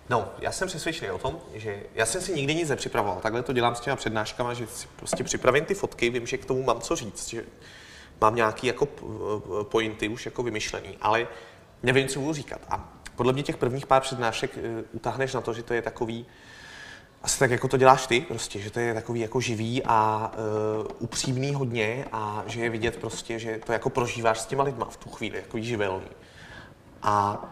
No, 0.09 0.29
já 0.39 0.51
jsem 0.51 0.67
přesvědčený 0.67 1.11
o 1.11 1.17
tom, 1.17 1.39
že 1.53 1.83
já 1.95 2.05
jsem 2.05 2.21
si 2.21 2.33
nikdy 2.33 2.55
nic 2.55 2.69
nepřipravoval. 2.69 3.19
Takhle 3.21 3.43
to 3.43 3.53
dělám 3.53 3.75
s 3.75 3.79
těma 3.79 3.95
přednáškama, 3.95 4.53
že 4.53 4.67
si 4.67 4.87
prostě 4.95 5.23
připravím 5.23 5.65
ty 5.65 5.73
fotky, 5.73 6.09
vím, 6.09 6.27
že 6.27 6.37
k 6.37 6.45
tomu 6.45 6.63
mám 6.63 6.81
co 6.81 6.95
říct, 6.95 7.29
že 7.29 7.43
mám 8.21 8.35
nějaký 8.35 8.67
jako 8.67 8.87
pointy 9.63 10.07
už 10.07 10.25
jako 10.25 10.43
vymyšlený, 10.43 10.97
ale 11.01 11.27
nevím, 11.83 12.07
co 12.07 12.19
budu 12.19 12.33
říkat. 12.33 12.61
A 12.69 12.92
podle 13.15 13.33
mě 13.33 13.43
těch 13.43 13.57
prvních 13.57 13.85
pár 13.85 14.01
přednášek 14.01 14.57
eh, 14.57 14.83
utáhneš 14.91 15.33
na 15.33 15.41
to, 15.41 15.53
že 15.53 15.63
to 15.63 15.73
je 15.73 15.81
takový, 15.81 16.25
asi 17.23 17.39
tak 17.39 17.51
jako 17.51 17.67
to 17.67 17.77
děláš 17.77 18.07
ty, 18.07 18.21
prostě, 18.21 18.59
že 18.59 18.71
to 18.71 18.79
je 18.79 18.93
takový 18.93 19.19
jako 19.19 19.41
živý 19.41 19.83
a 19.85 20.31
uh, 20.81 20.87
upřímný 20.99 21.53
hodně 21.53 22.05
a 22.11 22.43
že 22.47 22.61
je 22.61 22.69
vidět 22.69 22.97
prostě, 22.97 23.39
že 23.39 23.59
to 23.65 23.71
jako 23.71 23.89
prožíváš 23.89 24.39
s 24.39 24.45
těma 24.45 24.63
lidma 24.63 24.85
v 24.85 24.97
tu 24.97 25.09
chvíli, 25.09 25.37
jako 25.37 25.59
živelný. 25.59 26.07
A 27.03 27.45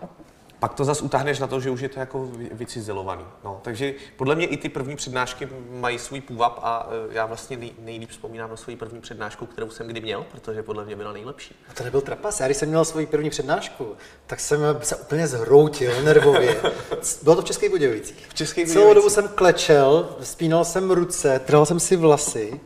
pak 0.62 0.74
to 0.74 0.86
zase 0.86 1.04
utáhneš 1.04 1.40
na 1.40 1.48
to, 1.48 1.60
že 1.60 1.70
už 1.70 1.82
je 1.82 1.90
to 1.90 2.00
jako 2.00 2.26
vy- 2.26 2.50
vycizelovaný. 2.54 3.26
No, 3.44 3.60
takže 3.64 3.94
podle 4.16 4.36
mě 4.36 4.46
i 4.46 4.58
ty 4.58 4.70
první 4.70 4.96
přednášky 4.96 5.50
mají 5.72 6.00
svůj 6.00 6.22
půvab 6.22 6.60
a 6.64 6.88
uh, 6.88 6.94
já 7.14 7.26
vlastně 7.26 7.58
nej, 7.58 7.72
nejlíp 7.80 8.10
vzpomínám 8.10 8.50
na 8.50 8.58
svou 8.58 8.76
první 8.76 9.02
přednášku, 9.02 9.46
kterou 9.46 9.70
jsem 9.70 9.88
kdy 9.88 10.02
měl, 10.02 10.26
protože 10.32 10.64
podle 10.64 10.86
mě 10.86 10.96
byla 10.96 11.14
nejlepší. 11.14 11.56
A 11.70 11.74
to 11.74 11.84
nebyl 11.84 12.02
trapas. 12.02 12.40
Já 12.40 12.46
když 12.48 12.58
jsem 12.58 12.70
měl 12.70 12.86
svoji 12.86 13.06
první 13.06 13.30
přednášku, 13.30 13.96
tak 14.28 14.40
jsem 14.40 14.60
se 14.82 14.96
úplně 14.96 15.28
zhroutil 15.28 16.04
nervově. 16.04 16.62
Bylo 17.24 17.36
to 17.36 17.42
v 17.42 17.46
Českých 17.46 17.70
Budějovicích. 17.70 18.28
V 18.30 18.34
Českých 18.34 18.68
Celou 18.68 18.74
Budějovicích. 18.88 18.96
dobu 18.96 19.10
jsem 19.10 19.28
klečel, 19.36 20.16
spínal 20.22 20.66
jsem 20.66 20.92
ruce, 20.92 21.40
trhal 21.40 21.66
jsem 21.66 21.80
si 21.80 21.96
vlasy. 21.96 22.60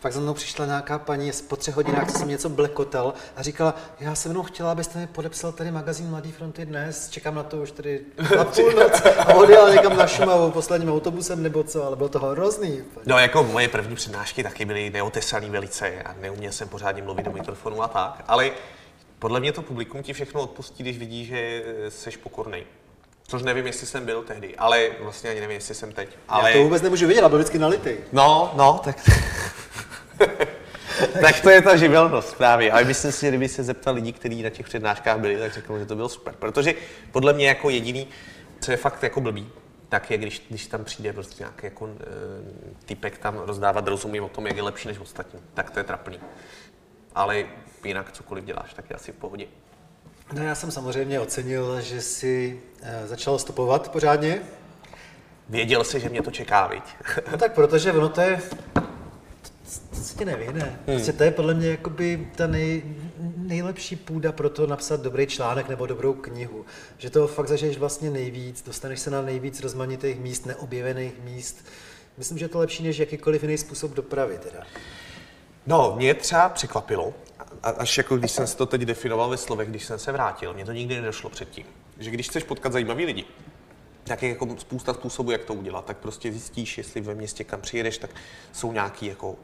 Pak 0.00 0.12
za 0.12 0.20
mnou 0.20 0.34
přišla 0.34 0.66
nějaká 0.66 0.98
paní 0.98 1.30
po 1.48 1.56
třech 1.56 1.76
hodinách, 1.76 2.12
co 2.12 2.18
jsem 2.18 2.28
něco 2.28 2.48
blekotal 2.48 3.14
a 3.36 3.42
říkala, 3.42 3.74
já 4.00 4.14
jsem 4.14 4.30
jenom 4.30 4.44
chtěla, 4.44 4.72
abyste 4.72 4.98
mi 4.98 5.06
podepsal 5.06 5.52
tady 5.52 5.70
magazín 5.70 6.10
Mladý 6.10 6.32
fronty 6.32 6.66
dnes, 6.66 7.08
čekám 7.08 7.34
na 7.34 7.42
to 7.42 7.56
už 7.56 7.70
tady 7.70 8.00
na 8.36 8.44
půlnoc 8.44 9.02
a 9.18 9.34
odjela 9.34 9.74
někam 9.74 9.96
na 9.96 10.06
Šumavu 10.06 10.50
posledním 10.50 10.92
autobusem 10.92 11.42
nebo 11.42 11.64
co, 11.64 11.84
ale 11.84 11.96
bylo 11.96 12.08
to 12.08 12.18
hrozný. 12.18 12.82
No 13.06 13.18
jako 13.18 13.44
moje 13.44 13.68
první 13.68 13.96
přednášky 13.96 14.42
taky 14.42 14.64
byly 14.64 14.90
neotesaný 14.90 15.50
velice 15.50 16.02
a 16.02 16.14
neuměl 16.20 16.52
jsem 16.52 16.68
pořádně 16.68 17.02
mluvit 17.02 17.22
do 17.22 17.32
mikrofonu 17.32 17.82
a 17.82 17.88
tak, 17.88 18.24
ale 18.28 18.50
podle 19.18 19.40
mě 19.40 19.52
to 19.52 19.62
publikum 19.62 20.02
ti 20.02 20.12
všechno 20.12 20.40
odpustí, 20.40 20.82
když 20.82 20.98
vidí, 20.98 21.24
že 21.24 21.62
seš 21.88 22.16
pokornej. 22.16 22.66
Což 23.28 23.42
nevím, 23.42 23.66
jestli 23.66 23.86
jsem 23.86 24.06
byl 24.06 24.22
tehdy, 24.22 24.56
ale 24.56 24.90
vlastně 25.00 25.30
ani 25.30 25.40
nevím, 25.40 25.54
jestli 25.54 25.74
jsem 25.74 25.92
teď. 25.92 26.08
Ale... 26.28 26.50
Já 26.50 26.56
to 26.56 26.62
vůbec 26.62 26.82
nemůžu 26.82 27.06
vědět, 27.06 27.22
a 27.22 27.28
byl 27.28 27.38
vždycky 27.38 27.58
nalitej. 27.58 27.98
No, 28.12 28.52
no, 28.56 28.80
tak... 28.84 29.10
tak 31.20 31.40
to 31.40 31.50
je 31.50 31.62
ta 31.62 31.76
živelnost 31.76 32.36
právě. 32.36 32.72
Ale 32.72 32.84
myslím 32.84 33.12
si, 33.12 33.20
že 33.20 33.28
kdyby 33.28 33.48
se 33.48 33.64
zeptal 33.64 33.94
lidí, 33.94 34.12
kteří 34.12 34.42
na 34.42 34.50
těch 34.50 34.66
přednáškách 34.66 35.18
byli, 35.18 35.38
tak 35.38 35.52
řeknou, 35.52 35.78
že 35.78 35.86
to 35.86 35.96
bylo 35.96 36.08
super. 36.08 36.34
Protože 36.38 36.74
podle 37.12 37.32
mě 37.32 37.48
jako 37.48 37.70
jediný, 37.70 38.08
co 38.60 38.70
je 38.70 38.76
fakt 38.76 39.02
jako 39.02 39.20
blbý, 39.20 39.48
tak 39.88 40.10
je, 40.10 40.18
když, 40.18 40.46
když 40.48 40.66
tam 40.66 40.84
přijde 40.84 41.12
prostě 41.12 41.42
nějaký 41.42 41.66
jako, 41.66 41.86
e, 41.86 42.84
typek 42.84 43.18
tam 43.18 43.38
rozdávat 43.38 43.88
rozumy 43.88 44.20
o 44.20 44.28
tom, 44.28 44.46
jak 44.46 44.56
je 44.56 44.62
lepší 44.62 44.88
než 44.88 44.98
ostatní. 44.98 45.40
Tak 45.54 45.70
to 45.70 45.78
je 45.80 45.84
trapný. 45.84 46.20
Ale 47.14 47.44
jinak 47.84 48.12
cokoliv 48.12 48.44
děláš, 48.44 48.74
tak 48.74 48.90
je 48.90 48.96
asi 48.96 49.12
v 49.12 49.14
pohodě. 49.14 49.46
No 50.32 50.42
já 50.42 50.54
jsem 50.54 50.70
samozřejmě 50.70 51.20
ocenil, 51.20 51.80
že 51.80 52.00
si 52.00 52.60
eh, 52.82 53.06
začal 53.06 53.38
stopovat 53.38 53.88
pořádně. 53.88 54.42
Věděl 55.48 55.84
jsi, 55.84 56.00
že 56.00 56.08
mě 56.08 56.22
to 56.22 56.30
čeká, 56.30 56.66
viď? 56.66 56.82
No 57.30 57.38
tak 57.38 57.52
protože 57.52 57.92
ono 57.92 58.08
to 58.08 58.20
je, 58.20 58.42
to 59.90 59.96
se 59.96 60.18
ti 60.18 60.24
nevyhne. 60.24 60.80
Prostě 60.84 61.12
to 61.12 61.24
je 61.24 61.30
podle 61.30 61.54
mě 61.54 61.68
jakoby 61.68 62.28
ta 62.36 62.46
nej, 62.46 62.82
nejlepší 63.36 63.96
půda 63.96 64.32
pro 64.32 64.50
to 64.50 64.66
napsat 64.66 65.00
dobrý 65.00 65.26
článek 65.26 65.68
nebo 65.68 65.86
dobrou 65.86 66.12
knihu. 66.12 66.64
Že 66.98 67.10
toho 67.10 67.26
fakt 67.26 67.48
zažiješ 67.48 67.78
vlastně 67.78 68.10
nejvíc, 68.10 68.62
dostaneš 68.62 69.00
se 69.00 69.10
na 69.10 69.22
nejvíc 69.22 69.60
rozmanitých 69.60 70.20
míst, 70.20 70.46
neobjevených 70.46 71.12
míst. 71.24 71.64
Myslím, 72.18 72.38
že 72.38 72.44
je 72.44 72.48
to 72.48 72.58
lepší 72.58 72.82
než 72.82 72.98
jakýkoliv 72.98 73.42
jiný 73.42 73.58
způsob 73.58 73.90
dopravy 73.94 74.38
teda. 74.38 74.62
No, 75.66 75.94
mě 75.96 76.14
třeba 76.14 76.48
překvapilo, 76.48 77.14
a- 77.62 77.70
až 77.70 77.98
jako 77.98 78.16
když 78.16 78.30
jsem 78.30 78.46
si 78.46 78.56
to 78.56 78.66
teď 78.66 78.80
definoval 78.80 79.30
ve 79.30 79.36
slovech, 79.36 79.68
když 79.68 79.84
jsem 79.84 79.98
se 79.98 80.12
vrátil, 80.12 80.54
mě 80.54 80.64
to 80.64 80.72
nikdy 80.72 80.94
nedošlo 80.96 81.30
předtím, 81.30 81.66
že 81.98 82.10
když 82.10 82.28
chceš 82.28 82.44
potkat 82.44 82.72
zajímavý 82.72 83.04
lidi, 83.04 83.24
tak 84.04 84.22
je 84.22 84.28
jako 84.28 84.48
spousta 84.58 84.94
způsobů, 84.94 85.30
jak 85.30 85.44
to 85.44 85.54
udělat, 85.54 85.84
tak 85.84 85.96
prostě 85.96 86.32
zjistíš, 86.32 86.78
jestli 86.78 87.00
ve 87.00 87.14
městě, 87.14 87.44
kam 87.44 87.60
přijedeš, 87.60 87.98
tak 87.98 88.10
jsou 88.52 88.72
nějaký 88.72 89.06
jako 89.06 89.36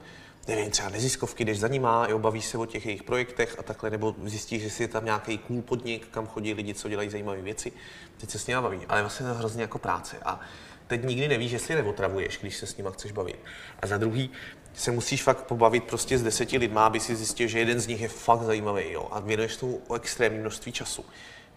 nevím, 0.49 0.71
třeba 0.71 0.89
neziskovky, 0.89 1.45
jdeš 1.45 1.59
za 1.59 1.69
nima, 1.69 2.07
jo, 2.09 2.19
bavíš 2.19 2.45
se 2.45 2.59
o 2.59 2.67
těch 2.67 2.87
jejich 2.87 3.03
projektech 3.03 3.57
a 3.59 3.63
takhle, 3.63 3.91
nebo 3.91 4.15
zjistíš, 4.25 4.63
jestli 4.63 4.85
je 4.85 4.89
tam 4.89 5.05
nějaký 5.05 5.39
cool 5.39 5.63
podnik, 5.63 6.09
kam 6.09 6.27
chodí 6.27 6.55
lidi, 6.55 6.75
co 6.75 6.89
dělají 6.89 7.11
zajímavé 7.11 7.43
věci, 7.43 7.73
teď 8.17 8.31
se 8.31 8.39
s 8.39 8.47
nimi 8.47 8.61
baví, 8.61 8.81
ale 8.89 9.01
vlastně 9.01 9.27
to 9.27 9.35
hrozně 9.35 9.63
jako 9.63 9.79
práce 9.79 10.17
a 10.25 10.41
teď 10.87 11.05
nikdy 11.05 11.29
nevíš, 11.29 11.53
jestli 11.53 11.75
neotravuješ, 11.75 12.39
když 12.41 12.57
se 12.57 12.67
s 12.67 12.77
nima 12.77 12.91
chceš 12.91 13.13
bavit. 13.13 13.39
A 13.83 13.87
za 13.87 13.99
druhý, 13.99 14.31
se 14.75 14.91
musíš 14.91 15.23
fakt 15.23 15.43
pobavit 15.43 15.85
prostě 15.85 16.19
s 16.19 16.23
deseti 16.23 16.59
lidma, 16.59 16.87
aby 16.87 17.01
si 17.01 17.17
zjistil, 17.17 17.49
že 17.49 17.59
jeden 17.59 17.81
z 17.81 17.87
nich 17.87 18.01
je 18.01 18.09
fakt 18.09 18.43
zajímavý, 18.43 18.93
jo, 18.93 19.09
a 19.11 19.21
věnuješ 19.21 19.57
tomu 19.57 19.81
o 19.89 19.95
extrémní 19.95 20.39
množství 20.39 20.73
času. 20.73 21.05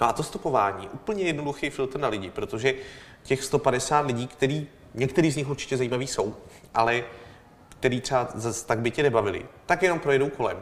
No 0.02 0.08
a 0.08 0.14
to 0.14 0.24
stopování, 0.24 0.90
úplně 0.90 1.24
jednoduchý 1.24 1.70
filtr 1.70 2.00
na 2.00 2.08
lidi, 2.08 2.30
protože 2.30 2.74
těch 3.24 3.44
150 3.44 4.00
lidí, 4.00 4.28
který, 4.28 4.68
některý 4.94 5.32
z 5.32 5.36
nich 5.36 5.48
určitě 5.48 5.78
zajímaví 5.78 6.08
jsou, 6.08 6.36
ale 6.74 7.04
který 7.86 8.02
třeba 8.02 8.28
zas 8.36 8.64
tak 8.64 8.80
by 8.80 8.92
tě 8.92 9.04
nebavili, 9.04 9.46
tak 9.66 9.84
jenom 9.84 10.00
projedou 10.00 10.30
kolem. 10.30 10.58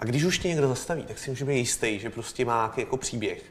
A 0.00 0.04
když 0.04 0.24
už 0.24 0.38
tě 0.38 0.48
někdo 0.48 0.68
zastaví, 0.68 1.02
tak 1.02 1.18
si 1.18 1.30
může 1.30 1.44
být 1.44 1.56
jistý, 1.58 1.98
že 1.98 2.10
prostě 2.10 2.44
má 2.44 2.56
nějaký 2.62 2.80
jako 2.80 2.96
příběh 2.96 3.42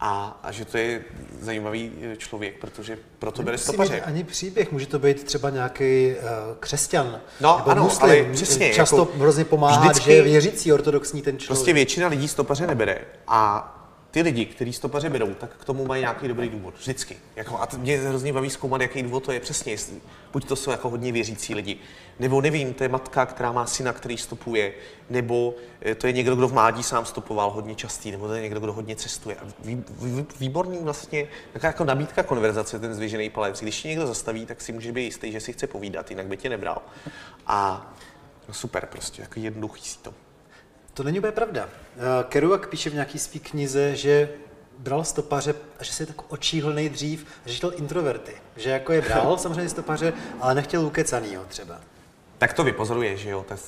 a, 0.00 0.40
a 0.42 0.52
že 0.52 0.64
to 0.64 0.78
je 0.78 1.02
zajímavý 1.40 1.92
eh, 2.02 2.16
člověk, 2.16 2.54
protože 2.60 2.98
proto 3.18 3.42
bere 3.42 3.58
stopaře. 3.58 4.00
ani 4.00 4.24
příběh, 4.24 4.72
může 4.72 4.86
to 4.86 4.98
být 4.98 5.24
třeba 5.24 5.50
nějaký 5.50 6.12
uh, 6.14 6.56
křesťan 6.60 7.20
No, 7.40 7.56
nebo 7.58 7.70
ano, 7.70 7.82
muslim. 7.82 8.10
ale 8.10 8.32
přesně, 8.32 8.74
Často 8.74 8.98
jako 8.98 9.12
hrozně 9.18 9.44
pomáhá, 9.44 9.80
vždycky- 9.80 10.04
že 10.04 10.12
je 10.12 10.22
věřící, 10.22 10.72
ortodoxní 10.72 11.22
ten 11.22 11.38
člověk. 11.38 11.58
Prostě 11.58 11.72
většina 11.72 12.08
lidí 12.08 12.28
stopaře 12.28 12.66
nebere 12.66 12.98
a 13.26 13.76
ty 14.10 14.22
lidi, 14.22 14.46
kteří 14.46 14.72
stopaře 14.72 15.10
berou, 15.10 15.34
tak 15.34 15.50
k 15.56 15.64
tomu 15.64 15.86
mají 15.86 16.00
nějaký 16.00 16.28
dobrý 16.28 16.48
důvod. 16.48 16.74
Vždycky. 16.78 17.16
Jako, 17.36 17.58
a 17.58 17.68
mě 17.76 17.98
hrozně 17.98 18.32
baví 18.32 18.50
zkoumat, 18.50 18.80
jaký 18.80 19.02
důvod 19.02 19.24
to 19.24 19.32
je 19.32 19.40
přesně. 19.40 19.72
Jestli, 19.72 20.00
buď 20.32 20.48
to 20.48 20.56
jsou 20.56 20.70
jako 20.70 20.90
hodně 20.90 21.12
věřící 21.12 21.54
lidi, 21.54 21.78
nebo 22.18 22.40
nevím, 22.40 22.74
to 22.74 22.82
je 22.82 22.88
matka, 22.88 23.26
která 23.26 23.52
má 23.52 23.66
syna, 23.66 23.92
který 23.92 24.16
stopuje, 24.16 24.72
nebo 25.10 25.54
eh, 25.82 25.94
to 25.94 26.06
je 26.06 26.12
někdo, 26.12 26.36
kdo 26.36 26.48
v 26.48 26.52
mládí 26.52 26.82
sám 26.82 27.06
stopoval 27.06 27.50
hodně 27.50 27.74
častý, 27.74 28.10
nebo 28.10 28.26
to 28.26 28.34
je 28.34 28.42
někdo, 28.42 28.60
kdo 28.60 28.72
hodně 28.72 28.96
cestuje. 28.96 29.36
A 29.36 29.44
vý, 29.58 29.84
vý, 30.00 30.26
výborný 30.40 30.78
vlastně, 30.82 31.28
taková 31.52 31.66
jako 31.66 31.84
nabídka 31.84 32.22
konverzace, 32.22 32.78
ten 32.78 32.94
zvěžený 32.94 33.30
palec. 33.30 33.60
Když 33.60 33.82
tě 33.82 33.88
někdo 33.88 34.06
zastaví, 34.06 34.46
tak 34.46 34.60
si 34.60 34.72
může 34.72 34.92
být 34.92 35.04
jistý, 35.04 35.32
že 35.32 35.40
si 35.40 35.52
chce 35.52 35.66
povídat, 35.66 36.10
jinak 36.10 36.26
by 36.26 36.36
tě 36.36 36.48
nebral. 36.48 36.82
A 37.46 37.90
no 38.48 38.54
super, 38.54 38.86
prostě, 38.86 39.22
jako 39.22 39.40
jednoduchý 39.40 39.82
si 39.82 39.98
to. 39.98 40.14
To 40.94 41.02
není 41.02 41.18
úplně 41.18 41.32
pravda. 41.32 41.68
Eh, 41.96 41.98
Kerouac 42.28 42.60
píše 42.70 42.90
v 42.90 42.94
nějaký 42.94 43.18
svý 43.18 43.40
knize, 43.40 43.96
že 43.96 44.28
bral 44.78 45.04
stopaře 45.04 45.54
a 45.80 45.84
že 45.84 45.92
se 45.92 46.06
tak 46.06 46.32
očíhl 46.32 46.72
nejdřív, 46.72 47.26
že 47.46 47.54
chtěl 47.56 47.72
introverty. 47.76 48.32
Že 48.56 48.70
jako 48.70 48.92
je 48.92 49.00
bral 49.02 49.38
samozřejmě 49.38 49.68
stopaře, 49.68 50.12
ale 50.40 50.54
nechtěl 50.54 50.86
ukecanýho 50.86 51.44
třeba. 51.48 51.80
Tak 52.38 52.52
to 52.52 52.64
vypozoruješ, 52.64 53.20
že 53.20 53.30
jo? 53.30 53.44
Tak 53.48 53.58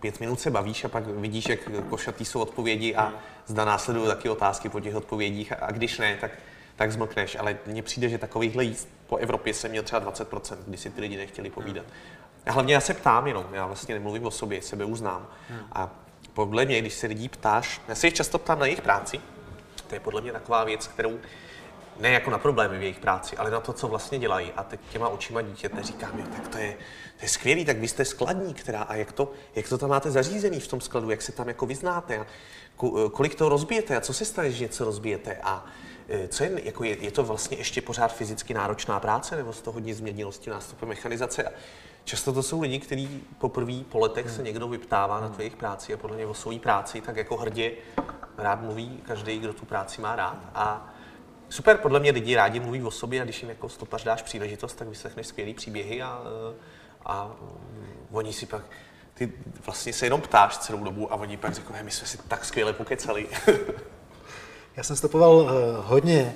pět 0.00 0.20
minut 0.20 0.40
se 0.40 0.50
bavíš 0.50 0.84
a 0.84 0.88
pak 0.88 1.06
vidíš, 1.06 1.48
jak 1.48 1.60
košatý 1.90 2.24
jsou 2.24 2.40
odpovědi 2.40 2.94
a 2.94 3.12
zda 3.46 3.64
následují 3.64 4.06
taky 4.06 4.28
otázky 4.28 4.68
po 4.68 4.80
těch 4.80 4.94
odpovědích 4.94 5.52
a- 5.52 5.56
a 5.66 5.70
když 5.72 5.98
ne, 5.98 6.16
tak 6.20 6.30
tak 6.76 6.92
zmlkneš, 6.92 7.36
ale 7.40 7.56
mně 7.66 7.82
přijde, 7.82 8.08
že 8.08 8.18
takovýchhle 8.18 8.64
jíst 8.64 8.88
po 9.06 9.16
Evropě 9.16 9.54
jsem 9.54 9.70
měl 9.70 9.82
třeba 9.82 10.00
20%, 10.00 10.56
kdy 10.66 10.76
si 10.76 10.90
ty 10.90 11.00
lidi 11.00 11.16
nechtěli 11.16 11.50
povídat. 11.50 11.84
A 12.46 12.52
hlavně 12.52 12.74
já 12.74 12.80
se 12.80 12.94
ptám 12.94 13.26
jenom, 13.26 13.46
já 13.52 13.66
vlastně 13.66 13.94
nemluvím 13.94 14.26
o 14.26 14.30
sobě, 14.30 14.62
sebe 14.62 14.84
uznám. 14.84 15.26
A 15.72 15.90
podle 16.36 16.64
mě, 16.64 16.80
když 16.80 16.94
se 16.94 17.06
lidí 17.06 17.28
ptáš, 17.28 17.80
já 17.88 17.94
se 17.94 18.06
jich 18.06 18.14
často 18.14 18.38
ptám 18.38 18.58
na 18.58 18.66
jejich 18.66 18.82
práci, 18.82 19.20
to 19.86 19.94
je 19.94 20.00
podle 20.00 20.20
mě 20.20 20.32
taková 20.32 20.64
věc, 20.64 20.86
kterou 20.86 21.18
ne 22.00 22.10
jako 22.10 22.30
na 22.30 22.38
problémy 22.38 22.78
v 22.78 22.82
jejich 22.82 22.98
práci, 22.98 23.36
ale 23.36 23.50
na 23.50 23.60
to, 23.60 23.72
co 23.72 23.88
vlastně 23.88 24.18
dělají. 24.18 24.52
A 24.56 24.62
teď 24.62 24.80
těma 24.90 25.08
očima 25.08 25.42
dítěte 25.42 25.82
říkám, 25.82 26.18
jo, 26.18 26.24
tak 26.36 26.48
to 26.48 26.58
je, 26.58 26.76
to 27.18 27.24
je 27.24 27.28
skvělý, 27.28 27.64
tak 27.64 27.78
vy 27.78 27.88
jste 27.88 28.04
skladník, 28.04 28.60
která, 28.60 28.82
a 28.82 28.94
jak 28.94 29.12
to, 29.12 29.32
jak 29.54 29.68
to 29.68 29.78
tam 29.78 29.90
máte 29.90 30.10
zařízený 30.10 30.60
v 30.60 30.68
tom 30.68 30.80
skladu, 30.80 31.10
jak 31.10 31.22
se 31.22 31.32
tam 31.32 31.48
jako 31.48 31.66
vyznáte, 31.66 32.18
a 32.18 32.26
kolik 33.12 33.34
to 33.34 33.48
rozbijete 33.48 33.96
a 33.96 34.00
co 34.00 34.14
se 34.14 34.24
stane, 34.24 34.50
že 34.50 34.64
něco 34.64 34.84
rozbijete 34.84 35.36
a 35.42 35.66
e, 36.08 36.28
co 36.28 36.44
je, 36.44 36.50
jako 36.64 36.84
je, 36.84 36.96
je, 37.00 37.10
to 37.10 37.24
vlastně 37.24 37.56
ještě 37.56 37.82
pořád 37.82 38.14
fyzicky 38.14 38.54
náročná 38.54 39.00
práce, 39.00 39.36
nebo 39.36 39.52
se 39.52 39.62
to 39.62 39.72
hodně 39.72 39.94
změnilo 39.94 40.32
s 40.32 40.38
tím 40.38 40.52
nástupem 40.52 40.88
mechanizace? 40.88 41.42
A 41.42 41.50
často 42.06 42.32
to 42.32 42.42
jsou 42.42 42.60
lidi, 42.60 42.78
kteří 42.78 43.24
poprvé 43.38 43.84
po 43.88 43.98
letech 43.98 44.30
se 44.30 44.42
někdo 44.42 44.68
vyptává 44.68 45.20
na 45.20 45.32
jejich 45.38 45.56
práci 45.56 45.94
a 45.94 45.96
podle 45.96 46.16
mě 46.16 46.26
o 46.26 46.34
svojí 46.34 46.58
práci 46.58 47.00
tak 47.00 47.16
jako 47.16 47.36
hrdě 47.36 47.72
rád 48.38 48.60
mluví 48.60 49.00
každý, 49.06 49.38
kdo 49.38 49.52
tu 49.52 49.66
práci 49.66 50.00
má 50.00 50.16
rád. 50.16 50.38
A 50.54 50.94
super, 51.48 51.76
podle 51.76 52.00
mě 52.00 52.10
lidi 52.10 52.36
rádi 52.36 52.60
mluví 52.60 52.82
o 52.82 52.90
sobě 52.90 53.20
a 53.20 53.24
když 53.24 53.42
jim 53.42 53.48
jako 53.48 53.68
stopař 53.68 54.04
dáš 54.04 54.22
příležitost, 54.22 54.74
tak 54.74 54.88
vyslechneš 54.88 55.26
skvělý 55.26 55.54
příběhy 55.54 56.02
a, 56.02 56.22
a 57.06 57.30
oni 58.10 58.32
si 58.32 58.46
pak, 58.46 58.62
ty 59.14 59.32
vlastně 59.66 59.92
se 59.92 60.06
jenom 60.06 60.20
ptáš 60.20 60.58
celou 60.58 60.84
dobu 60.84 61.12
a 61.12 61.16
oni 61.16 61.36
pak 61.36 61.54
řeknou, 61.54 61.76
my 61.82 61.90
jsme 61.90 62.06
si 62.06 62.18
tak 62.18 62.44
skvěle 62.44 62.72
pokecali. 62.72 63.28
Já 64.76 64.82
jsem 64.82 64.96
stopoval 64.96 65.36
uh, 65.36 65.50
hodně, 65.84 66.34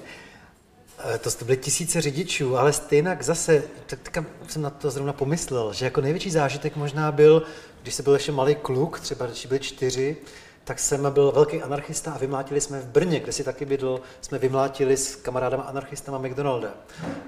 to, 1.20 1.44
byly 1.44 1.56
tisíce 1.56 2.00
řidičů, 2.00 2.58
ale 2.58 2.72
stejně 2.72 3.02
zase, 3.20 3.62
tak, 3.86 3.98
tak 4.08 4.24
jsem 4.48 4.62
na 4.62 4.70
to 4.70 4.90
zrovna 4.90 5.12
pomyslel, 5.12 5.72
že 5.72 5.84
jako 5.84 6.00
největší 6.00 6.30
zážitek 6.30 6.76
možná 6.76 7.12
byl, 7.12 7.42
když 7.82 7.94
se 7.94 8.02
byl 8.02 8.12
ještě 8.12 8.32
malý 8.32 8.54
kluk, 8.54 9.00
třeba 9.00 9.26
když 9.26 9.46
byli 9.46 9.60
čtyři, 9.60 10.16
tak 10.64 10.78
jsem 10.78 11.12
byl 11.12 11.32
velký 11.32 11.62
anarchista 11.62 12.12
a 12.12 12.18
vymlátili 12.18 12.60
jsme 12.60 12.80
v 12.80 12.86
Brně, 12.86 13.20
kde 13.20 13.32
si 13.32 13.44
taky 13.44 13.64
bydl, 13.64 14.00
jsme 14.20 14.38
vymlátili 14.38 14.96
s 14.96 15.16
kamarádama 15.16 15.62
anarchistama 15.62 16.18
McDonalda. 16.18 16.68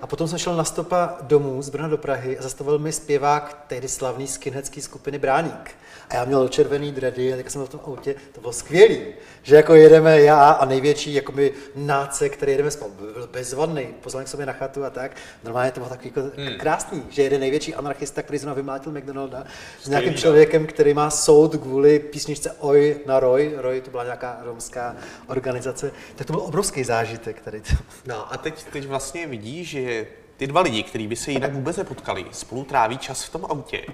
A 0.03 0.07
potom 0.07 0.29
jsem 0.29 0.39
šel 0.39 0.57
na 0.57 0.65
stopa 0.65 1.17
domů 1.23 1.63
z 1.63 1.69
Brna 1.69 1.89
do 1.89 1.99
Prahy 1.99 2.39
a 2.39 2.43
zastavil 2.43 2.79
mi 2.79 2.93
zpěvák 2.93 3.65
tehdy 3.67 3.89
slavný 3.89 4.27
skinheadský 4.27 4.81
skupiny 4.81 5.19
Bráník. 5.19 5.71
A 6.11 6.15
já 6.15 6.25
měl 6.25 6.49
červený 6.49 6.93
dready 6.93 7.33
a 7.33 7.37
tak 7.37 7.51
jsem 7.51 7.61
byl 7.61 7.67
v 7.67 7.71
tom 7.71 7.81
autě, 7.87 8.15
to 8.33 8.41
bylo 8.41 8.53
skvělý, 8.53 9.01
že 9.43 9.57
jako 9.57 9.75
jedeme 9.75 10.21
já 10.21 10.51
a 10.51 10.65
největší 10.65 11.15
jakoby 11.15 11.53
náce, 11.77 12.29
který 12.29 12.53
jedeme 12.53 12.71
spolu, 12.71 12.91
byl 12.91 13.29
bezvadný, 13.33 13.87
pozval 14.01 14.25
k 14.25 14.29
sobě 14.29 14.47
na 14.47 14.53
chatu 14.53 14.85
a 14.85 14.91
tak. 14.91 15.17
Normálně 15.45 15.71
to 15.71 15.81
bylo 15.81 15.89
takový 15.89 16.13
jako 16.17 16.31
hmm. 16.37 16.59
krásný, 16.59 17.03
že 17.11 17.23
jede 17.23 17.39
největší 17.39 17.75
anarchista, 17.75 18.23
který 18.23 18.39
zrovna 18.39 18.55
vymlátil 18.55 18.93
McDonalda 18.93 19.45
s 19.83 19.89
nějakým 19.89 20.15
člověkem, 20.15 20.67
který 20.67 20.95
má 20.95 21.11
soud 21.11 21.57
kvůli 21.57 21.99
písničce 21.99 22.53
Oj 22.59 22.97
na 23.07 23.21
Roy, 23.23 23.55
Roy 23.57 23.81
to 23.81 23.91
byla 23.91 24.05
nějaká 24.05 24.39
romská 24.43 24.97
organizace, 25.27 25.93
tak 26.17 26.27
to 26.27 26.33
byl 26.33 26.43
obrovský 26.43 26.85
zážitek 26.85 27.41
tady 27.41 27.61
to. 27.61 27.75
No 28.07 28.33
a 28.33 28.37
teď, 28.37 28.65
teď 28.65 28.87
vlastně 28.87 29.27
vidíš, 29.27 29.69
že 29.71 30.07
ty 30.37 30.47
dva 30.47 30.61
lidi, 30.61 30.83
kteří 30.83 31.07
by 31.07 31.17
se 31.17 31.31
jinak 31.33 31.53
vůbec 31.53 31.77
nepotkali, 31.77 32.27
spolu 32.33 32.65
tráví 32.65 32.99
čas 32.99 33.25
v 33.25 33.33
tom 33.33 33.45
autě 33.45 33.85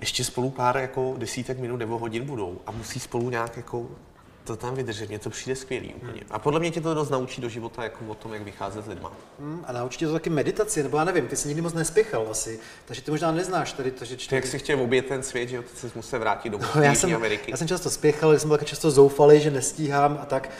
ještě 0.00 0.24
spolu 0.24 0.50
pár 0.50 0.76
jako 0.76 1.14
desítek 1.18 1.58
minut 1.58 1.76
nebo 1.76 1.98
hodin 1.98 2.24
budou 2.24 2.60
a 2.66 2.70
musí 2.70 3.00
spolu 3.00 3.30
nějak 3.30 3.56
jako 3.56 3.86
to 4.44 4.56
tam 4.56 4.74
vydržet, 4.74 5.08
mě 5.08 5.18
to 5.18 5.30
přijde 5.30 5.56
skvělý 5.56 5.94
úplně. 5.94 6.20
A 6.30 6.38
podle 6.38 6.60
mě 6.60 6.70
tě 6.70 6.80
to 6.80 6.94
dost 6.94 7.10
naučí 7.10 7.40
do 7.40 7.48
života 7.48 7.82
jako 7.82 8.04
o 8.08 8.14
tom, 8.14 8.32
jak 8.32 8.42
vycházet 8.42 8.84
s 8.84 8.88
lidma. 8.88 9.12
Hmm, 9.40 9.64
a 9.68 9.72
naučí 9.72 9.98
tě 9.98 10.06
to 10.06 10.12
taky 10.12 10.30
meditaci, 10.30 10.82
nebo 10.82 10.98
já 10.98 11.04
nevím, 11.04 11.28
ty 11.28 11.36
jsi 11.36 11.48
nikdy 11.48 11.62
moc 11.62 11.74
nespěchal 11.74 12.26
asi, 12.30 12.60
takže 12.84 13.02
ty 13.02 13.10
možná 13.10 13.32
neznáš 13.32 13.72
tady 13.72 13.90
to, 13.90 14.04
že 14.04 14.16
čtyři... 14.16 14.36
Jak 14.36 14.46
si 14.46 14.58
chtěl 14.58 14.80
obět 14.80 15.06
ten 15.06 15.22
svět, 15.22 15.48
že 15.48 15.62
ty 15.62 15.76
jsi 15.76 15.92
musel 15.94 16.20
vrátit 16.20 16.50
do 16.50 16.58
no, 16.58 16.82
já 16.82 16.94
jsem, 16.94 17.14
Ameriky. 17.14 17.50
Já 17.50 17.56
jsem 17.56 17.68
často 17.68 17.90
spěchal, 17.90 18.38
jsem 18.38 18.48
byl 18.48 18.58
taky 18.58 18.70
často 18.70 18.90
zoufalý, 18.90 19.40
že 19.40 19.50
nestíhám 19.50 20.18
a 20.22 20.26
tak. 20.26 20.50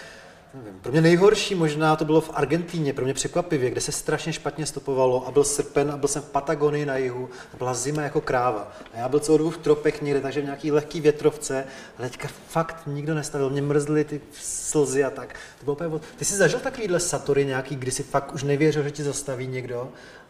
Nevím. 0.55 0.81
Pro 0.81 0.93
mě 0.93 1.01
nejhorší 1.01 1.55
možná 1.55 1.97
to 1.97 2.05
bylo 2.05 2.21
v 2.21 2.31
Argentíně, 2.35 2.93
pro 2.93 3.05
mě 3.05 3.15
překvapivě, 3.15 3.71
kde 3.71 3.81
se 3.81 3.93
strašně 3.93 4.33
špatně 4.33 4.67
stopovalo 4.67 5.27
a 5.27 5.31
byl 5.31 5.45
srpen 5.45 5.91
a 5.91 5.97
byl 5.97 6.09
jsem 6.09 6.23
v 6.23 6.31
Patagonii 6.31 6.87
na 6.87 6.97
jihu 6.97 7.29
a 7.55 7.57
byla 7.57 7.75
zima 7.75 8.03
jako 8.03 8.21
kráva. 8.21 8.73
A 8.95 8.99
já 8.99 9.09
byl 9.09 9.21
celou 9.21 9.39
dobu 9.39 9.51
v 9.51 9.59
tropech 9.59 10.03
někde, 10.03 10.21
takže 10.21 10.41
v 10.41 10.45
nějaký 10.45 10.73
lehký 10.73 11.01
větrovce 11.01 11.65
a 11.99 12.03
teďka 12.03 12.29
fakt 12.49 12.77
nikdo 12.87 13.15
nestavil, 13.15 13.51
mě 13.51 13.63
mrzly 13.63 14.05
ty 14.05 14.21
slzy 14.33 15.05
a 15.05 15.11
tak. 15.11 15.35
To 15.59 15.65
bylo 15.65 15.75
úplně... 15.75 16.01
Ty 16.17 16.25
jsi 16.25 16.37
zažil 16.37 16.61
takovýhle 16.61 17.01
satory 17.01 17.47
nějaký, 17.47 17.77
kdy 17.77 17.91
si 17.91 18.03
fakt 18.03 18.35
už 18.35 18.43
nevěřil, 18.43 18.83
že 18.83 18.91
ti 18.91 19.03
zastaví 19.03 19.47
někdo 19.47 19.89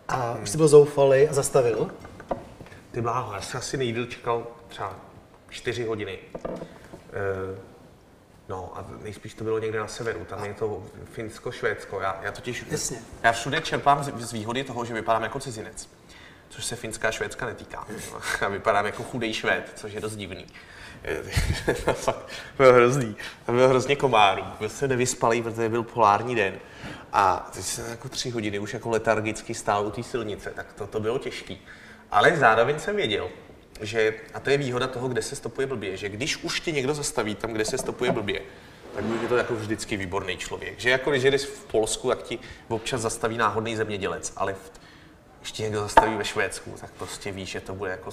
a 0.08 0.32
hmm. 0.32 0.42
už 0.42 0.50
jsi 0.50 0.56
byl 0.56 0.68
zoufalý 0.68 1.28
a 1.28 1.32
zastavil? 1.32 1.90
Ty 2.90 3.00
bláho, 3.00 3.34
já 3.34 3.40
jsem 3.40 3.58
asi 3.58 3.76
nejdýl 3.76 4.06
čekal 4.06 4.46
třeba 4.68 4.96
čtyři 5.48 5.84
hodiny. 5.84 6.18
E- 7.12 7.73
No 8.48 8.72
a 8.74 8.84
nejspíš 9.02 9.34
to 9.34 9.44
bylo 9.44 9.58
někde 9.58 9.78
na 9.78 9.88
severu, 9.88 10.24
tam 10.24 10.44
je 10.44 10.54
to 10.54 10.82
Finsko, 11.12 11.52
Švédsko. 11.52 12.00
Já, 12.00 12.20
já 12.22 12.32
totiž, 12.32 12.64
Jasně. 12.70 12.98
já 13.22 13.32
všude 13.32 13.60
čerpám 13.60 14.04
z, 14.04 14.12
z 14.18 14.32
výhody 14.32 14.64
toho, 14.64 14.84
že 14.84 14.94
vypadám 14.94 15.22
jako 15.22 15.40
cizinec, 15.40 15.88
což 16.48 16.64
se 16.64 16.76
Finská 16.76 17.08
a 17.08 17.10
Švédska 17.10 17.46
netýká. 17.46 17.86
Já 18.40 18.48
vypadám 18.48 18.86
jako 18.86 19.02
chudej 19.02 19.34
Švéd, 19.34 19.72
což 19.74 19.92
je 19.92 20.00
dost 20.00 20.16
divný. 20.16 20.46
Fakt, 21.92 22.28
bylo 22.58 22.72
hrozný. 22.72 23.16
Tam 23.46 23.54
bylo 23.54 23.68
hrozně 23.68 23.96
komárů. 23.96 24.42
Byl 24.58 24.68
se 24.68 24.88
nevyspalý, 24.88 25.42
protože 25.42 25.68
byl 25.68 25.82
polární 25.82 26.34
den. 26.34 26.54
A 27.12 27.50
teď 27.54 27.64
jsem 27.64 27.90
jako 27.90 28.08
tři 28.08 28.30
hodiny 28.30 28.58
už 28.58 28.74
jako 28.74 28.90
letargicky 28.90 29.54
stál 29.54 29.86
u 29.86 29.90
té 29.90 30.02
silnice, 30.02 30.50
tak 30.50 30.72
to, 30.72 30.86
to 30.86 31.00
bylo 31.00 31.18
těžký. 31.18 31.62
Ale 32.10 32.36
zároveň 32.36 32.78
jsem 32.78 32.96
věděl, 32.96 33.28
že, 33.80 34.14
a 34.34 34.40
to 34.40 34.50
je 34.50 34.58
výhoda 34.58 34.86
toho, 34.86 35.08
kde 35.08 35.22
se 35.22 35.36
stopuje 35.36 35.66
blbě, 35.66 35.96
že 35.96 36.08
když 36.08 36.36
už 36.36 36.60
ti 36.60 36.72
někdo 36.72 36.94
zastaví 36.94 37.34
tam, 37.34 37.52
kde 37.52 37.64
se 37.64 37.78
stopuje 37.78 38.12
blbě, 38.12 38.40
tak 38.94 39.04
je 39.22 39.28
to 39.28 39.36
jako 39.36 39.54
vždycky 39.54 39.96
výborný 39.96 40.36
člověk. 40.36 40.80
Že 40.80 40.90
jako 40.90 41.10
když 41.10 41.22
jdeš 41.22 41.42
v 41.44 41.64
Polsku, 41.64 42.08
tak 42.08 42.22
ti 42.22 42.38
občas 42.68 43.00
zastaví 43.00 43.36
náhodný 43.36 43.76
zemědělec, 43.76 44.32
ale 44.36 44.56
když 45.40 45.52
ti 45.52 45.62
někdo 45.62 45.80
zastaví 45.80 46.16
ve 46.16 46.24
Švédsku, 46.24 46.74
tak 46.80 46.90
prostě 46.90 47.32
víš, 47.32 47.48
že 47.48 47.60
to 47.60 47.74
bude 47.74 47.90
jako 47.90 48.10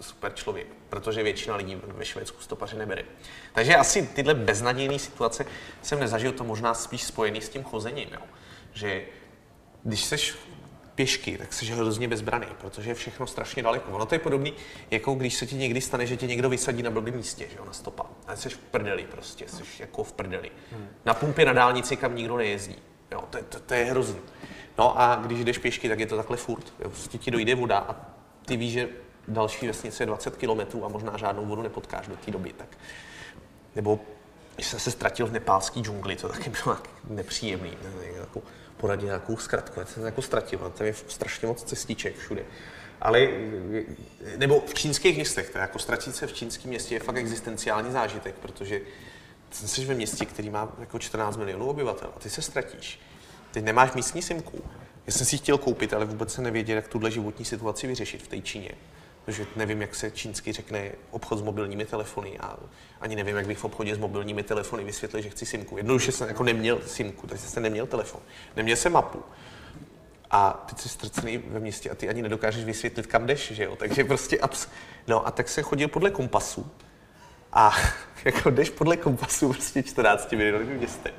super 0.00 0.32
člověk, 0.34 0.66
protože 0.88 1.22
většina 1.22 1.56
lidí 1.56 1.80
ve 1.86 2.04
Švédsku 2.04 2.42
stopaře 2.42 2.76
nebere. 2.76 3.04
Takže 3.52 3.76
asi 3.76 4.02
tyhle 4.06 4.34
beznadějné 4.34 4.98
situace 4.98 5.46
jsem 5.82 6.00
nezažil, 6.00 6.32
to 6.32 6.44
možná 6.44 6.74
spíš 6.74 7.02
spojený 7.02 7.40
s 7.40 7.48
tím 7.48 7.62
chozením, 7.62 8.08
jo. 8.12 8.20
že 8.72 9.02
když 9.84 10.04
seš 10.04 10.34
pěšky, 10.94 11.38
tak 11.38 11.52
jsi 11.52 11.66
hrozně 11.66 12.08
bezbraný, 12.08 12.46
protože 12.60 12.90
je 12.90 12.94
všechno 12.94 13.26
strašně 13.26 13.62
daleko. 13.62 13.90
Ono 13.90 14.06
to 14.06 14.14
je 14.14 14.18
podobný, 14.18 14.52
jako 14.90 15.14
když 15.14 15.34
se 15.34 15.46
ti 15.46 15.56
někdy 15.56 15.80
stane, 15.80 16.06
že 16.06 16.16
tě 16.16 16.26
někdo 16.26 16.48
vysadí 16.48 16.82
na 16.82 16.90
blbém 16.90 17.16
místě, 17.16 17.46
že 17.50 17.56
jo, 17.58 17.64
na 17.64 17.72
stopa. 17.72 18.06
A 18.26 18.36
jsi 18.36 18.48
v 18.48 18.58
prdeli 18.58 19.06
prostě, 19.10 19.48
jsi 19.48 19.62
jako 19.78 20.04
v 20.04 20.12
prdeli. 20.12 20.50
Hmm. 20.72 20.88
Na 21.04 21.14
pumpě 21.14 21.44
na 21.44 21.52
dálnici, 21.52 21.96
kam 21.96 22.16
nikdo 22.16 22.36
nejezdí. 22.36 22.76
Jo, 23.12 23.24
to, 23.30 23.38
to, 23.48 23.60
to 23.60 23.74
je 23.74 23.84
hrozný. 23.84 24.20
No 24.78 25.00
a 25.00 25.16
když 25.16 25.44
jdeš 25.44 25.58
pěšky, 25.58 25.88
tak 25.88 26.00
je 26.00 26.06
to 26.06 26.16
takhle 26.16 26.36
furt. 26.36 26.74
Jo, 26.80 26.90
prostě 26.90 27.18
ti 27.18 27.30
dojde 27.30 27.54
voda 27.54 27.78
a 27.78 27.96
ty 28.46 28.56
víš, 28.56 28.72
že 28.72 28.88
další 29.28 29.66
vesnice 29.66 30.02
je 30.02 30.06
20 30.06 30.36
km 30.36 30.84
a 30.84 30.88
možná 30.88 31.16
žádnou 31.16 31.46
vodu 31.46 31.62
nepotkáš 31.62 32.08
do 32.08 32.16
té 32.16 32.30
doby. 32.30 32.52
Tak. 32.52 32.68
Nebo 33.76 34.00
když 34.54 34.66
jsem 34.66 34.80
se 34.80 34.90
ztratil 34.90 35.26
v 35.26 35.32
nepálské 35.32 35.80
džungli, 35.80 36.16
to 36.16 36.28
taky 36.28 36.50
bylo 36.50 36.78
nepříjemný. 37.08 37.70
Ne, 37.82 38.06
jako 38.06 38.42
poradit 38.82 39.06
nějakou 39.06 39.36
zkratku. 39.36 39.80
Já 39.80 39.86
jsem 39.86 40.04
jako 40.04 40.22
ztratil, 40.22 40.58
tam 40.58 40.86
je 40.86 40.94
strašně 41.08 41.48
moc 41.48 41.62
cestiček 41.62 42.16
všude. 42.16 42.42
Ale, 43.00 43.28
nebo 44.36 44.60
v 44.66 44.74
čínských 44.74 45.16
městech, 45.16 45.50
to 45.50 45.58
jako 45.58 45.78
ztratit 45.78 46.16
se 46.16 46.26
v 46.26 46.32
čínském 46.32 46.68
městě 46.68 46.94
je 46.94 47.00
fakt 47.00 47.16
existenciální 47.16 47.92
zážitek, 47.92 48.34
protože 48.34 48.80
jsi 49.50 49.84
ve 49.84 49.94
městě, 49.94 50.24
který 50.24 50.50
má 50.50 50.72
jako 50.80 50.98
14 50.98 51.36
milionů 51.36 51.66
obyvatel 51.66 52.10
a 52.16 52.18
ty 52.18 52.30
se 52.30 52.42
ztratíš. 52.42 53.00
Ty 53.50 53.62
nemáš 53.62 53.92
místní 53.92 54.22
simku. 54.22 54.64
Já 55.06 55.12
jsem 55.12 55.26
si 55.26 55.38
chtěl 55.38 55.58
koupit, 55.58 55.94
ale 55.94 56.04
vůbec 56.04 56.32
se 56.32 56.42
nevěděl, 56.42 56.76
jak 56.76 56.88
tuhle 56.88 57.10
životní 57.10 57.44
situaci 57.44 57.86
vyřešit 57.86 58.22
v 58.22 58.28
té 58.28 58.40
Číně 58.40 58.70
protože 59.24 59.46
nevím, 59.56 59.80
jak 59.80 59.94
se 59.94 60.10
čínsky 60.10 60.52
řekne 60.52 60.90
obchod 61.10 61.38
s 61.38 61.42
mobilními 61.42 61.84
telefony 61.84 62.38
a 62.38 62.56
ani 63.00 63.16
nevím, 63.16 63.36
jak 63.36 63.46
bych 63.46 63.58
v 63.58 63.64
obchodě 63.64 63.94
s 63.94 63.98
mobilními 63.98 64.42
telefony 64.42 64.84
vysvětlil, 64.84 65.22
že 65.22 65.30
chci 65.30 65.46
simku. 65.46 65.76
Jednoduše 65.76 66.12
jsem 66.12 66.28
jako 66.28 66.42
neměl 66.42 66.80
simku, 66.86 67.26
takže 67.26 67.46
jsem 67.46 67.62
neměl 67.62 67.86
telefon. 67.86 68.20
Neměl 68.56 68.76
jsem 68.76 68.92
mapu. 68.92 69.22
A 70.30 70.64
teď 70.68 70.78
jsi 70.78 70.88
ztrcený 70.88 71.38
ve 71.38 71.60
městě 71.60 71.90
a 71.90 71.94
ty 71.94 72.08
ani 72.08 72.22
nedokážeš 72.22 72.64
vysvětlit, 72.64 73.06
kam 73.06 73.26
jdeš, 73.26 73.52
že 73.52 73.64
jo? 73.64 73.76
Takže 73.76 74.04
prostě 74.04 74.38
abs... 74.38 74.68
No 75.06 75.26
a 75.26 75.30
tak 75.30 75.48
jsem 75.48 75.64
chodil 75.64 75.88
podle 75.88 76.10
kompasu 76.10 76.70
a 77.52 77.72
jako 78.24 78.50
jdeš 78.50 78.70
podle 78.70 78.96
kompasu 78.96 79.52
prostě 79.52 79.82
14 79.82 80.32
milinovým 80.32 80.76
městem. 80.76 81.12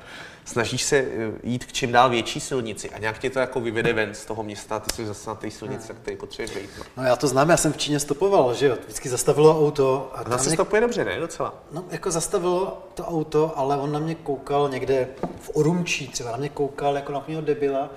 Snažíš 0.44 0.82
se 0.82 0.96
eh, 0.96 1.06
jít 1.42 1.64
k 1.64 1.72
čím 1.72 1.92
dál 1.92 2.10
větší 2.10 2.40
silnici 2.40 2.90
a 2.90 2.98
nějak 2.98 3.18
tě 3.18 3.30
to 3.30 3.38
jako 3.38 3.60
vyvede 3.60 3.92
ven 3.92 4.14
z 4.14 4.24
toho 4.24 4.42
města 4.42 4.80
ty 4.80 4.94
jsi 4.94 5.06
zase 5.06 5.30
na 5.30 5.34
té 5.34 5.50
silnici, 5.50 5.88
tak 5.88 5.96
tady 6.02 6.16
potřebuješ 6.16 6.56
být. 6.62 6.70
No. 6.78 6.84
No 6.96 7.02
já 7.08 7.16
to 7.16 7.28
znám, 7.28 7.50
já 7.50 7.56
jsem 7.56 7.72
v 7.72 7.76
Číně 7.76 8.00
stopoval, 8.00 8.54
že 8.54 8.66
jo, 8.66 8.76
vždycky 8.84 9.08
zastavilo 9.08 9.58
auto. 9.66 10.10
A 10.14 10.22
tam 10.24 10.32
zase 10.32 10.48
mě- 10.48 10.56
stopuje 10.56 10.80
dobře, 10.80 11.04
ne? 11.04 11.20
Docela. 11.20 11.54
No, 11.72 11.84
jako 11.90 12.10
zastavilo 12.10 12.82
to 12.94 13.04
auto, 13.04 13.58
ale 13.58 13.76
on 13.76 13.92
na 13.92 13.98
mě 13.98 14.14
koukal 14.14 14.68
někde 14.68 15.08
v 15.40 15.50
Orumčí 15.54 16.08
třeba, 16.08 16.30
na 16.30 16.36
mě 16.36 16.48
koukal 16.48 16.96
jako 16.96 17.12
na 17.12 17.18
úplného 17.18 17.42
debila. 17.42 17.90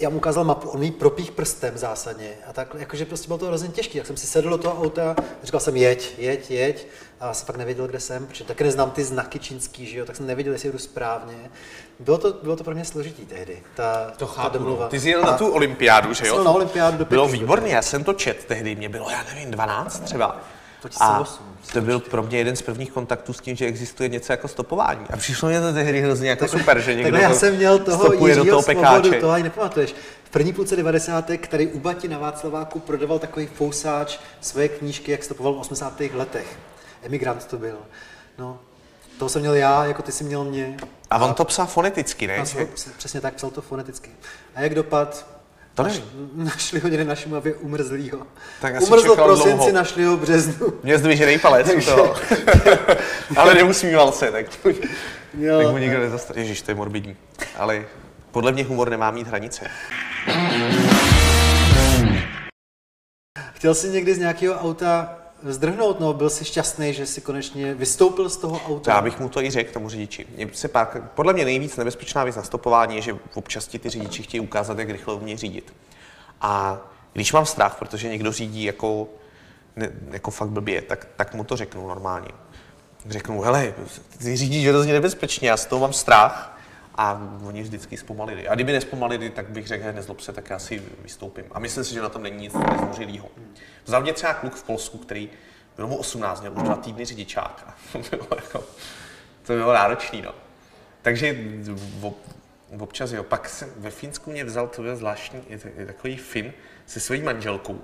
Já 0.00 0.10
mu 0.10 0.16
ukázal 0.16 0.44
mapu, 0.44 0.68
on 0.68 0.80
mi 0.80 0.90
propích 0.90 1.30
prstem 1.32 1.78
zásadně. 1.78 2.30
A 2.46 2.52
tak, 2.52 2.76
jakože 2.78 3.04
prostě 3.04 3.26
bylo 3.26 3.38
to 3.38 3.46
hrozně 3.46 3.68
těžké. 3.68 3.98
Jak 3.98 4.06
jsem 4.06 4.16
si 4.16 4.26
sedl 4.26 4.50
do 4.50 4.58
toho 4.58 4.82
auta, 4.82 5.16
říkal 5.42 5.60
jsem 5.60 5.76
jeď, 5.76 6.14
jeď, 6.18 6.50
jeď. 6.50 6.86
A 7.20 7.26
já 7.26 7.34
jsem 7.34 7.46
fakt 7.46 7.56
nevěděl, 7.56 7.86
kde 7.86 8.00
jsem, 8.00 8.26
protože 8.26 8.44
taky 8.44 8.64
neznám 8.64 8.90
ty 8.90 9.04
znaky 9.04 9.38
čínský, 9.38 9.86
že 9.86 9.98
jo, 9.98 10.04
tak 10.04 10.16
jsem 10.16 10.26
nevěděl, 10.26 10.52
jestli 10.52 10.72
jdu 10.72 10.78
správně. 10.78 11.34
Bylo 11.98 12.18
to, 12.18 12.32
bylo 12.42 12.56
to 12.56 12.64
pro 12.64 12.74
mě 12.74 12.84
složitý 12.84 13.26
tehdy, 13.26 13.62
ta, 13.74 14.10
To 14.16 14.26
ta 14.26 14.32
chápu. 14.32 14.58
domluva. 14.58 14.84
No. 14.84 14.90
Ty 14.90 15.00
jsi 15.00 15.08
jel 15.10 15.22
na 15.22 15.28
A- 15.28 15.36
tu 15.38 15.48
olympiádu, 15.52 16.14
že 16.14 16.26
jo? 16.26 16.44
na 16.44 16.50
olympiádu 16.50 16.98
do 16.98 17.04
Bylo 17.04 17.28
výborný, 17.28 17.70
já 17.70 17.82
jsem 17.82 18.04
to 18.04 18.12
čet 18.12 18.44
tehdy, 18.44 18.74
mě 18.76 18.88
bylo, 18.88 19.10
já 19.10 19.22
nevím, 19.34 19.50
12 19.50 19.98
třeba. 20.00 20.40
2008. 20.80 21.44
A 21.68 21.72
to 21.72 21.80
byl 21.80 22.00
pro 22.00 22.22
mě 22.22 22.38
jeden 22.38 22.56
z 22.56 22.62
prvních 22.62 22.92
kontaktů 22.92 23.32
s 23.32 23.40
tím, 23.40 23.56
že 23.56 23.66
existuje 23.66 24.08
něco 24.08 24.32
jako 24.32 24.48
stopování. 24.48 25.06
A 25.12 25.16
přišlo 25.16 25.48
mě 25.48 25.60
to 25.60 25.72
tehdy 25.72 26.00
hrozně 26.00 26.30
jako 26.30 26.48
super, 26.48 26.80
že 26.80 26.94
někdo 26.94 27.18
já 27.18 27.28
to 27.28 27.34
jsem 27.34 27.56
měl 27.56 27.78
toho 27.78 28.04
stopuje 28.04 28.36
do 28.36 28.44
toho 28.44 28.62
pekáče. 28.62 29.10
toho 29.10 29.32
ani 29.32 29.44
nepamatuješ. 29.44 29.94
V 30.24 30.30
první 30.30 30.52
půlce 30.52 30.76
90. 30.76 31.30
který 31.36 31.66
u 31.66 31.78
Bati 31.78 32.08
na 32.08 32.18
Václaváku 32.18 32.78
prodával 32.78 33.18
takový 33.18 33.46
fousáč 33.46 34.18
své 34.40 34.68
knížky, 34.68 35.12
jak 35.12 35.24
stopoval 35.24 35.54
v 35.54 35.58
80. 35.58 36.00
letech. 36.00 36.58
Emigrant 37.02 37.46
to 37.46 37.58
byl. 37.58 37.78
No, 38.38 38.58
toho 39.18 39.28
jsem 39.28 39.40
měl 39.40 39.54
já, 39.54 39.84
jako 39.84 40.02
ty 40.02 40.12
jsi 40.12 40.24
měl 40.24 40.44
mě. 40.44 40.76
A 41.10 41.18
on 41.18 41.34
to 41.34 41.44
psal 41.44 41.66
foneticky, 41.66 42.26
ne? 42.26 42.36
A 42.36 42.44
přesně 42.96 43.20
tak, 43.20 43.34
psal 43.34 43.50
to 43.50 43.62
foneticky. 43.62 44.10
A 44.54 44.60
jak 44.60 44.74
dopad? 44.74 45.39
To 45.82 45.88
nevím. 45.88 46.30
Našli 46.34 46.80
ho 46.80 46.88
někde 46.88 47.04
na 47.04 47.14
Šumavě 47.14 47.54
umrzlýho. 47.54 48.18
Tak 48.60 48.74
asi 48.76 48.86
Umrzl 48.86 49.12
v 49.14 49.16
prosinci, 49.16 49.56
dlouho. 49.56 49.72
našli 49.72 50.04
ho 50.04 50.16
v 50.16 50.20
březnu. 50.20 50.72
Mě 50.82 50.98
zdvižený 50.98 51.38
palec 51.38 51.68
u 51.74 51.80
toho. 51.80 52.14
Ale 53.36 53.54
neusmíval 53.54 54.12
se, 54.12 54.32
tak, 54.32 54.46
Jo, 55.38 55.58
tak 55.62 55.70
mu 55.70 55.78
nikdo 55.78 55.98
nezastavil. 56.00 56.42
Ježíš, 56.42 56.62
to 56.62 56.70
je 56.70 56.74
morbidní. 56.74 57.16
Ale 57.56 57.84
podle 58.30 58.52
mě 58.52 58.64
humor 58.64 58.90
nemá 58.90 59.10
mít 59.10 59.26
hranice. 59.26 59.66
Chtěl 63.52 63.74
jsi 63.74 63.88
někdy 63.88 64.14
z 64.14 64.18
nějakého 64.18 64.54
auta 64.54 65.16
zdrhnout, 65.42 66.00
no, 66.00 66.12
byl 66.12 66.30
jsi 66.30 66.44
šťastný, 66.44 66.94
že 66.94 67.06
jsi 67.06 67.20
konečně 67.20 67.74
vystoupil 67.74 68.30
z 68.30 68.36
toho 68.36 68.60
auta? 68.68 68.92
Já 68.92 69.02
bych 69.02 69.20
mu 69.20 69.28
to 69.28 69.42
i 69.42 69.50
řekl 69.50 69.72
tomu 69.72 69.88
řidiči. 69.88 70.26
Mě 70.36 70.48
se 70.52 70.68
pak, 70.68 71.12
podle 71.14 71.32
mě 71.32 71.44
nejvíc 71.44 71.76
nebezpečná 71.76 72.24
věc 72.24 72.36
na 72.36 72.42
stopování 72.42 72.96
je, 72.96 73.02
že 73.02 73.16
občas 73.34 73.66
ti 73.66 73.78
ty 73.78 73.88
řidiči 73.88 74.22
chtějí 74.22 74.40
ukázat, 74.40 74.78
jak 74.78 74.90
rychle 74.90 75.14
umí 75.14 75.36
řídit. 75.36 75.74
A 76.40 76.80
když 77.12 77.32
mám 77.32 77.46
strach, 77.46 77.76
protože 77.78 78.08
někdo 78.08 78.32
řídí 78.32 78.64
jako, 78.64 79.08
ne, 79.76 79.90
jako 80.10 80.30
fakt 80.30 80.48
blbě, 80.48 80.82
tak, 80.82 81.06
tak 81.16 81.34
mu 81.34 81.44
to 81.44 81.56
řeknu 81.56 81.88
normálně. 81.88 82.30
Řeknu 83.08 83.40
hele, 83.40 83.74
ty 84.18 84.36
řídíš 84.36 84.68
hrozně 84.68 84.92
nebezpečně, 84.92 85.48
já 85.48 85.56
z 85.56 85.66
toho 85.66 85.80
mám 85.80 85.92
strach. 85.92 86.56
A 86.94 87.20
oni 87.44 87.62
vždycky 87.62 87.96
zpomalili. 87.96 88.48
A 88.48 88.54
kdyby 88.54 88.72
nespomalili, 88.72 89.30
tak 89.30 89.48
bych 89.50 89.66
řekl, 89.66 89.84
"Hej, 89.84 89.94
nezlob 89.94 90.20
se, 90.20 90.32
tak 90.32 90.50
já 90.50 90.58
si 90.58 90.82
vystoupím. 91.02 91.44
A 91.52 91.58
myslím 91.58 91.84
si, 91.84 91.94
že 91.94 92.02
na 92.02 92.08
tom 92.08 92.22
není 92.22 92.36
nic 92.36 92.54
nezdvořilého. 92.54 93.28
Vzal 93.90 94.02
mě 94.02 94.12
třeba 94.12 94.34
kluk 94.34 94.54
v 94.54 94.62
Polsku, 94.62 94.98
který 94.98 95.30
byl 95.76 95.86
mu 95.86 95.96
18, 95.96 96.40
měl 96.40 96.52
už 96.52 96.62
dva 96.62 96.76
týdny 96.76 97.04
řidičák. 97.04 97.64
A 97.66 97.74
to 98.10 98.16
bylo, 98.16 98.28
jako, 98.36 98.64
to 99.42 99.52
bylo 99.52 99.72
náročný, 99.72 100.22
no. 100.22 100.34
Takže 101.02 101.36
ob, 102.02 102.18
občas 102.80 103.12
jo. 103.12 103.22
Pak 103.22 103.48
jsem 103.48 103.72
ve 103.76 103.90
Finsku 103.90 104.30
mě 104.30 104.44
vzal, 104.44 104.68
to 104.68 104.82
byl 104.82 104.96
zvláštní, 104.96 105.42
takový 105.86 106.16
Fin 106.16 106.52
se 106.86 107.00
svojí 107.00 107.22
manželkou. 107.22 107.80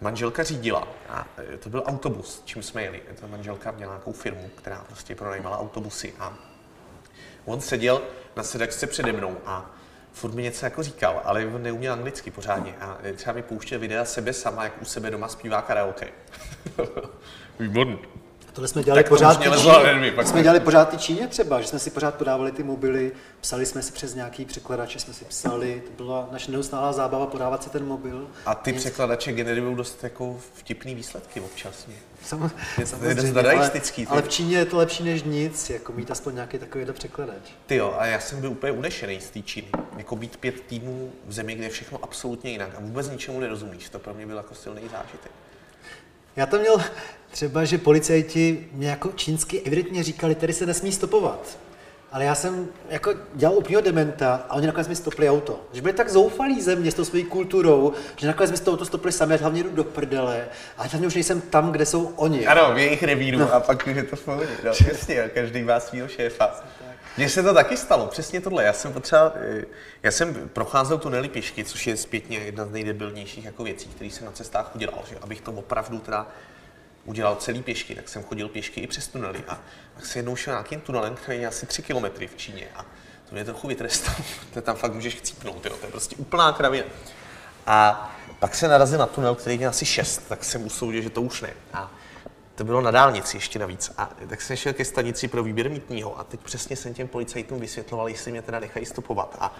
Manželka 0.00 0.42
řídila 0.42 0.88
a 1.08 1.26
e, 1.54 1.56
to 1.56 1.68
byl 1.68 1.82
autobus, 1.86 2.42
čím 2.44 2.62
jsme 2.62 2.82
jeli. 2.82 3.02
Ta 3.20 3.26
manželka 3.26 3.70
měla 3.70 3.92
nějakou 3.92 4.12
firmu, 4.12 4.50
která 4.54 4.84
prostě 4.86 5.14
pronajímala 5.14 5.58
autobusy 5.58 6.14
a 6.18 6.38
on 7.44 7.60
seděl 7.60 8.02
na 8.36 8.42
sedačce 8.42 8.86
přede 8.86 9.12
mnou 9.12 9.36
a 9.46 9.70
furt 10.20 10.34
mi 10.34 10.42
něco 10.42 10.66
jako 10.66 10.82
říkal, 10.82 11.20
ale 11.24 11.46
on 11.46 11.62
neuměl 11.62 11.92
anglicky 11.92 12.30
pořádně 12.30 12.74
a 12.80 12.98
třeba 13.16 13.32
mi 13.32 13.42
pouštěl 13.42 13.78
videa 13.78 14.04
sebe 14.04 14.32
sama, 14.32 14.64
jak 14.64 14.82
u 14.82 14.84
sebe 14.84 15.10
doma 15.10 15.28
zpívá 15.28 15.62
karaoke. 15.62 16.08
Výborný. 17.58 17.98
Tohle 18.52 18.68
jsme 18.68 18.82
dělali 18.82 19.02
Tak 19.02 19.08
to 19.08 19.14
pořád 19.14 19.38
ty 19.38 19.44
Číně. 19.50 20.12
pak 20.12 20.26
jsme 20.26 20.36
ne. 20.36 20.42
dělali 20.42 20.60
pořád 20.60 20.84
ty 20.88 20.98
Číně 20.98 21.26
třeba, 21.28 21.60
že 21.60 21.66
jsme 21.68 21.78
si 21.78 21.90
pořád 21.90 22.14
podávali 22.14 22.52
ty 22.52 22.62
mobily, 22.62 23.12
psali 23.40 23.66
jsme 23.66 23.82
si 23.82 23.92
přes 23.92 24.14
nějaký 24.14 24.44
překladače, 24.44 24.98
jsme 24.98 25.14
si 25.14 25.24
psali, 25.24 25.82
to 25.86 26.04
byla 26.04 26.28
naše 26.32 26.50
neustálá 26.52 26.92
zábava 26.92 27.26
podávat 27.26 27.62
si 27.62 27.70
ten 27.70 27.86
mobil. 27.86 28.28
A 28.46 28.54
ty 28.54 28.72
Nic- 28.72 28.76
překladače 28.80 29.32
generují 29.32 29.76
dost 29.76 30.04
jako 30.04 30.36
vtipný 30.54 30.94
výsledky 30.94 31.40
občas. 31.40 31.86
Sam, 32.24 32.50
Je 32.78 32.84
to 32.84 32.90
samozřejmě, 32.90 33.40
ale, 33.40 33.70
ale 34.08 34.22
v 34.22 34.28
Číně 34.28 34.56
je 34.58 34.64
to 34.64 34.76
lepší 34.76 35.04
než 35.04 35.22
nic, 35.22 35.70
jako 35.70 35.92
mít 35.92 36.10
aspoň 36.10 36.34
nějaký 36.34 36.58
takovýhle 36.58 36.92
překladač. 36.92 37.42
Ty 37.66 37.76
jo, 37.76 37.94
a 37.98 38.06
já 38.06 38.20
jsem 38.20 38.40
byl 38.40 38.50
úplně 38.50 38.72
unešený 38.72 39.20
z 39.20 39.30
té 39.30 39.42
Číny. 39.42 39.68
Jako 39.96 40.16
být 40.16 40.36
pět 40.36 40.60
týdnů 40.60 41.12
v 41.26 41.32
zemi, 41.32 41.54
kde 41.54 41.64
je 41.64 41.70
všechno 41.70 41.98
absolutně 42.02 42.50
jinak 42.50 42.70
a 42.76 42.80
vůbec 42.80 43.08
ničemu 43.10 43.40
nerozumíš. 43.40 43.88
To 43.88 43.98
pro 43.98 44.14
mě 44.14 44.26
byl 44.26 44.36
jako 44.36 44.54
silný 44.54 44.80
zážitek. 44.92 45.30
Já 46.36 46.46
tam 46.46 46.60
měl 46.60 46.76
třeba, 47.30 47.64
že 47.64 47.78
policajti 47.78 48.68
mě 48.72 48.88
jako 48.88 49.12
čínsky 49.14 49.60
evidentně 49.60 50.02
říkali, 50.02 50.34
tady 50.34 50.52
se 50.52 50.66
nesmí 50.66 50.92
stopovat. 50.92 51.58
Ale 52.12 52.24
já 52.24 52.34
jsem 52.34 52.68
jako 52.88 53.14
dělal 53.34 53.56
úplného 53.56 53.82
dementa 53.82 54.44
a 54.48 54.54
oni 54.54 54.66
nakonec 54.66 54.88
mi 54.88 54.96
stopli 54.96 55.30
auto. 55.30 55.60
Že 55.72 55.82
byli 55.82 55.94
tak 55.94 56.08
zoufalí 56.08 56.60
ze 56.60 56.76
mě 56.76 56.90
s 56.90 56.94
tou 56.94 57.04
svojí 57.04 57.24
kulturou, 57.24 57.92
že 58.16 58.26
nakonec 58.26 58.50
mi 58.50 58.56
z 58.56 58.60
toho 58.60 58.74
auto 58.74 58.84
stopli 58.84 59.12
sami, 59.12 59.36
hlavně 59.36 59.62
jdu 59.62 59.70
do 59.70 59.84
prdele. 59.84 60.48
A 60.78 60.82
hlavně 60.82 61.06
už 61.06 61.14
nejsem 61.14 61.40
tam, 61.40 61.72
kde 61.72 61.86
jsou 61.86 62.12
oni. 62.16 62.46
Ano, 62.46 62.74
v 62.74 62.78
jejich 62.78 63.02
revíru 63.02 63.38
no. 63.38 63.54
a 63.54 63.60
pak 63.60 63.86
už 63.86 63.96
je 63.96 64.02
to 64.02 64.16
v 64.16 64.24
pohodě. 64.24 64.48
No, 64.64 64.70
přesně, 64.72 65.30
každý 65.34 65.62
má 65.62 65.80
svýho 65.80 66.08
šéfa. 66.08 66.64
Mně 67.16 67.28
se 67.28 67.42
to 67.42 67.54
taky 67.54 67.76
stalo, 67.76 68.06
přesně 68.06 68.40
tohle. 68.40 68.64
Já 68.64 68.72
jsem 68.72 68.92
potřeba, 68.92 69.32
eh, 69.36 69.64
já 70.02 70.10
jsem 70.10 70.48
procházel 70.52 70.98
tunely 70.98 71.28
pěšky, 71.28 71.64
což 71.64 71.86
je 71.86 71.96
zpětně 71.96 72.38
jedna 72.38 72.66
z 72.66 72.70
nejdebilnějších 72.70 73.44
jako 73.44 73.64
věcí, 73.64 73.88
které 73.88 74.10
jsem 74.10 74.26
na 74.26 74.32
cestách 74.32 74.74
udělal, 74.74 75.02
že 75.10 75.16
abych 75.22 75.40
to 75.40 75.52
opravdu 75.52 75.98
teda 75.98 76.26
udělal 77.04 77.36
celý 77.36 77.62
pěšky, 77.62 77.94
tak 77.94 78.08
jsem 78.08 78.22
chodil 78.22 78.48
pěšky 78.48 78.80
i 78.80 78.86
přes 78.86 79.08
tunely 79.08 79.44
a 79.48 79.58
tak 79.96 80.06
jsem 80.06 80.18
jednou 80.18 80.36
šel 80.36 80.52
nějakým 80.52 80.80
tunelem, 80.80 81.14
který 81.14 81.40
je 81.40 81.46
asi 81.46 81.66
3 81.66 81.82
kilometry 81.82 82.26
v 82.26 82.36
Číně 82.36 82.66
a 82.76 82.82
to 83.28 83.34
mě 83.34 83.44
trochu 83.44 83.68
vytrestalo, 83.68 84.18
to 84.54 84.62
tam 84.62 84.76
fakt 84.76 84.94
můžeš 84.94 85.14
chcípnout, 85.14 85.66
jo, 85.66 85.76
to 85.76 85.86
je 85.86 85.90
prostě 85.90 86.16
úplná 86.16 86.52
kravina. 86.52 86.84
A 87.66 88.10
pak 88.38 88.54
se 88.54 88.68
narazil 88.68 88.98
na 88.98 89.06
tunel, 89.06 89.34
který 89.34 89.58
měl 89.58 89.70
asi 89.70 89.86
6, 89.86 90.28
tak 90.28 90.44
jsem 90.44 90.66
usoudil, 90.66 91.02
že 91.02 91.10
to 91.10 91.22
už 91.22 91.40
ne. 91.40 91.50
A 91.72 91.90
to 92.54 92.64
bylo 92.64 92.80
na 92.80 92.90
dálnici 92.90 93.36
ještě 93.36 93.58
navíc. 93.58 93.92
A 93.98 94.10
tak 94.28 94.40
jsem 94.40 94.56
šel 94.56 94.72
ke 94.72 94.84
stanici 94.84 95.28
pro 95.28 95.42
výběr 95.42 95.70
mítního 95.70 96.18
a 96.18 96.24
teď 96.24 96.40
přesně 96.40 96.76
jsem 96.76 96.94
těm 96.94 97.08
policajtům 97.08 97.60
vysvětloval, 97.60 98.08
jestli 98.08 98.30
mě 98.30 98.42
teda 98.42 98.60
nechají 98.60 98.86
stopovat. 98.86 99.36
A 99.40 99.54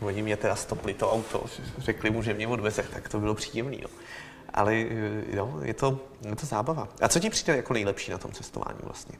oni 0.00 0.22
mě 0.22 0.36
teda 0.36 0.56
stopli 0.56 0.94
to 0.94 1.12
auto, 1.12 1.44
řekli 1.78 2.10
mu, 2.10 2.22
že 2.22 2.34
mě 2.34 2.48
odveze, 2.48 2.82
tak 2.82 3.08
to 3.08 3.20
bylo 3.20 3.34
příjemný. 3.34 3.80
No. 3.82 3.88
Ale 4.54 4.74
eh, 4.74 5.24
jo, 5.36 5.60
je 5.62 5.74
to, 5.74 6.00
je 6.28 6.36
to 6.36 6.46
zábava. 6.46 6.88
A 7.00 7.08
co 7.08 7.20
ti 7.20 7.30
přijde 7.30 7.56
jako 7.56 7.72
nejlepší 7.72 8.10
na 8.10 8.18
tom 8.18 8.32
cestování 8.32 8.78
vlastně? 8.82 9.18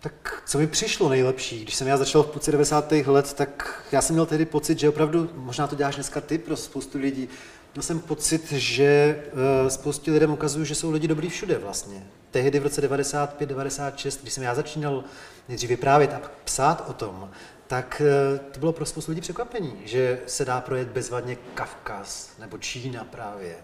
Tak 0.00 0.42
co 0.46 0.58
mi 0.58 0.66
přišlo 0.66 1.08
nejlepší, 1.08 1.62
když 1.62 1.74
jsem 1.74 1.86
já 1.86 1.96
začal 1.96 2.22
v 2.22 2.26
půlce 2.26 2.52
90. 2.52 2.92
let, 2.92 3.34
tak 3.34 3.82
já 3.92 4.02
jsem 4.02 4.14
měl 4.14 4.26
tehdy 4.26 4.44
pocit, 4.44 4.78
že 4.78 4.88
opravdu, 4.88 5.30
možná 5.34 5.66
to 5.66 5.76
děláš 5.76 5.94
dneska 5.94 6.20
ty 6.20 6.38
pro 6.38 6.56
spoustu 6.56 6.98
lidí, 6.98 7.28
měl 7.74 7.82
jsem 7.82 8.00
pocit, 8.00 8.52
že 8.52 9.22
uh, 9.62 9.68
spoustě 9.68 10.10
lidem 10.10 10.30
ukazuju, 10.30 10.64
že 10.64 10.74
jsou 10.74 10.90
lidi 10.90 11.08
dobrý 11.08 11.28
všude 11.28 11.58
vlastně. 11.58 12.06
Tehdy 12.30 12.60
v 12.60 12.62
roce 12.62 12.80
95, 12.80 13.46
96, 13.46 14.22
když 14.22 14.34
jsem 14.34 14.42
já 14.42 14.54
začínal 14.54 15.04
nejdřív 15.48 15.70
vyprávět 15.70 16.12
a 16.12 16.20
psát 16.44 16.84
o 16.88 16.92
tom, 16.92 17.30
tak 17.66 18.02
eh, 18.04 18.38
to 18.38 18.60
bylo 18.60 18.72
pro 18.72 18.86
spoustu 18.86 19.10
lidí 19.10 19.20
překvapení, 19.20 19.82
že 19.84 20.20
se 20.26 20.44
dá 20.44 20.60
projet 20.60 20.88
bezvadně 20.88 21.36
Kavkaz 21.54 22.30
nebo 22.38 22.58
Čína 22.58 23.04
právě. 23.04 23.56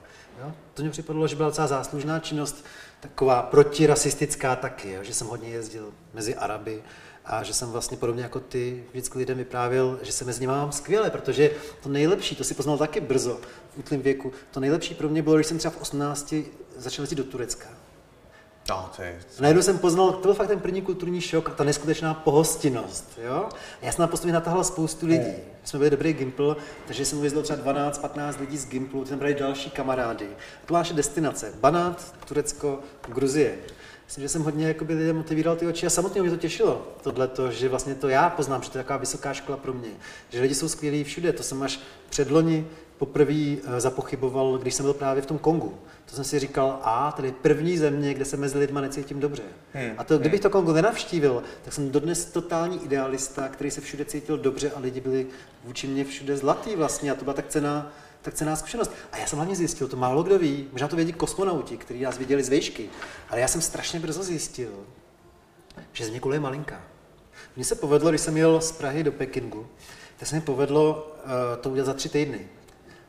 Jo? 0.42 0.53
To 0.74 0.82
mě 0.82 0.90
připadlo, 0.90 1.28
že 1.28 1.36
byla 1.36 1.48
docela 1.48 1.66
záslužná 1.66 2.18
činnost, 2.18 2.64
taková 3.01 3.42
protirasistická 3.42 4.57
taky, 4.57 4.92
jo? 4.92 5.05
že 5.05 5.14
jsem 5.14 5.26
hodně 5.26 5.48
jezdil 5.48 5.92
mezi 6.14 6.34
Araby 6.34 6.82
a 7.24 7.42
že 7.42 7.55
jsem 7.55 7.70
vlastně 7.70 7.96
podobně 7.96 8.22
jako 8.22 8.40
ty 8.40 8.84
vždycky 8.90 9.18
lidem 9.18 9.38
vyprávěl, 9.38 9.98
že 10.03 10.12
se 10.12 10.24
mezi 10.24 10.40
nimi 10.40 10.53
mám 10.53 10.72
skvěle, 10.72 11.11
protože 11.11 11.51
to 11.82 11.88
nejlepší, 11.88 12.36
to 12.36 12.44
si 12.44 12.55
poznal 12.55 12.78
taky 12.78 13.01
brzo 13.01 13.40
v 13.74 13.78
útlém 13.78 14.03
věku, 14.03 14.32
to 14.51 14.61
nejlepší 14.61 14.94
pro 14.94 15.09
mě 15.09 15.22
bylo, 15.22 15.36
když 15.36 15.46
jsem 15.46 15.59
třeba 15.59 15.74
v 15.74 15.80
18 15.80 16.34
začal 16.76 17.03
jezdit 17.03 17.16
do 17.16 17.24
Turecka. 17.24 17.68
No, 18.68 18.90
to 18.96 19.02
je... 19.02 19.18
A 19.38 19.42
najednou 19.42 19.62
jsem 19.62 19.78
poznal, 19.78 20.12
to 20.12 20.20
byl 20.20 20.34
fakt 20.34 20.48
ten 20.48 20.61
první 20.61 20.82
kulturní 20.82 21.20
šok 21.20 21.48
a 21.48 21.52
ta 21.52 21.64
neskutečná 21.64 22.14
pohostinnost. 22.14 23.18
Jo? 23.22 23.48
A 23.82 23.84
já 23.84 23.92
jsem 23.92 24.02
na 24.02 24.06
postupně 24.06 24.32
natáhl 24.32 24.64
spoustu 24.64 25.06
lidí. 25.06 25.26
My 25.26 25.64
jsme 25.64 25.78
byli 25.78 25.90
dobrý 25.90 26.12
Gimpl, 26.12 26.56
takže 26.86 27.04
jsem 27.04 27.18
uvězdil 27.18 27.42
třeba 27.42 27.74
12-15 27.74 28.40
lidí 28.40 28.58
z 28.58 28.68
Gimplu, 28.68 29.04
tam 29.04 29.18
brali 29.18 29.34
další 29.34 29.70
kamarády. 29.70 30.26
To 30.26 30.66
byla 30.66 30.78
naše 30.78 30.94
destinace. 30.94 31.52
Banát, 31.61 32.14
Turecko, 32.28 32.78
Gruzie. 33.08 33.54
Myslím, 34.06 34.22
že 34.22 34.28
jsem 34.28 34.42
hodně 34.42 34.68
jakoby, 34.68 34.94
lidem 34.94 35.18
otevíral 35.18 35.56
ty 35.56 35.66
oči 35.66 35.86
a 35.86 35.90
samotně 35.90 36.22
mě 36.22 36.30
to 36.30 36.36
těšilo. 36.36 36.88
Tohle 37.02 37.28
to, 37.28 37.50
že 37.50 37.68
vlastně 37.68 37.94
to 37.94 38.08
já 38.08 38.30
poznám, 38.30 38.62
že 38.62 38.70
to 38.70 38.78
je 38.78 38.84
taková 38.84 38.96
vysoká 38.96 39.34
škola 39.34 39.58
pro 39.58 39.72
mě. 39.72 39.90
Že 40.30 40.40
lidi 40.40 40.54
jsou 40.54 40.68
skvělí 40.68 41.04
všude. 41.04 41.32
To 41.32 41.42
jsem 41.42 41.62
až 41.62 41.80
předloni 42.08 42.66
poprvé 43.01 43.57
eh, 43.57 43.80
zapochyboval, 43.80 44.59
když 44.59 44.74
jsem 44.74 44.84
byl 44.84 44.94
právě 44.94 45.22
v 45.22 45.26
tom 45.26 45.38
Kongu. 45.38 45.78
To 46.07 46.14
jsem 46.14 46.24
si 46.24 46.38
říkal, 46.38 46.80
a 46.82 47.12
tady 47.12 47.28
je 47.28 47.34
první 47.42 47.78
země, 47.78 48.14
kde 48.14 48.24
se 48.24 48.36
mezi 48.36 48.59
lidma 48.59 48.80
necítím 48.80 49.20
dobře. 49.20 49.42
Hmm. 49.72 49.92
A 49.98 50.05
to, 50.05 50.18
kdybych 50.18 50.40
to 50.40 50.51
Kongo 50.51 50.72
nenavštívil, 50.72 51.42
tak 51.64 51.72
jsem 51.72 51.90
dodnes 51.90 52.24
totální 52.24 52.84
idealista, 52.84 53.48
který 53.48 53.70
se 53.70 53.80
všude 53.80 54.05
cítil 54.05 54.38
dobře 54.38 54.70
a 54.70 54.80
lidi 54.80 55.01
byli 55.01 55.26
vůči 55.64 55.86
mě 55.86 56.05
všude 56.05 56.36
zlatý 56.36 56.76
vlastně. 56.76 57.12
A 57.12 57.14
to 57.14 57.24
byla 57.24 57.34
tak 57.34 57.48
cená, 57.48 57.92
tak 58.22 58.34
cená 58.34 58.57
zkušenost. 58.57 58.92
A 59.12 59.16
já 59.16 59.26
jsem 59.26 59.36
hlavně 59.36 59.57
zjistil, 59.57 59.88
to 59.88 59.96
málo 59.96 60.22
kdo 60.22 60.38
ví, 60.38 60.68
možná 60.72 60.88
to 60.88 60.96
vědí 60.96 61.12
kosmonauti, 61.12 61.76
kteří 61.76 62.03
nás 62.03 62.18
viděli 62.18 62.42
z 62.42 62.48
výšky, 62.48 62.90
ale 63.30 63.40
já 63.40 63.48
jsem 63.48 63.61
strašně 63.61 64.01
brzo 64.01 64.22
zjistil, 64.22 64.72
že 65.92 66.05
země 66.05 66.20
je 66.32 66.40
malinká. 66.40 66.82
Mně 67.57 67.64
se 67.64 67.74
povedlo, 67.74 68.11
když 68.11 68.20
jsem 68.20 68.36
jel 68.36 68.61
z 68.61 68.72
Prahy 68.72 69.03
do 69.03 69.12
Pekingu, 69.12 69.66
tak 70.18 70.28
se 70.28 70.34
mi 70.34 70.40
povedlo 70.40 71.12
uh, 71.24 71.30
to 71.61 71.70
udělat 71.70 71.86
za 71.86 71.94
tři 71.94 72.09
týdny. 72.09 72.48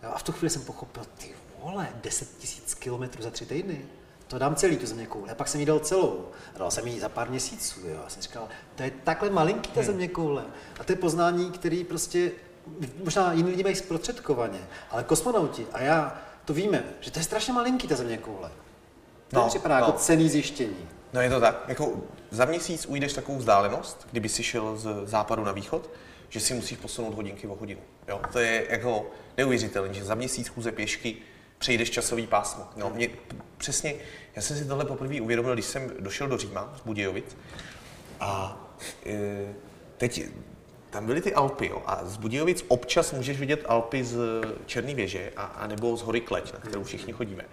A 0.04 0.18
v 0.18 0.24
tu 0.24 0.32
chvíli 0.32 0.50
jsem 0.50 0.62
pochopil, 0.62 1.04
ty 1.18 1.36
vole, 1.60 1.90
10 2.02 2.38
tisíc 2.38 2.74
kilometrů 2.74 3.24
za 3.24 3.32
tři 3.32 3.46
týdny. 3.46 3.86
To 4.28 4.40
dám 4.40 4.56
celý 4.56 4.78
tu 4.78 4.86
země 4.86 5.06
koule. 5.06 5.32
A 5.32 5.36
pak 5.36 5.48
jsem 5.48 5.60
jí 5.60 5.66
dal 5.66 5.80
celou. 5.80 6.28
Dal 6.58 6.72
jsem 6.72 6.88
jí 6.88 7.00
za 7.00 7.10
pár 7.10 7.30
měsíců. 7.30 7.80
Jo. 7.88 8.00
A 8.06 8.10
jsem 8.10 8.22
říkal, 8.22 8.48
to 8.76 8.84
je 8.84 8.92
takhle 9.04 9.30
malinký 9.30 9.72
ta 9.72 9.80
hmm. 9.80 9.88
země 9.88 10.08
koule. 10.08 10.44
A 10.80 10.84
to 10.84 10.92
je 10.92 10.96
poznání, 10.96 11.52
který 11.52 11.84
prostě 11.84 12.32
možná 13.04 13.34
jiní 13.34 13.50
lidi 13.50 13.64
mají 13.64 13.76
zprostředkovaně, 13.76 14.60
ale 14.92 15.04
kosmonauti 15.04 15.68
a 15.74 15.82
já 15.82 16.22
to 16.46 16.54
víme, 16.54 16.84
že 17.00 17.12
to 17.12 17.20
je 17.20 17.24
strašně 17.24 17.54
malinký 17.54 17.88
ta 17.88 17.96
země 17.96 18.18
koule. 18.18 18.52
To 19.28 19.38
no, 19.38 19.48
připadá 19.48 19.76
jako 19.76 19.88
no. 19.88 19.94
jako 19.94 20.04
cený 20.04 20.30
zjištění. 20.30 20.90
No 21.14 21.22
je 21.22 21.30
to 21.30 21.40
tak. 21.40 21.64
Jako 21.68 21.94
za 22.32 22.46
měsíc 22.46 22.86
ujdeš 22.86 23.14
takovou 23.14 23.38
vzdálenost, 23.38 24.08
kdyby 24.12 24.30
si 24.30 24.44
šel 24.44 24.78
z 24.78 24.88
západu 25.04 25.44
na 25.44 25.52
východ, 25.52 25.90
že 26.32 26.40
si 26.40 26.54
musíš 26.54 26.78
posunout 26.78 27.14
hodinky 27.14 27.48
o 27.48 27.56
hodinu. 27.56 27.82
Jo? 28.08 28.22
To 28.34 28.40
je 28.40 28.66
jako 28.70 29.12
neuvěřitelné, 29.38 29.94
že 29.94 30.04
za 30.04 30.16
měsíc 30.16 30.48
chůze 30.48 30.72
pěšky 30.72 31.18
přejdeš 31.58 31.90
časový 31.90 32.28
pásmo. 32.28 32.68
No, 32.76 32.90
mě, 32.90 33.10
přesně, 33.58 33.96
já 34.36 34.42
jsem 34.42 34.58
si 34.58 34.66
tohle 34.66 34.86
poprvé 34.86 35.22
uvědomil, 35.22 35.54
když 35.54 35.66
jsem 35.66 35.92
došel 36.00 36.28
do 36.28 36.38
Říma 36.38 36.74
z 36.78 36.82
Budějovic 36.82 37.38
a 38.20 38.58
e, 39.06 39.54
teď 39.98 40.24
tam 40.90 41.06
byly 41.06 41.22
ty 41.22 41.34
Alpy, 41.34 41.68
jo, 41.68 41.84
a 41.86 42.06
z 42.06 42.18
Budějovic 42.18 42.66
občas 42.68 43.14
můžeš 43.14 43.40
vidět 43.40 43.66
Alpy 43.68 44.04
z 44.04 44.18
Černé 44.66 44.96
věže, 44.96 45.32
a, 45.38 45.44
a 45.44 45.68
nebo 45.68 45.98
z 45.98 46.02
hory 46.02 46.22
Kleť, 46.22 46.54
na 46.54 46.60
kterou 46.60 46.84
všichni 46.84 47.14
chodíme. 47.14 47.46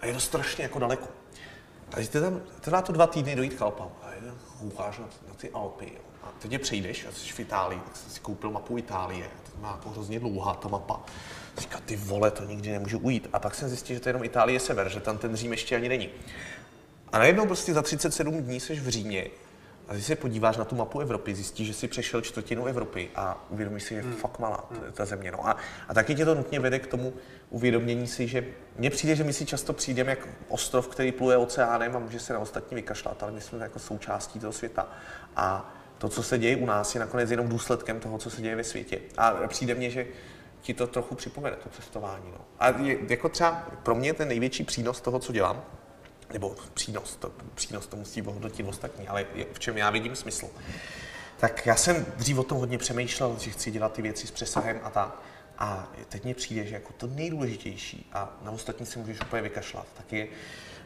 A 0.00 0.06
je 0.06 0.12
to 0.12 0.20
strašně 0.20 0.62
jako 0.62 0.78
daleko. 0.78 1.08
Takže 1.88 2.08
tam, 2.08 2.42
trvá 2.60 2.82
to 2.82 2.92
dva 2.92 3.06
týdny 3.06 3.36
dojít 3.36 3.54
k 3.54 3.62
Alpám. 3.62 3.90
Je 4.66 4.70
koukáš 4.70 4.98
na, 4.98 5.04
na 5.28 5.34
ty 5.34 5.50
Alpy, 5.50 5.84
jo. 5.84 6.00
A 6.22 6.32
teď 6.38 6.60
přejdeš, 6.60 7.06
a 7.06 7.12
jsi 7.12 7.32
v 7.32 7.40
Itálii, 7.40 7.80
tak 7.84 7.96
jsem 7.96 8.10
si 8.10 8.20
koupil 8.20 8.50
mapu 8.50 8.78
Itálie, 8.78 9.30
to 9.52 9.60
má 9.60 9.70
jako 9.70 9.90
hrozně 9.90 10.20
dlouhá 10.20 10.54
ta 10.54 10.68
mapa. 10.68 11.00
Říká, 11.58 11.80
ty 11.86 11.96
vole, 11.96 12.30
to 12.30 12.44
nikdy 12.44 12.70
nemůžu 12.70 12.98
ujít. 12.98 13.28
A 13.32 13.38
pak 13.38 13.54
jsem 13.54 13.68
zjistil, 13.68 13.96
že 13.96 14.00
to 14.00 14.08
je 14.08 14.10
jenom 14.10 14.24
Itálie 14.24 14.60
sever, 14.60 14.88
že 14.88 15.00
tam 15.00 15.18
ten 15.18 15.36
Řím 15.36 15.52
ještě 15.52 15.76
ani 15.76 15.88
není. 15.88 16.08
A 17.12 17.18
najednou 17.18 17.46
prostě 17.46 17.74
za 17.74 17.82
37 17.82 18.42
dní 18.42 18.60
jsi 18.60 18.74
v 18.74 18.88
Římě 18.88 19.26
a 19.88 19.92
když 19.92 20.06
se 20.06 20.16
podíváš 20.16 20.56
na 20.56 20.64
tu 20.64 20.76
mapu 20.76 21.00
Evropy, 21.00 21.34
zjistíš, 21.34 21.66
že 21.66 21.74
si 21.74 21.88
přešel 21.88 22.20
čtvrtinu 22.20 22.66
Evropy 22.66 23.10
a 23.14 23.46
uvědomíš 23.50 23.82
si, 23.82 23.88
že 23.88 23.94
je 23.94 24.02
hmm. 24.02 24.12
fakt 24.12 24.38
malá 24.38 24.56
ta, 24.56 24.92
ta 24.92 25.04
země. 25.04 25.32
No. 25.32 25.48
A, 25.48 25.56
a 25.88 25.94
taky 25.94 26.14
tě 26.14 26.24
to 26.24 26.34
nutně 26.34 26.60
vede 26.60 26.78
k 26.78 26.86
tomu 26.86 27.12
uvědomění 27.50 28.06
si, 28.06 28.28
že 28.28 28.46
mně 28.76 28.90
přijde, 28.90 29.16
že 29.16 29.24
my 29.24 29.32
si 29.32 29.46
často 29.46 29.72
přijdeme 29.72 30.10
jako 30.10 30.28
ostrov, 30.48 30.88
který 30.88 31.12
pluje 31.12 31.36
oceánem 31.36 31.96
a 31.96 31.98
může 31.98 32.20
se 32.20 32.32
na 32.32 32.38
ostatní 32.38 32.74
vykašlat, 32.74 33.22
ale 33.22 33.32
my 33.32 33.40
jsme 33.40 33.58
jako 33.58 33.78
součástí 33.78 34.40
toho 34.40 34.52
světa. 34.52 34.88
A 35.36 35.74
to, 35.98 36.08
co 36.08 36.22
se 36.22 36.38
děje 36.38 36.56
u 36.56 36.66
nás, 36.66 36.94
je 36.94 37.00
nakonec 37.00 37.30
jenom 37.30 37.48
důsledkem 37.48 38.00
toho, 38.00 38.18
co 38.18 38.30
se 38.30 38.42
děje 38.42 38.56
ve 38.56 38.64
světě. 38.64 39.00
A 39.16 39.30
přijde 39.46 39.74
mně, 39.74 39.90
že 39.90 40.06
ti 40.60 40.74
to 40.74 40.86
trochu 40.86 41.14
připomene, 41.14 41.56
to 41.56 41.68
cestování. 41.68 42.30
No. 42.32 42.40
A 42.58 42.68
je, 42.68 42.98
jako 43.08 43.28
třeba 43.28 43.66
pro 43.82 43.94
mě 43.94 44.14
ten 44.14 44.28
největší 44.28 44.64
přínos 44.64 45.00
toho, 45.00 45.18
co 45.18 45.32
dělám, 45.32 45.64
nebo 46.32 46.54
přínos, 46.74 47.16
to, 47.16 47.32
přínos 47.54 47.86
to 47.86 47.96
musí 47.96 48.20
hodnotit 48.20 48.68
ostatní, 48.68 49.08
ale 49.08 49.26
v 49.52 49.58
čem 49.58 49.78
já 49.78 49.90
vidím 49.90 50.16
smysl. 50.16 50.48
Tak 51.36 51.66
já 51.66 51.76
jsem 51.76 52.06
dřív 52.16 52.38
o 52.38 52.42
tom 52.42 52.58
hodně 52.58 52.78
přemýšlel, 52.78 53.36
že 53.40 53.50
chci 53.50 53.70
dělat 53.70 53.92
ty 53.92 54.02
věci 54.02 54.26
s 54.26 54.30
přesahem 54.30 54.80
a 54.82 54.90
tak. 54.90 55.22
A 55.58 55.92
teď 56.08 56.24
mně 56.24 56.34
přijde, 56.34 56.66
že 56.66 56.74
jako 56.74 56.92
to 56.92 57.06
nejdůležitější, 57.06 58.08
a 58.12 58.36
na 58.42 58.50
ostatní 58.50 58.86
se 58.86 58.98
můžeš 58.98 59.20
úplně 59.20 59.42
vykašlat, 59.42 59.86
tak 59.96 60.12
je 60.12 60.28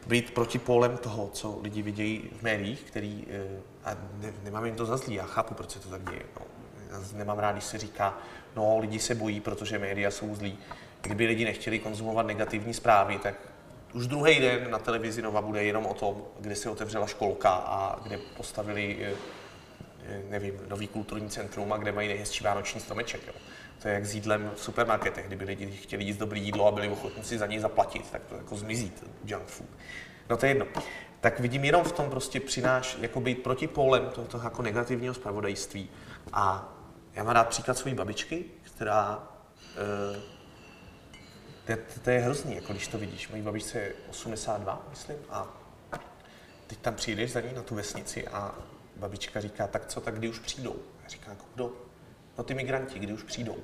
být 0.07 0.33
protipólem 0.33 0.97
toho, 0.97 1.29
co 1.33 1.59
lidi 1.63 1.81
vidějí 1.81 2.29
v 2.39 2.41
médiích, 2.41 2.81
který, 2.81 3.27
eh, 3.29 3.61
a 3.83 3.97
ne, 4.13 4.33
nemám 4.43 4.65
jim 4.65 4.75
to 4.75 4.85
za 4.85 4.97
zlý, 4.97 5.15
já 5.15 5.25
chápu, 5.25 5.53
proč 5.53 5.71
se 5.71 5.79
to 5.79 5.89
tak 5.89 6.09
děje. 6.09 6.23
No, 6.91 6.99
nemám 7.13 7.39
rád, 7.39 7.51
když 7.51 7.63
se 7.63 7.77
říká, 7.77 8.17
no 8.55 8.77
lidi 8.77 8.99
se 8.99 9.15
bojí, 9.15 9.39
protože 9.39 9.79
média 9.79 10.11
jsou 10.11 10.35
zlí. 10.35 10.57
Kdyby 11.01 11.25
lidi 11.25 11.45
nechtěli 11.45 11.79
konzumovat 11.79 12.25
negativní 12.25 12.73
zprávy, 12.73 13.19
tak 13.23 13.35
už 13.93 14.07
druhý 14.07 14.39
den 14.39 14.71
na 14.71 14.79
televizi 14.79 15.21
Nova 15.21 15.41
bude 15.41 15.63
jenom 15.63 15.85
o 15.85 15.93
tom, 15.93 16.23
kde 16.39 16.55
se 16.55 16.69
otevřela 16.69 17.07
školka 17.07 17.49
a 17.49 17.99
kde 18.03 18.17
postavili, 18.37 18.97
eh, 19.01 19.13
eh, 20.05 20.21
nevím, 20.29 20.53
nový 20.67 20.87
kulturní 20.87 21.29
centrum 21.29 21.73
a 21.73 21.77
kde 21.77 21.91
mají 21.91 22.07
nejhezčí 22.07 22.43
vánoční 22.43 22.81
stromeček. 22.81 23.27
Jo. 23.27 23.33
To 23.81 23.87
je 23.87 23.93
jak 23.93 24.05
s 24.05 24.15
jídlem 24.15 24.51
v 24.55 24.59
supermarketech. 24.59 25.27
Kdyby 25.27 25.45
lidi 25.45 25.71
chtěli 25.71 26.03
jíst 26.03 26.17
dobrý 26.17 26.41
jídlo 26.41 26.67
a 26.67 26.71
byli 26.71 26.89
ochotní 26.89 27.23
si 27.23 27.37
za 27.37 27.45
něj 27.45 27.59
zaplatit, 27.59 28.11
tak 28.11 28.21
to 28.29 28.35
jako 28.35 28.55
zmizí, 28.55 28.89
ten 28.89 29.09
junk 29.25 29.47
food. 29.47 29.69
No 30.29 30.37
to 30.37 30.45
je 30.45 30.49
jedno. 30.49 30.65
Tak 31.21 31.39
vidím 31.39 31.65
jenom 31.65 31.83
v 31.83 31.91
tom 31.91 32.09
prostě 32.09 32.39
přináš, 32.39 32.97
jako 33.01 33.21
být 33.21 33.43
proti 33.43 33.67
polem 33.67 34.09
toho, 34.09 34.27
toho 34.27 34.43
jako 34.43 34.61
negativního 34.61 35.13
zpravodajství. 35.13 35.89
A 36.33 36.73
já 37.13 37.23
mám 37.23 37.33
rád 37.33 37.47
příklad 37.47 37.77
své 37.77 37.93
babičky, 37.93 38.45
která 38.63 39.23
e, 39.77 40.21
to, 41.65 41.75
to, 41.75 41.99
to 42.03 42.09
je 42.09 42.19
hrozný, 42.19 42.55
jako 42.55 42.73
když 42.73 42.87
to 42.87 42.97
vidíš. 42.97 43.29
Mojí 43.29 43.41
babičce 43.41 43.79
je 43.79 43.93
82, 44.09 44.87
myslím, 44.89 45.17
a 45.29 45.47
teď 46.67 46.79
tam 46.79 46.95
přijdeš 46.95 47.31
za 47.31 47.41
ní 47.41 47.53
na 47.53 47.61
tu 47.61 47.75
vesnici 47.75 48.27
a 48.27 48.55
babička 48.95 49.41
říká, 49.41 49.67
tak 49.67 49.85
co, 49.85 50.01
tak 50.01 50.17
kdy 50.17 50.29
už 50.29 50.39
přijdou? 50.39 50.75
Já 51.03 51.09
říkám, 51.09 51.33
jako 51.33 51.45
kdo? 51.55 51.73
No 52.37 52.43
ty 52.43 52.53
migranti, 52.53 52.99
kdy 52.99 53.13
už 53.13 53.23
přijdou? 53.23 53.57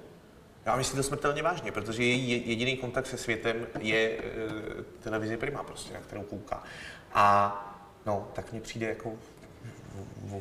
Já 0.65 0.75
myslím 0.75 0.97
to 0.97 1.03
smrtelně 1.03 1.43
vážně, 1.43 1.71
protože 1.71 2.03
její 2.03 2.49
jediný 2.49 2.77
kontakt 2.77 3.07
se 3.07 3.17
světem 3.17 3.67
je 3.79 4.09
e, 4.09 4.21
televize 5.03 5.37
Prima, 5.37 5.63
prostě, 5.63 5.93
na 5.93 5.99
kterou 5.99 6.23
kouká. 6.23 6.63
A 7.13 7.55
no, 8.05 8.27
tak 8.33 8.51
mně 8.51 8.61
přijde 8.61 8.87
jako 8.87 9.13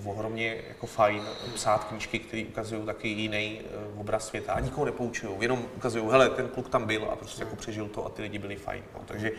ohromně 0.05 0.57
jako 0.69 0.87
fajn 0.87 1.23
psát 1.55 1.85
knížky, 1.85 2.19
které 2.19 2.45
ukazují 2.49 2.87
taky 2.87 3.09
jiný 3.09 3.61
uh, 3.95 4.01
obraz 4.01 4.27
světa 4.27 4.53
a 4.53 4.61
nikoho 4.61 4.85
nepoučují, 4.85 5.37
jenom 5.41 5.65
ukazují, 5.77 6.11
hele, 6.11 6.31
ten 6.31 6.49
kluk 6.49 6.69
tam 6.69 6.87
byl 6.87 7.09
a 7.13 7.17
prostě 7.17 7.43
jako 7.43 7.57
přežil 7.57 7.89
to 7.89 8.07
a 8.07 8.09
ty 8.09 8.23
lidi 8.23 8.39
byli 8.39 8.57
fajn. 8.57 8.83
No. 8.95 9.01
Takže 9.07 9.31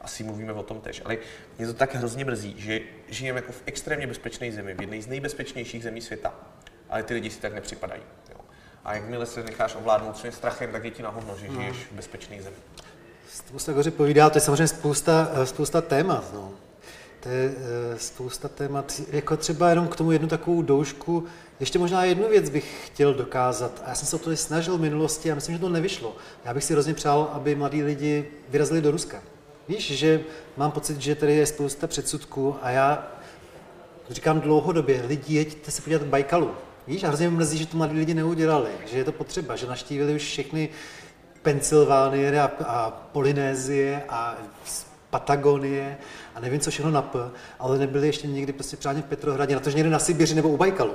asi 0.00 0.24
mluvíme 0.24 0.52
o 0.52 0.62
tom 0.62 0.80
tež. 0.80 1.02
Ale 1.04 1.18
mě 1.58 1.66
to 1.66 1.74
tak 1.74 1.94
hrozně 1.94 2.24
mrzí, 2.24 2.54
že 2.58 2.80
žijeme 3.08 3.38
jako 3.38 3.52
v 3.52 3.62
extrémně 3.66 4.06
bezpečné 4.06 4.52
zemi, 4.52 4.74
v 4.74 4.80
jedné 4.80 5.02
z 5.02 5.06
nejbezpečnějších 5.06 5.82
zemí 5.82 6.00
světa, 6.00 6.34
ale 6.88 7.02
ty 7.02 7.14
lidi 7.14 7.30
si 7.30 7.40
tak 7.40 7.54
nepřipadají. 7.54 8.02
Jo. 8.30 8.40
A 8.84 8.94
jakmile 8.94 9.26
se 9.26 9.42
necháš 9.42 9.74
ovládnout 9.74 10.16
svým 10.16 10.32
strachem, 10.32 10.72
tak 10.72 10.84
je 10.84 10.90
ti 10.90 11.02
na 11.02 11.10
hovno, 11.10 11.36
že 11.36 11.46
žiješ 11.46 11.76
v 11.76 11.92
bezpečné 11.92 12.42
zemi. 12.42 12.56
Spousta 13.28 13.72
Goři 13.72 13.90
povídá, 13.90 14.30
to 14.30 14.36
je 14.36 14.42
samozřejmě 14.42 14.68
spousta, 14.68 15.30
eh, 15.34 15.46
spousta 15.46 15.80
témat. 15.80 16.32
No. 16.34 16.52
To 17.20 17.28
je 17.28 17.54
eh, 17.56 17.98
spousta 17.98 18.48
témat. 18.48 19.00
Jako 19.12 19.36
třeba 19.36 19.70
jenom 19.70 19.88
k 19.88 19.96
tomu 19.96 20.12
jednu 20.12 20.28
takovou 20.28 20.62
doušku. 20.62 21.24
Ještě 21.60 21.78
možná 21.78 22.04
jednu 22.04 22.28
věc 22.28 22.50
bych 22.50 22.86
chtěl 22.86 23.14
dokázat. 23.14 23.82
A 23.84 23.88
já 23.88 23.94
jsem 23.94 24.08
se 24.08 24.16
o 24.16 24.18
to 24.18 24.36
snažil 24.36 24.78
v 24.78 24.80
minulosti 24.80 25.32
a 25.32 25.34
myslím, 25.34 25.54
že 25.54 25.60
to 25.60 25.68
nevyšlo. 25.68 26.16
Já 26.44 26.54
bych 26.54 26.64
si 26.64 26.72
hrozně 26.72 26.94
přál, 26.94 27.30
aby 27.32 27.54
mladí 27.54 27.82
lidi 27.82 28.26
vyrazili 28.48 28.80
do 28.80 28.90
Ruska. 28.90 29.22
Víš, 29.68 29.90
že 29.98 30.20
mám 30.56 30.70
pocit, 30.70 31.00
že 31.00 31.14
tady 31.14 31.34
je 31.34 31.46
spousta 31.46 31.86
předsudků 31.86 32.56
a 32.62 32.70
já 32.70 33.08
říkám 34.10 34.40
dlouhodobě, 34.40 35.04
lidi, 35.06 35.34
jeďte 35.34 35.70
se 35.70 35.82
podívat 35.82 36.02
Bajkalu. 36.02 36.50
Víš, 36.86 37.04
a 37.04 37.08
hrozně 37.08 37.30
mrzí, 37.30 37.58
že 37.58 37.66
to 37.66 37.76
mladí 37.76 37.98
lidi 37.98 38.14
neudělali, 38.14 38.70
že 38.86 38.98
je 38.98 39.04
to 39.04 39.12
potřeba, 39.12 39.56
že 39.56 39.66
naštívili 39.66 40.14
už 40.14 40.22
všechny 40.22 40.68
Pensylvánie 41.42 42.40
a, 42.40 42.50
a 42.66 42.90
Polynézie 42.90 44.02
a 44.08 44.38
Patagonie 45.18 45.96
a 46.34 46.40
nevím, 46.40 46.60
co 46.60 46.70
všechno 46.70 46.90
na 46.90 47.02
P, 47.02 47.30
ale 47.58 47.78
nebyli 47.78 48.06
ještě 48.06 48.26
nikdy 48.26 48.52
prostě 48.52 48.76
přádně 48.76 49.02
v 49.02 49.04
Petrohradě, 49.04 49.54
na 49.54 49.60
to, 49.60 49.70
že 49.70 49.76
někde 49.76 49.90
na 49.90 49.98
Sibiři 49.98 50.34
nebo 50.34 50.48
u 50.48 50.56
Bajkalu. 50.56 50.94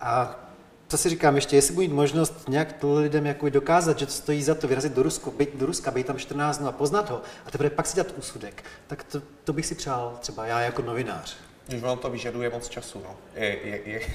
A 0.00 0.40
to 0.88 0.98
si 0.98 1.08
říkám 1.08 1.34
ještě, 1.34 1.56
jestli 1.56 1.74
budu 1.74 1.86
mít 1.86 1.94
možnost 1.94 2.48
nějak 2.48 2.72
to 2.72 2.94
lidem 2.94 3.26
jako 3.26 3.48
dokázat, 3.48 3.98
že 3.98 4.06
to 4.06 4.12
stojí 4.12 4.42
za 4.42 4.54
to 4.54 4.68
vyrazit 4.68 4.92
do, 4.92 5.02
Rusko, 5.02 5.30
být 5.30 5.56
do 5.56 5.66
Ruska, 5.66 5.90
být 5.90 6.06
tam 6.06 6.18
14 6.18 6.58
dnů 6.58 6.68
a 6.68 6.72
poznat 6.72 7.10
ho 7.10 7.22
a 7.46 7.50
teprve 7.50 7.70
pak 7.70 7.86
si 7.86 7.94
dělat 7.94 8.14
úsudek, 8.16 8.64
tak 8.86 9.04
to, 9.04 9.22
to 9.44 9.52
bych 9.52 9.66
si 9.66 9.74
přál 9.74 10.18
třeba 10.20 10.46
já 10.46 10.60
jako 10.60 10.82
novinář. 10.82 11.36
Už 11.74 11.80
vám 11.80 11.98
to 11.98 12.10
vyžaduje 12.10 12.50
moc 12.50 12.68
času, 12.68 13.02
no. 13.04 13.16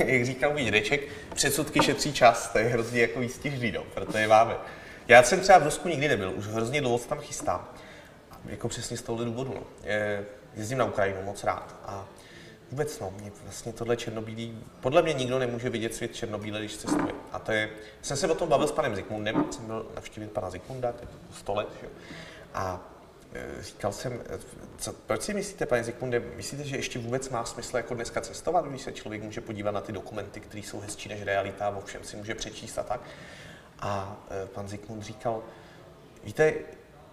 Jak 0.05 0.25
říkal 0.25 0.51
můj 0.51 0.63
dědeček, 0.63 1.07
předsudky 1.35 1.83
šetří 1.83 2.13
čas, 2.13 2.49
to 2.51 2.57
je 2.57 2.65
hrozně 2.65 3.01
jako 3.01 3.19
výstižný, 3.19 3.71
no, 3.71 3.83
proto 3.93 4.17
je 4.17 4.27
máme. 4.27 4.55
Já 5.07 5.23
jsem 5.23 5.39
třeba 5.39 5.57
v 5.57 5.63
Rusku 5.63 5.87
nikdy 5.89 6.07
nebyl, 6.07 6.33
už 6.35 6.47
hrozně 6.47 6.81
dlouho 6.81 6.97
se 6.97 7.07
tam 7.07 7.19
chystám. 7.19 7.67
Jako 8.47 8.67
přesně 8.67 8.97
z 8.97 9.01
tohohle 9.01 9.25
důvodu, 9.25 9.53
no. 9.55 9.63
Je, 9.83 10.25
jezdím 10.55 10.77
na 10.77 10.85
Ukrajinu 10.85 11.21
moc 11.21 11.43
rád 11.43 11.75
a 11.85 12.07
Vůbec 12.71 12.99
no, 12.99 13.13
mě 13.21 13.31
vlastně 13.43 13.73
tohle 13.73 13.97
černobílý, 13.97 14.63
podle 14.81 15.01
mě 15.01 15.13
nikdo 15.13 15.39
nemůže 15.39 15.69
vidět 15.69 15.95
svět 15.95 16.15
černobíle, 16.15 16.59
když 16.59 16.77
cestuje. 16.77 17.13
A 17.31 17.39
to 17.39 17.51
je, 17.51 17.69
jsem 18.01 18.17
se 18.17 18.27
o 18.27 18.35
tom 18.35 18.49
bavil 18.49 18.67
s 18.67 18.71
panem 18.71 18.95
Zikmundem, 18.95 19.45
jsem 19.51 19.65
byl 19.65 19.91
navštívit 19.95 20.31
pana 20.31 20.49
Zikmunda, 20.49 20.91
to 20.91 21.01
je 21.01 21.07
100 21.31 21.53
let, 21.53 21.67
že? 21.81 21.87
a 22.53 22.79
e, 23.33 23.63
říkal 23.63 23.91
jsem, 23.91 24.13
e, 24.13 24.39
co, 24.77 24.93
proč 24.93 25.21
si 25.21 25.33
myslíte, 25.33 25.65
pane 25.65 25.83
Zikmunde, 25.83 26.19
myslíte, 26.19 26.63
že 26.63 26.75
ještě 26.75 26.99
vůbec 26.99 27.29
má 27.29 27.45
smysl 27.45 27.77
jako 27.77 27.93
dneska 27.93 28.21
cestovat, 28.21 28.65
když 28.65 28.81
se 28.81 28.91
člověk 28.91 29.23
může 29.23 29.41
podívat 29.41 29.71
na 29.71 29.81
ty 29.81 29.91
dokumenty, 29.91 30.39
které 30.39 30.61
jsou 30.63 30.79
hezčí 30.79 31.09
než 31.09 31.23
realita, 31.23 31.69
o 31.69 31.81
všem 31.81 32.03
si 32.03 32.17
může 32.17 32.35
přečíst 32.35 32.77
a 32.77 32.83
tak. 32.83 33.01
A 33.79 34.17
e, 34.43 34.47
pan 34.47 34.67
Zikmund 34.67 35.03
říkal, 35.03 35.43
víte, 36.23 36.53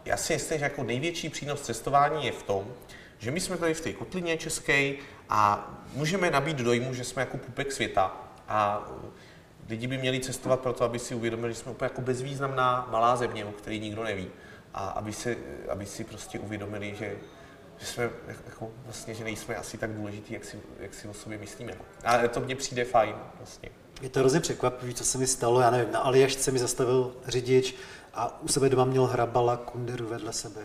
já 0.05 0.17
si 0.17 0.33
myslím, 0.33 0.59
že 0.59 0.65
jako 0.65 0.83
největší 0.83 1.29
přínos 1.29 1.61
cestování 1.61 2.27
je 2.27 2.33
v 2.33 2.43
tom, 2.43 2.75
že 3.19 3.31
my 3.31 3.41
jsme 3.41 3.57
tady 3.57 3.75
v 3.75 3.81
té 3.81 3.93
kotlině 3.93 4.37
české 4.37 4.95
a 5.29 5.71
můžeme 5.95 6.31
nabít 6.31 6.57
dojmu, 6.57 6.95
že 6.95 7.05
jsme 7.05 7.23
jako 7.23 7.37
pupek 7.37 7.73
světa 7.73 8.17
a 8.49 8.89
lidi 9.69 9.87
by 9.87 9.99
měli 9.99 10.21
cestovat 10.21 10.61
proto, 10.61 10.85
aby 10.85 10.99
si 10.99 11.15
uvědomili, 11.15 11.53
že 11.53 11.59
jsme 11.59 11.73
úplně 11.73 11.87
jako 11.87 12.01
bezvýznamná 12.01 12.89
malá 12.91 13.17
země, 13.17 13.45
o 13.45 13.53
které 13.53 13.79
nikdo 13.79 14.05
neví 14.05 14.29
a 14.75 14.89
aby, 14.89 15.13
se, 15.13 15.37
aby 15.69 15.87
si 15.87 16.05
prostě 16.05 16.39
uvědomili, 16.39 16.95
že, 16.99 17.17
že 17.79 17.87
jsme 17.87 18.11
jako 18.45 18.71
vlastně, 18.85 19.15
že 19.15 19.25
nejsme 19.25 19.57
asi 19.57 19.79
tak 19.79 19.91
důležitý, 19.91 20.35
jak 20.35 20.45
si, 20.45 20.61
jak 20.81 20.95
si 20.95 21.09
o 21.09 21.15
sobě 21.15 21.39
myslíme. 21.39 21.73
A 22.05 22.29
to 22.29 22.41
mně 22.41 22.57
přijde 22.57 22.85
fajn 22.85 23.15
vlastně. 23.39 23.69
Je 24.03 24.09
to 24.09 24.21
hrozně 24.21 24.41
překvapivé, 24.41 24.93
co 24.93 25.05
se 25.05 25.19
mi 25.19 25.27
stalo, 25.27 25.61
já 25.61 25.71
nevím, 25.71 25.93
na 25.93 25.99
Aljašce 25.99 26.51
mi 26.51 26.59
zastavil 26.59 27.17
řidič 27.27 27.75
a 28.15 28.43
u 28.43 28.49
sebe 28.49 28.69
doma 28.69 28.85
měl 28.85 29.07
hrabala 29.07 29.57
kunderu 29.57 30.09
vedle 30.09 30.33
sebe. 30.33 30.61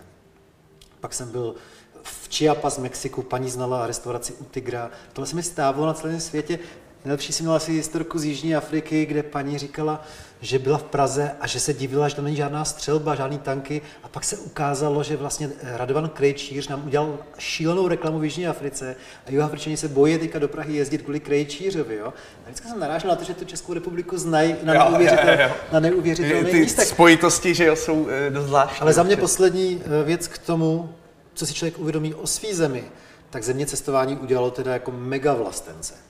Pak 1.00 1.14
jsem 1.14 1.32
byl 1.32 1.56
v 2.04 2.30
Chiapas, 2.30 2.78
Mexiku, 2.78 3.22
paní 3.22 3.50
znala 3.50 3.88
restauraci 3.88 4.34
u 4.34 4.44
Tigra. 4.44 4.92
Tohle 5.14 5.28
se 5.28 5.36
mi 5.36 5.44
stávalo 5.44 5.86
na 5.86 5.94
celém 5.94 6.20
světě. 6.20 6.60
Nejlepší 7.08 7.34
si 7.34 7.44
měla 7.44 7.56
asi 7.56 7.72
historku 7.72 8.20
z 8.20 8.26
Jižní 8.26 8.56
Afriky, 8.56 9.06
kde 9.06 9.24
paní 9.24 9.58
říkala, 9.58 10.04
že 10.42 10.60
byla 10.60 10.78
v 10.78 10.84
Praze 10.84 11.32
a 11.40 11.48
že 11.48 11.60
se 11.60 11.74
divila, 11.74 12.10
že 12.10 12.16
tam 12.16 12.26
není 12.26 12.38
žádná 12.38 12.66
střelba, 12.66 13.16
žádný 13.16 13.38
tanky. 13.38 13.82
A 14.04 14.08
pak 14.08 14.24
se 14.24 14.38
ukázalo, 14.38 15.04
že 15.04 15.18
vlastně 15.18 15.50
Radovan 15.64 16.10
Krejčíř 16.10 16.68
nám 16.68 16.86
udělal 16.86 17.18
šílenou 17.38 17.88
reklamu 17.88 18.20
v 18.20 18.24
Jižní 18.24 18.48
Africe 18.48 18.96
a 19.28 19.32
Jihoafričani 19.32 19.78
se 19.78 19.88
bojí 19.88 20.18
teďka 20.18 20.40
do 20.40 20.48
Prahy 20.48 20.76
jezdit 20.76 21.02
kvůli 21.02 21.20
Krejčířovi. 21.20 21.96
Jo? 21.96 22.08
A 22.08 22.46
vždycky 22.46 22.68
jsem 22.68 22.80
narážel 22.80 23.10
na 23.10 23.16
to, 23.16 23.24
že 23.24 23.34
tu 23.34 23.46
Českou 23.46 23.74
republiku 23.74 24.18
znají 24.18 24.56
na 24.64 24.74
neuvěřitelné 24.74 25.54
na 25.72 25.80
neuvěřitelné 25.80 26.50
Ty 26.50 26.60
místech. 26.60 26.88
spojitosti, 26.88 27.54
že 27.54 27.66
jo, 27.66 27.76
jsou 27.76 28.08
e, 28.10 28.30
dost 28.30 28.46
zvláštní. 28.46 28.80
Ale 28.80 28.94
za 28.94 29.04
mě 29.04 29.18
poslední 29.18 29.82
e, 30.02 30.04
věc 30.04 30.28
k 30.28 30.38
tomu, 30.38 30.90
co 31.34 31.46
si 31.46 31.54
člověk 31.54 31.80
uvědomí 31.80 32.14
o 32.14 32.28
svý 32.28 32.54
zemi, 32.54 32.84
tak 33.30 33.44
země 33.44 33.66
cestování 33.66 34.18
udělalo 34.18 34.52
teda 34.52 34.74
jako 34.74 34.92
mega 34.92 35.34
vlastence. 35.34 36.07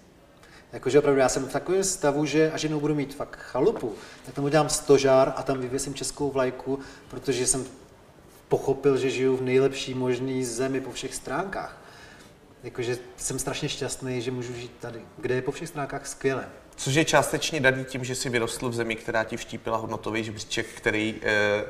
Jakože 0.74 1.00
opravdu 1.00 1.20
já 1.20 1.30
jsem 1.30 1.46
v 1.46 1.52
takovém 1.52 1.84
stavu, 1.84 2.26
že 2.26 2.52
až 2.52 2.64
jednou 2.64 2.80
budu 2.80 2.96
mít 2.96 3.16
fakt 3.16 3.36
chalupu, 3.36 3.96
tak 4.26 4.36
tam 4.36 4.46
udělám 4.46 4.70
stožár 4.70 5.34
a 5.36 5.44
tam 5.44 5.60
vyvěsím 5.60 5.94
českou 5.94 6.32
vlajku, 6.32 6.80
protože 7.08 7.48
jsem 7.48 7.66
pochopil, 8.48 8.98
že 8.98 9.10
žiju 9.10 9.38
v 9.38 9.42
nejlepší 9.42 9.94
možné 9.94 10.46
zemi 10.46 10.82
po 10.82 10.92
všech 10.92 11.16
stránkách. 11.16 11.82
Jakože 12.64 12.98
jsem 13.18 13.40
strašně 13.40 13.70
šťastný, 13.70 14.22
že 14.22 14.32
můžu 14.32 14.54
žít 14.54 14.72
tady, 14.80 15.02
kde 15.18 15.36
je 15.36 15.42
po 15.42 15.52
všech 15.52 15.70
stránkách 15.70 16.08
skvěle. 16.08 16.46
Což 16.76 16.94
je 16.94 17.06
částečně 17.06 17.60
daný 17.60 17.86
tím, 17.86 18.04
že 18.04 18.16
jsi 18.16 18.30
vyrostl 18.30 18.70
v 18.70 18.74
zemi, 18.74 18.96
která 18.96 19.24
ti 19.24 19.38
vštípila 19.38 19.78
hodnotový 19.78 20.24
žebříček, 20.24 20.68
který 20.68 21.16
e, 21.24 21.64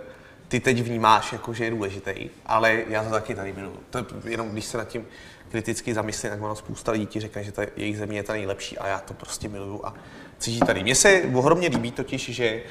ty 0.47 0.59
teď 0.59 0.81
vnímáš 0.81 1.33
jako, 1.33 1.53
že 1.53 1.63
je 1.63 1.71
důležitý, 1.71 2.29
ale 2.45 2.83
já 2.87 3.03
to 3.03 3.09
taky 3.09 3.35
tady 3.35 3.53
miluju. 3.53 3.79
To 3.89 4.05
jenom 4.23 4.49
když 4.49 4.65
se 4.65 4.77
nad 4.77 4.87
tím 4.87 5.07
kriticky 5.49 5.93
zamyslím, 5.93 6.31
tak 6.31 6.41
ono 6.41 6.55
spousta 6.55 6.91
lidí 6.91 7.05
ti 7.05 7.19
řekne, 7.19 7.43
že 7.43 7.51
ta 7.51 7.61
jejich 7.75 7.97
země 7.97 8.19
je 8.19 8.23
ta 8.23 8.33
nejlepší 8.33 8.77
a 8.77 8.87
já 8.87 8.99
to 8.99 9.13
prostě 9.13 9.49
miluju 9.49 9.85
a 9.85 9.93
cítí 10.37 10.59
tady. 10.59 10.83
Mně 10.83 10.95
se 10.95 11.21
ohromně 11.33 11.67
líbí 11.67 11.91
totiž, 11.91 12.29
že 12.29 12.63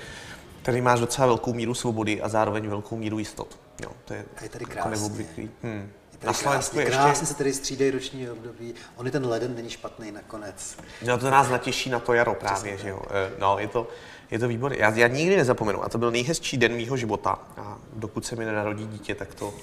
tady 0.63 0.81
máš 0.81 1.01
docela 1.01 1.27
velkou 1.27 1.53
míru 1.53 1.75
svobody 1.75 2.23
a 2.23 2.29
zároveň 2.29 2.69
velkou 2.69 2.97
míru 2.97 3.19
jistot. 3.19 3.59
Jo, 3.83 3.91
to 4.05 4.15
je, 4.15 4.25
a 4.37 4.43
je 4.43 4.49
tady 4.49 4.65
krásně. 4.65 5.15
Jako 5.19 5.53
hmm. 5.63 5.91
Na 6.25 6.33
Slovensku 6.33 6.79
ještě... 6.79 6.93
Krásně 6.93 7.27
se 7.27 7.35
tady 7.35 7.53
střídají 7.53 7.91
roční 7.91 8.31
období. 8.31 8.75
On 8.97 9.07
je 9.07 9.13
ten 9.13 9.27
leden 9.27 9.55
není 9.55 9.71
špatný 9.71 10.13
nakonec. 10.13 10.77
No 11.07 11.19
to 11.19 11.31
nás 11.31 11.49
natěší 11.49 11.91
na 11.91 12.01
to 12.01 12.13
jaro 12.13 12.35
právě, 12.35 12.77
Přesně. 12.77 12.79
že 12.79 12.89
jo. 12.89 13.03
Eh, 13.11 13.31
no, 13.39 13.59
je 13.59 13.69
to, 13.69 13.89
je 14.31 14.39
to 14.39 14.49
výborné. 14.49 14.77
Já, 14.79 14.91
já 14.91 15.07
nikdy 15.07 15.37
nezapomenu. 15.37 15.85
A 15.85 15.89
to 15.89 15.99
byl 15.99 16.11
nejhezčí 16.11 16.57
den 16.57 16.73
mýho 16.73 16.97
života. 16.97 17.39
A 17.57 17.79
dokud 17.93 18.27
se 18.27 18.37
mi 18.37 18.45
nenarodí 18.45 18.87
dítě, 18.87 19.15
tak 19.15 19.35
to 19.35 19.49
uh, 19.49 19.55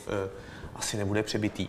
asi 0.75 0.97
nebude 0.97 1.23
přebytý. 1.23 1.67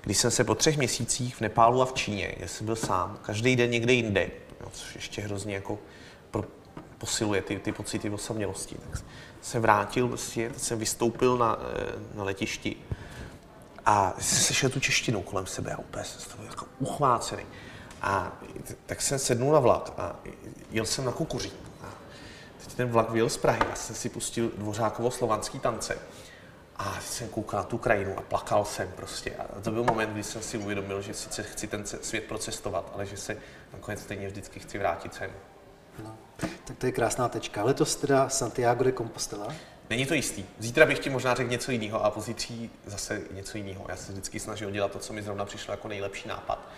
Když 0.00 0.18
jsem 0.18 0.30
se 0.30 0.44
po 0.44 0.54
třech 0.54 0.76
měsících 0.76 1.36
v 1.36 1.40
Nepálu 1.40 1.82
a 1.82 1.86
v 1.86 1.92
Číně, 1.92 2.34
já 2.36 2.48
jsem 2.48 2.66
byl 2.66 2.76
sám, 2.76 3.18
každý 3.22 3.56
den 3.56 3.70
někde 3.70 3.92
jinde, 3.92 4.30
jo, 4.60 4.68
což 4.72 4.94
ještě 4.94 5.22
hrozně 5.22 5.54
jako 5.54 5.78
pro, 6.30 6.44
posiluje 6.98 7.42
ty, 7.42 7.58
ty 7.58 7.72
pocity 7.72 8.10
osamělosti, 8.10 8.76
tak 8.90 9.02
jsem 9.42 9.62
vrátil, 9.62 10.08
prostě, 10.08 10.50
jsem 10.56 10.78
vystoupil 10.78 11.38
na, 11.38 11.58
eh, 11.60 11.92
na 12.14 12.24
letišti 12.24 12.76
a 13.86 14.14
slyšel 14.18 14.70
tu 14.70 14.80
češtinu 14.80 15.22
kolem 15.22 15.46
sebe 15.46 15.72
a 15.72 15.78
úplně 15.78 16.04
jsem 16.04 16.30
to 16.30 16.36
byl 16.36 16.46
jako 16.46 16.66
uchvácený. 16.78 17.46
A 18.02 18.32
tak 18.86 19.02
jsem 19.02 19.18
sednul 19.18 19.52
na 19.52 19.60
vlak 19.60 19.92
a 19.98 20.16
jel 20.70 20.86
jsem 20.86 21.04
na 21.04 21.12
kukuří. 21.12 21.52
A 21.82 21.86
teď 22.64 22.74
ten 22.74 22.88
vlak 22.88 23.10
vyjel 23.10 23.28
z 23.28 23.36
Prahy 23.36 23.60
a 23.72 23.74
jsem 23.74 23.96
si 23.96 24.08
pustil 24.08 24.50
dvořákovo 24.58 25.10
slovanský 25.10 25.58
tance. 25.58 25.98
A 26.76 27.00
jsem 27.00 27.28
koukal 27.28 27.60
na 27.60 27.64
tu 27.64 27.78
krajinu 27.78 28.18
a 28.18 28.22
plakal 28.22 28.64
jsem 28.64 28.92
prostě. 28.96 29.36
A 29.36 29.60
to 29.60 29.70
byl 29.70 29.84
moment, 29.84 30.12
kdy 30.12 30.22
jsem 30.22 30.42
si 30.42 30.58
uvědomil, 30.58 31.02
že 31.02 31.14
sice 31.14 31.42
chci 31.42 31.66
ten 31.66 31.86
svět 31.86 32.24
procestovat, 32.24 32.92
ale 32.94 33.06
že 33.06 33.16
se 33.16 33.36
nakonec 33.72 34.00
stejně 34.00 34.28
vždycky 34.28 34.60
chci 34.60 34.78
vrátit 34.78 35.14
sem. 35.14 35.30
No, 36.04 36.16
tak 36.66 36.78
to 36.78 36.86
je 36.86 36.92
krásná 36.92 37.28
tečka. 37.28 37.64
Letos 37.64 37.96
teda 37.96 38.28
Santiago 38.28 38.84
de 38.84 38.92
Compostela? 38.92 39.46
Není 39.90 40.06
to 40.06 40.14
jistý. 40.14 40.44
Zítra 40.58 40.86
bych 40.86 40.98
ti 40.98 41.10
možná 41.10 41.34
řekl 41.34 41.50
něco 41.50 41.72
jiného 41.72 42.04
a 42.04 42.10
pozítří 42.10 42.70
zase 42.86 43.22
něco 43.30 43.58
jiného. 43.58 43.86
Já 43.88 43.96
se 43.96 44.12
vždycky 44.12 44.40
snažil 44.40 44.70
dělat 44.70 44.92
to, 44.92 44.98
co 44.98 45.12
mi 45.12 45.22
zrovna 45.22 45.44
přišlo 45.44 45.72
jako 45.72 45.88
nejlepší 45.88 46.28
nápad. 46.28 46.68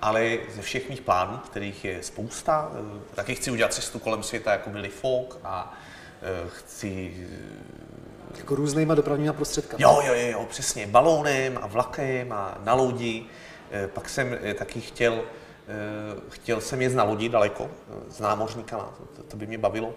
Ale 0.00 0.38
ze 0.54 0.62
všech 0.62 0.88
mých 0.88 1.00
plánů, 1.00 1.36
kterých 1.38 1.84
je 1.84 2.02
spousta, 2.02 2.72
eh, 2.72 3.14
taky 3.14 3.34
chci 3.34 3.50
udělat 3.50 3.74
cestu 3.74 3.98
kolem 3.98 4.22
světa 4.22 4.52
jako 4.52 4.70
Billy 4.70 4.88
Folk 4.88 5.38
a 5.44 5.74
eh, 6.22 6.48
chci 6.48 7.14
jako 8.38 8.54
různýma 8.54 8.94
dopravníma 8.94 9.32
prostředkami. 9.32 9.82
Jo, 9.82 10.00
jo, 10.06 10.14
jo, 10.14 10.46
přesně. 10.50 10.86
Balónem 10.86 11.58
a 11.62 11.66
vlakem 11.66 12.32
a 12.32 12.58
na 12.64 12.74
lodi. 12.74 13.24
Eh, 13.70 13.88
pak 13.88 14.08
jsem 14.08 14.38
eh, 14.42 14.54
taky 14.54 14.80
chtěl, 14.80 15.14
eh, 15.14 15.24
chtěl 16.28 16.60
jsem 16.60 16.82
jet 16.82 16.94
na 16.94 17.04
lodi 17.04 17.28
daleko, 17.28 17.70
s 18.08 18.20
námořníkama, 18.20 18.94
to, 19.16 19.22
to 19.22 19.36
by 19.36 19.46
mě 19.46 19.58
bavilo. 19.58 19.94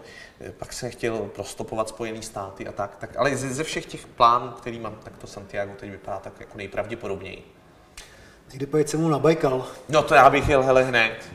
Pak 0.58 0.74
jsem 0.74 0.92
chtěl 0.92 1.18
prostopovat 1.18 1.90
Spojené 1.90 2.22
státy 2.22 2.68
a 2.68 2.72
tak, 2.72 2.96
tak 2.96 3.18
ale 3.18 3.36
ze, 3.36 3.54
ze 3.54 3.64
všech 3.64 3.86
těch 3.86 4.08
plánů, 4.08 4.52
který 4.52 4.80
mám, 4.80 4.96
tak 5.04 5.18
to 5.18 5.28
Santiago 5.28 5.74
teď 5.80 5.92
vypadá 5.92 6.20
tak 6.20 6.34
jako 6.40 6.58
nejpravděpodobněji. 6.58 7.56
Kdy 8.52 8.66
pojeď 8.66 8.90
se 8.90 8.98
mu 8.98 9.10
na 9.10 9.20
Baikal? 9.20 9.68
No 9.90 10.04
to 10.04 10.14
já 10.14 10.30
bych 10.30 10.50
jel 10.50 10.64
hele 10.64 10.84
hned. 10.84 11.30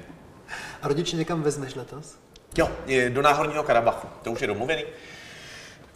A 0.82 0.88
rodiče 0.88 1.16
někam 1.16 1.42
vezmeš 1.42 1.74
letos? 1.74 2.18
Jo, 2.58 2.70
do 3.08 3.22
Náhorního 3.22 3.62
Karabachu, 3.62 4.08
to 4.22 4.32
už 4.32 4.40
je 4.40 4.46
domluvený. 4.46 4.84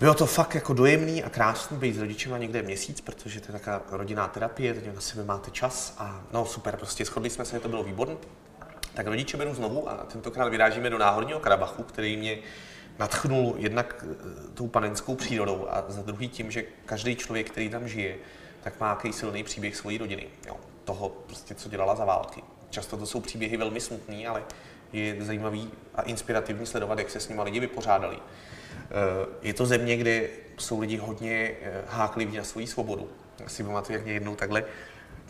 Bylo 0.00 0.14
to 0.14 0.26
fakt 0.26 0.54
jako 0.54 0.74
dojemný 0.74 1.24
a 1.24 1.30
krásný 1.30 1.76
být 1.76 1.94
s 1.94 1.98
rodičema 1.98 2.38
někde 2.38 2.62
měsíc, 2.62 3.00
protože 3.00 3.40
to 3.40 3.52
je 3.52 3.58
taková 3.58 3.82
rodinná 3.90 4.28
terapie, 4.28 4.74
teď 4.74 4.94
na 4.94 5.00
sebe 5.00 5.24
máte 5.24 5.50
čas 5.50 5.94
a 5.98 6.24
no 6.32 6.44
super, 6.44 6.76
prostě 6.76 7.04
shodli 7.04 7.30
jsme 7.30 7.44
se, 7.44 7.60
to 7.60 7.68
bylo 7.68 7.84
výborné. 7.84 8.16
Tak 8.94 9.06
rodiče 9.06 9.36
beru 9.36 9.54
znovu 9.54 9.90
a 9.90 9.94
tentokrát 9.94 10.48
vyrážíme 10.48 10.90
do 10.90 10.98
Náhorního 10.98 11.40
Karabachu, 11.40 11.82
který 11.82 12.16
mě 12.16 12.38
natchnul 12.98 13.54
jednak 13.58 14.04
eh, 14.10 14.14
tou 14.54 14.68
panenskou 14.68 15.14
přírodou 15.14 15.66
a 15.70 15.84
za 15.88 16.02
druhý 16.02 16.28
tím, 16.28 16.50
že 16.50 16.64
každý 16.84 17.16
člověk, 17.16 17.50
který 17.50 17.68
tam 17.68 17.88
žije, 17.88 18.16
tak 18.62 18.80
má 18.80 18.86
nějaký 18.86 19.12
silný 19.12 19.44
příběh 19.44 19.76
svojí 19.76 19.98
rodiny. 19.98 20.26
Jo, 20.46 20.56
toho 20.84 21.08
prostě, 21.08 21.54
co 21.54 21.68
dělala 21.68 21.94
za 21.94 22.04
války. 22.04 22.42
Často 22.70 22.96
to 22.96 23.06
jsou 23.06 23.20
příběhy 23.20 23.56
velmi 23.56 23.80
smutný, 23.80 24.26
ale 24.26 24.42
je 24.92 25.24
zajímavý 25.24 25.70
a 25.94 26.02
inspirativní 26.02 26.66
sledovat, 26.66 26.98
jak 26.98 27.10
se 27.10 27.20
s 27.20 27.28
nimi 27.28 27.42
lidi 27.42 27.60
vypořádali. 27.60 28.18
Eh, 28.90 29.26
je 29.42 29.54
to 29.54 29.66
země, 29.66 29.96
kde 29.96 30.28
jsou 30.58 30.80
lidi 30.80 30.96
hodně 30.96 31.50
eh, 31.62 31.82
hákliví 31.88 32.36
na 32.36 32.44
svoji 32.44 32.66
svobodu. 32.66 33.08
Já 33.40 33.48
si 33.48 33.64
pamatuju, 33.64 33.96
jak 33.96 34.04
mě 34.04 34.12
jednou 34.12 34.36
takhle 34.36 34.64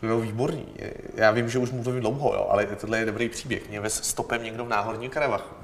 to 0.01 0.07
bylo 0.07 0.21
výborný. 0.21 0.67
Já 1.15 1.31
vím, 1.31 1.49
že 1.49 1.59
už 1.59 1.71
mluvím 1.71 2.01
dlouho, 2.01 2.35
jo, 2.35 2.47
ale 2.51 2.67
tohle 2.67 2.99
je 2.99 3.07
dobrý 3.07 3.29
příběh. 3.29 3.69
Mě 3.69 3.81
vez 3.81 3.95
stopem 4.05 4.43
někdo 4.43 4.65
v 4.65 4.69
náhorním 4.69 5.11
Karabachu. 5.11 5.55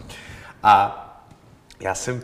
A 0.62 1.00
já 1.80 1.94
jsem 1.94 2.22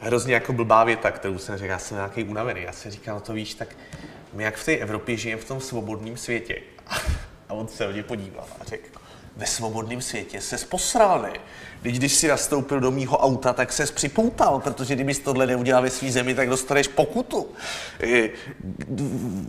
hrozně 0.00 0.34
jako 0.34 0.52
blbá 0.52 0.84
věta, 0.84 1.10
kterou 1.10 1.38
jsem 1.38 1.58
řekl, 1.58 1.70
já 1.70 1.78
jsem 1.78 1.96
nějaký 1.96 2.24
unavený. 2.24 2.62
Já 2.62 2.72
jsem 2.72 2.90
říkal, 2.90 3.14
no 3.14 3.20
to 3.20 3.32
víš, 3.32 3.54
tak 3.54 3.76
my 4.32 4.44
jak 4.44 4.56
v 4.56 4.64
té 4.64 4.76
Evropě 4.76 5.16
žijeme 5.16 5.42
v 5.42 5.44
tom 5.44 5.60
svobodném 5.60 6.16
světě. 6.16 6.62
A 7.48 7.54
on 7.54 7.68
se 7.68 7.92
mě 7.92 8.02
podíval 8.02 8.46
a 8.60 8.64
řekl, 8.64 8.97
ve 9.38 9.46
svobodném 9.46 10.02
světě 10.02 10.40
se 10.40 10.58
posral, 10.58 11.22
ne? 11.22 11.32
Když, 11.82 11.98
když 11.98 12.14
si 12.14 12.28
nastoupil 12.28 12.80
do 12.80 12.90
mýho 12.90 13.18
auta, 13.18 13.52
tak 13.52 13.72
se 13.72 13.86
připoutal, 13.86 14.60
protože 14.60 14.94
kdybys 14.94 15.18
tohle 15.18 15.46
neudělal 15.46 15.82
ve 15.82 15.90
své 15.90 16.10
zemi, 16.10 16.34
tak 16.34 16.48
dostaneš 16.48 16.88
pokutu. 16.88 17.46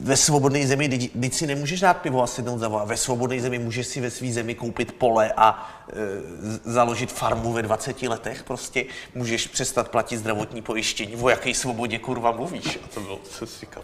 Ve 0.02 0.18
svobodné 0.18 0.68
zemi, 0.68 0.90
teď 0.90 1.34
si 1.34 1.48
nemůžeš 1.48 1.80
dát 1.80 1.94
pivo 1.94 2.24
a 2.24 2.28
sednout 2.28 2.58
za 2.58 2.68
vola. 2.68 2.86
Ve 2.86 2.98
svobodné 2.98 3.42
zemi 3.42 3.60
můžeš 3.60 3.88
si 3.88 4.02
ve 4.02 4.10
své 4.10 4.32
zemi 4.32 4.56
koupit 4.56 4.92
pole 4.92 5.34
a 5.38 5.70
e, 5.90 6.72
založit 6.72 7.12
farmu 7.12 7.54
ve 7.54 7.62
20 7.62 8.02
letech. 8.02 8.44
Prostě 8.44 8.86
můžeš 9.16 9.48
přestat 9.48 9.90
platit 9.90 10.18
zdravotní 10.18 10.62
pojištění. 10.62 11.16
O 11.16 11.30
jaké 11.30 11.54
svobodě 11.54 12.00
kurva 12.00 12.32
mluvíš? 12.32 12.80
A 12.84 12.88
to 12.94 13.00
bylo, 13.00 13.20
co 13.24 13.48
si 13.48 13.60
říkal, 13.60 13.84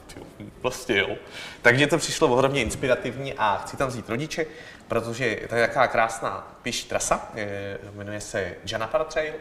vlastně 0.62 0.98
jo. 0.98 1.16
Takže 1.62 1.88
to 1.88 1.98
přišlo 1.98 2.28
ohromně 2.28 2.62
inspirativní 2.62 3.34
a 3.34 3.58
chci 3.58 3.78
tam 3.78 3.90
vzít 3.90 4.10
rodiče, 4.10 4.46
protože 4.88 5.40
to 5.50 5.56
je 5.56 5.68
taková 5.68 5.88
krásná 5.88 6.58
pěší 6.62 6.90
trasa, 6.90 7.30
je, 7.36 7.80
jmenuje 7.94 8.22
se 8.22 8.56
Janapara 8.66 9.04
Trail, 9.04 9.34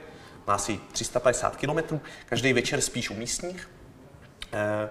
má 0.47 0.55
asi 0.55 0.81
350 0.93 1.57
km, 1.57 2.01
každý 2.27 2.53
večer 2.53 2.81
spíš 2.81 3.11
u 3.11 3.15
místních. 3.15 3.71
E, 4.53 4.89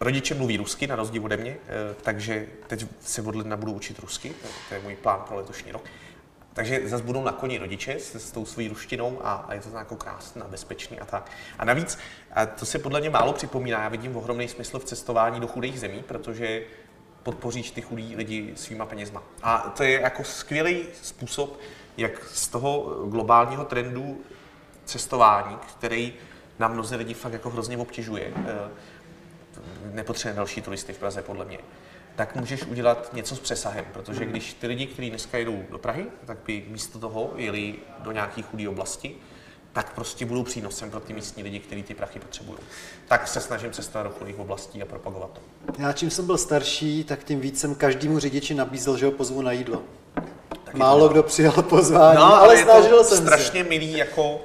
Rodiče 0.00 0.34
mluví 0.34 0.56
rusky, 0.56 0.86
na 0.86 0.96
rozdíl 0.96 1.24
ode 1.24 1.36
mě, 1.36 1.50
eh, 1.50 1.94
takže 2.02 2.46
teď 2.66 2.86
se 3.00 3.22
od 3.22 3.34
ledna 3.34 3.56
budu 3.56 3.72
učit 3.72 3.98
rusky, 3.98 4.32
to- 4.68 4.74
je 4.74 4.80
můj 4.80 4.96
plán 4.96 5.20
pro 5.28 5.36
letošní 5.36 5.72
rok. 5.72 5.82
Takže 6.52 6.88
zase 6.88 7.04
budou 7.04 7.24
na 7.24 7.32
koni 7.32 7.58
rodiče 7.58 7.94
s, 7.98 8.14
s 8.14 8.30
tou 8.30 8.44
svojí 8.44 8.68
ruštinou 8.68 9.20
a, 9.24 9.32
a 9.32 9.54
je 9.54 9.60
to 9.60 9.76
jako 9.78 9.96
krásné 9.96 10.42
a 10.42 10.48
bezpečný 10.48 11.00
a 11.00 11.04
tak. 11.04 11.30
A 11.58 11.64
navíc, 11.64 11.98
a 12.32 12.46
to 12.46 12.66
se 12.66 12.78
podle 12.78 13.00
mě 13.00 13.10
málo 13.10 13.32
připomíná, 13.32 13.82
já 13.82 13.88
vidím 13.88 14.16
ohromný 14.16 14.48
smysl 14.48 14.78
v 14.78 14.84
cestování 14.84 15.40
do 15.40 15.46
chudých 15.46 15.80
zemí, 15.80 16.04
protože 16.08 16.62
podpoříš 17.22 17.70
ty 17.70 17.82
chudí 17.82 18.16
lidi 18.16 18.52
svýma 18.56 18.86
penězma. 18.86 19.22
A 19.42 19.58
to 19.76 19.82
je 19.82 20.00
jako 20.00 20.24
skvělý 20.24 20.84
způsob, 21.02 21.60
jak 21.96 22.24
z 22.24 22.48
toho 22.48 22.80
globálního 23.06 23.64
trendu 23.64 24.20
cestování, 24.84 25.56
který 25.78 26.14
nám 26.58 26.72
mnozí 26.72 26.96
lidi 26.96 27.14
fakt 27.14 27.32
jako 27.32 27.50
hrozně 27.50 27.78
obtěžuje, 27.78 28.32
eh, 28.36 28.68
nepotřebuje 29.92 30.36
další 30.36 30.62
turisty 30.62 30.92
v 30.92 30.98
Praze, 30.98 31.22
podle 31.22 31.44
mě, 31.44 31.58
tak 32.16 32.36
můžeš 32.36 32.62
udělat 32.62 33.12
něco 33.12 33.36
s 33.36 33.40
přesahem, 33.40 33.84
protože 33.92 34.24
když 34.24 34.54
ty 34.54 34.66
lidi, 34.66 34.86
kteří 34.86 35.10
dneska 35.10 35.38
jedou 35.38 35.62
do 35.70 35.78
Prahy, 35.78 36.06
tak 36.24 36.38
by 36.46 36.64
místo 36.68 36.98
toho 36.98 37.32
jeli 37.36 37.74
do 37.98 38.12
nějaké 38.12 38.42
chudé 38.42 38.68
oblasti, 38.68 39.16
tak 39.78 39.92
prostě 39.92 40.26
budou 40.26 40.42
přínosem 40.42 40.90
pro 40.90 41.00
ty 41.00 41.12
místní 41.12 41.42
lidi, 41.42 41.58
kteří 41.58 41.82
ty 41.82 41.94
prachy 41.94 42.18
potřebují. 42.18 42.58
Tak 43.08 43.28
se 43.28 43.40
snažím 43.40 43.72
cestovat 43.72 44.06
do 44.06 44.12
chudých 44.18 44.38
oblastí 44.38 44.82
a 44.82 44.86
propagovat 44.86 45.30
to. 45.32 45.40
Já 45.82 45.92
čím 45.92 46.10
jsem 46.10 46.26
byl 46.26 46.38
starší, 46.38 47.04
tak 47.04 47.24
tím 47.24 47.40
víc 47.40 47.60
jsem 47.60 47.74
každému 47.74 48.18
řidiči 48.18 48.54
nabízel, 48.54 48.96
že 48.96 49.06
ho 49.06 49.12
pozvu 49.12 49.42
na 49.42 49.52
jídlo. 49.52 49.82
Málo 50.74 51.08
kdo 51.08 51.22
přijal 51.22 51.52
pozvání, 51.62 52.18
No, 52.18 52.34
ale 52.34 52.56
je 52.56 52.62
snažil 52.62 52.98
to 52.98 53.04
jsem 53.04 53.26
strašně 53.26 53.64
milý 53.64 53.92
jako 53.92 54.40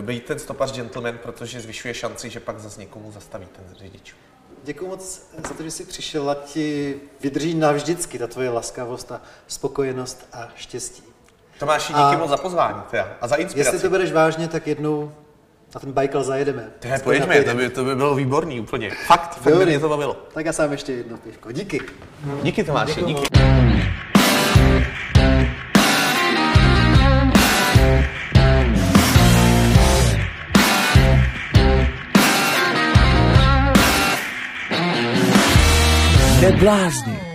být 0.00 0.24
ten 0.24 0.38
stopař 0.38 0.72
gentleman, 0.72 1.18
protože 1.18 1.60
zvyšuje 1.60 1.94
šanci, 1.94 2.30
že 2.30 2.40
pak 2.40 2.60
zase 2.60 2.80
někomu 2.80 3.12
zastaví 3.12 3.46
ten 3.46 3.64
řidič. 3.78 4.10
se. 4.10 4.16
Děkuji 4.64 4.86
moc 4.86 5.22
za 5.48 5.54
to, 5.54 5.62
že 5.62 5.70
jsi 5.70 5.84
přišel 5.84 6.30
a 6.30 6.34
ti 6.34 6.96
vydrží 7.20 7.54
navždycky 7.54 8.18
ta 8.18 8.26
tvoje 8.26 8.50
laskavost 8.50 9.12
a 9.12 9.22
spokojenost 9.46 10.26
a 10.32 10.48
štěstí. 10.56 11.13
Tomáši, 11.58 11.92
díky 11.92 12.00
A- 12.02 12.18
moc 12.18 12.30
za 12.30 12.36
pozvání 12.36 12.82
teda, 12.90 13.08
a 13.20 13.28
za 13.28 13.36
inspiraci. 13.36 13.68
Jestli 13.76 13.88
to 13.88 13.90
bereš 13.92 14.12
vážně, 14.12 14.48
tak 14.48 14.66
jednou 14.66 15.12
na 15.74 15.80
ten 15.80 15.92
Baikal 15.92 16.24
zajedeme. 16.24 16.70
Tyhle, 16.78 16.98
pojďme, 16.98 17.42
to 17.42 17.54
by, 17.54 17.70
to 17.70 17.84
by 17.84 17.94
bylo 17.96 18.14
výborný 18.14 18.60
úplně. 18.60 18.90
Fakt, 19.06 19.34
fakt 19.38 19.56
by 19.56 19.66
mě 19.66 19.80
to 19.80 19.88
bavilo. 19.88 20.16
Tak 20.34 20.46
já 20.46 20.52
sám 20.52 20.72
ještě 20.72 20.92
jedno 20.92 21.16
pivko. 21.16 21.52
Díky. 21.52 21.80
Díky 22.42 22.64
Tomáši, 22.64 22.94
Děkuju 22.94 23.06
díky. 23.16 23.28
Neblázni. 36.40 37.33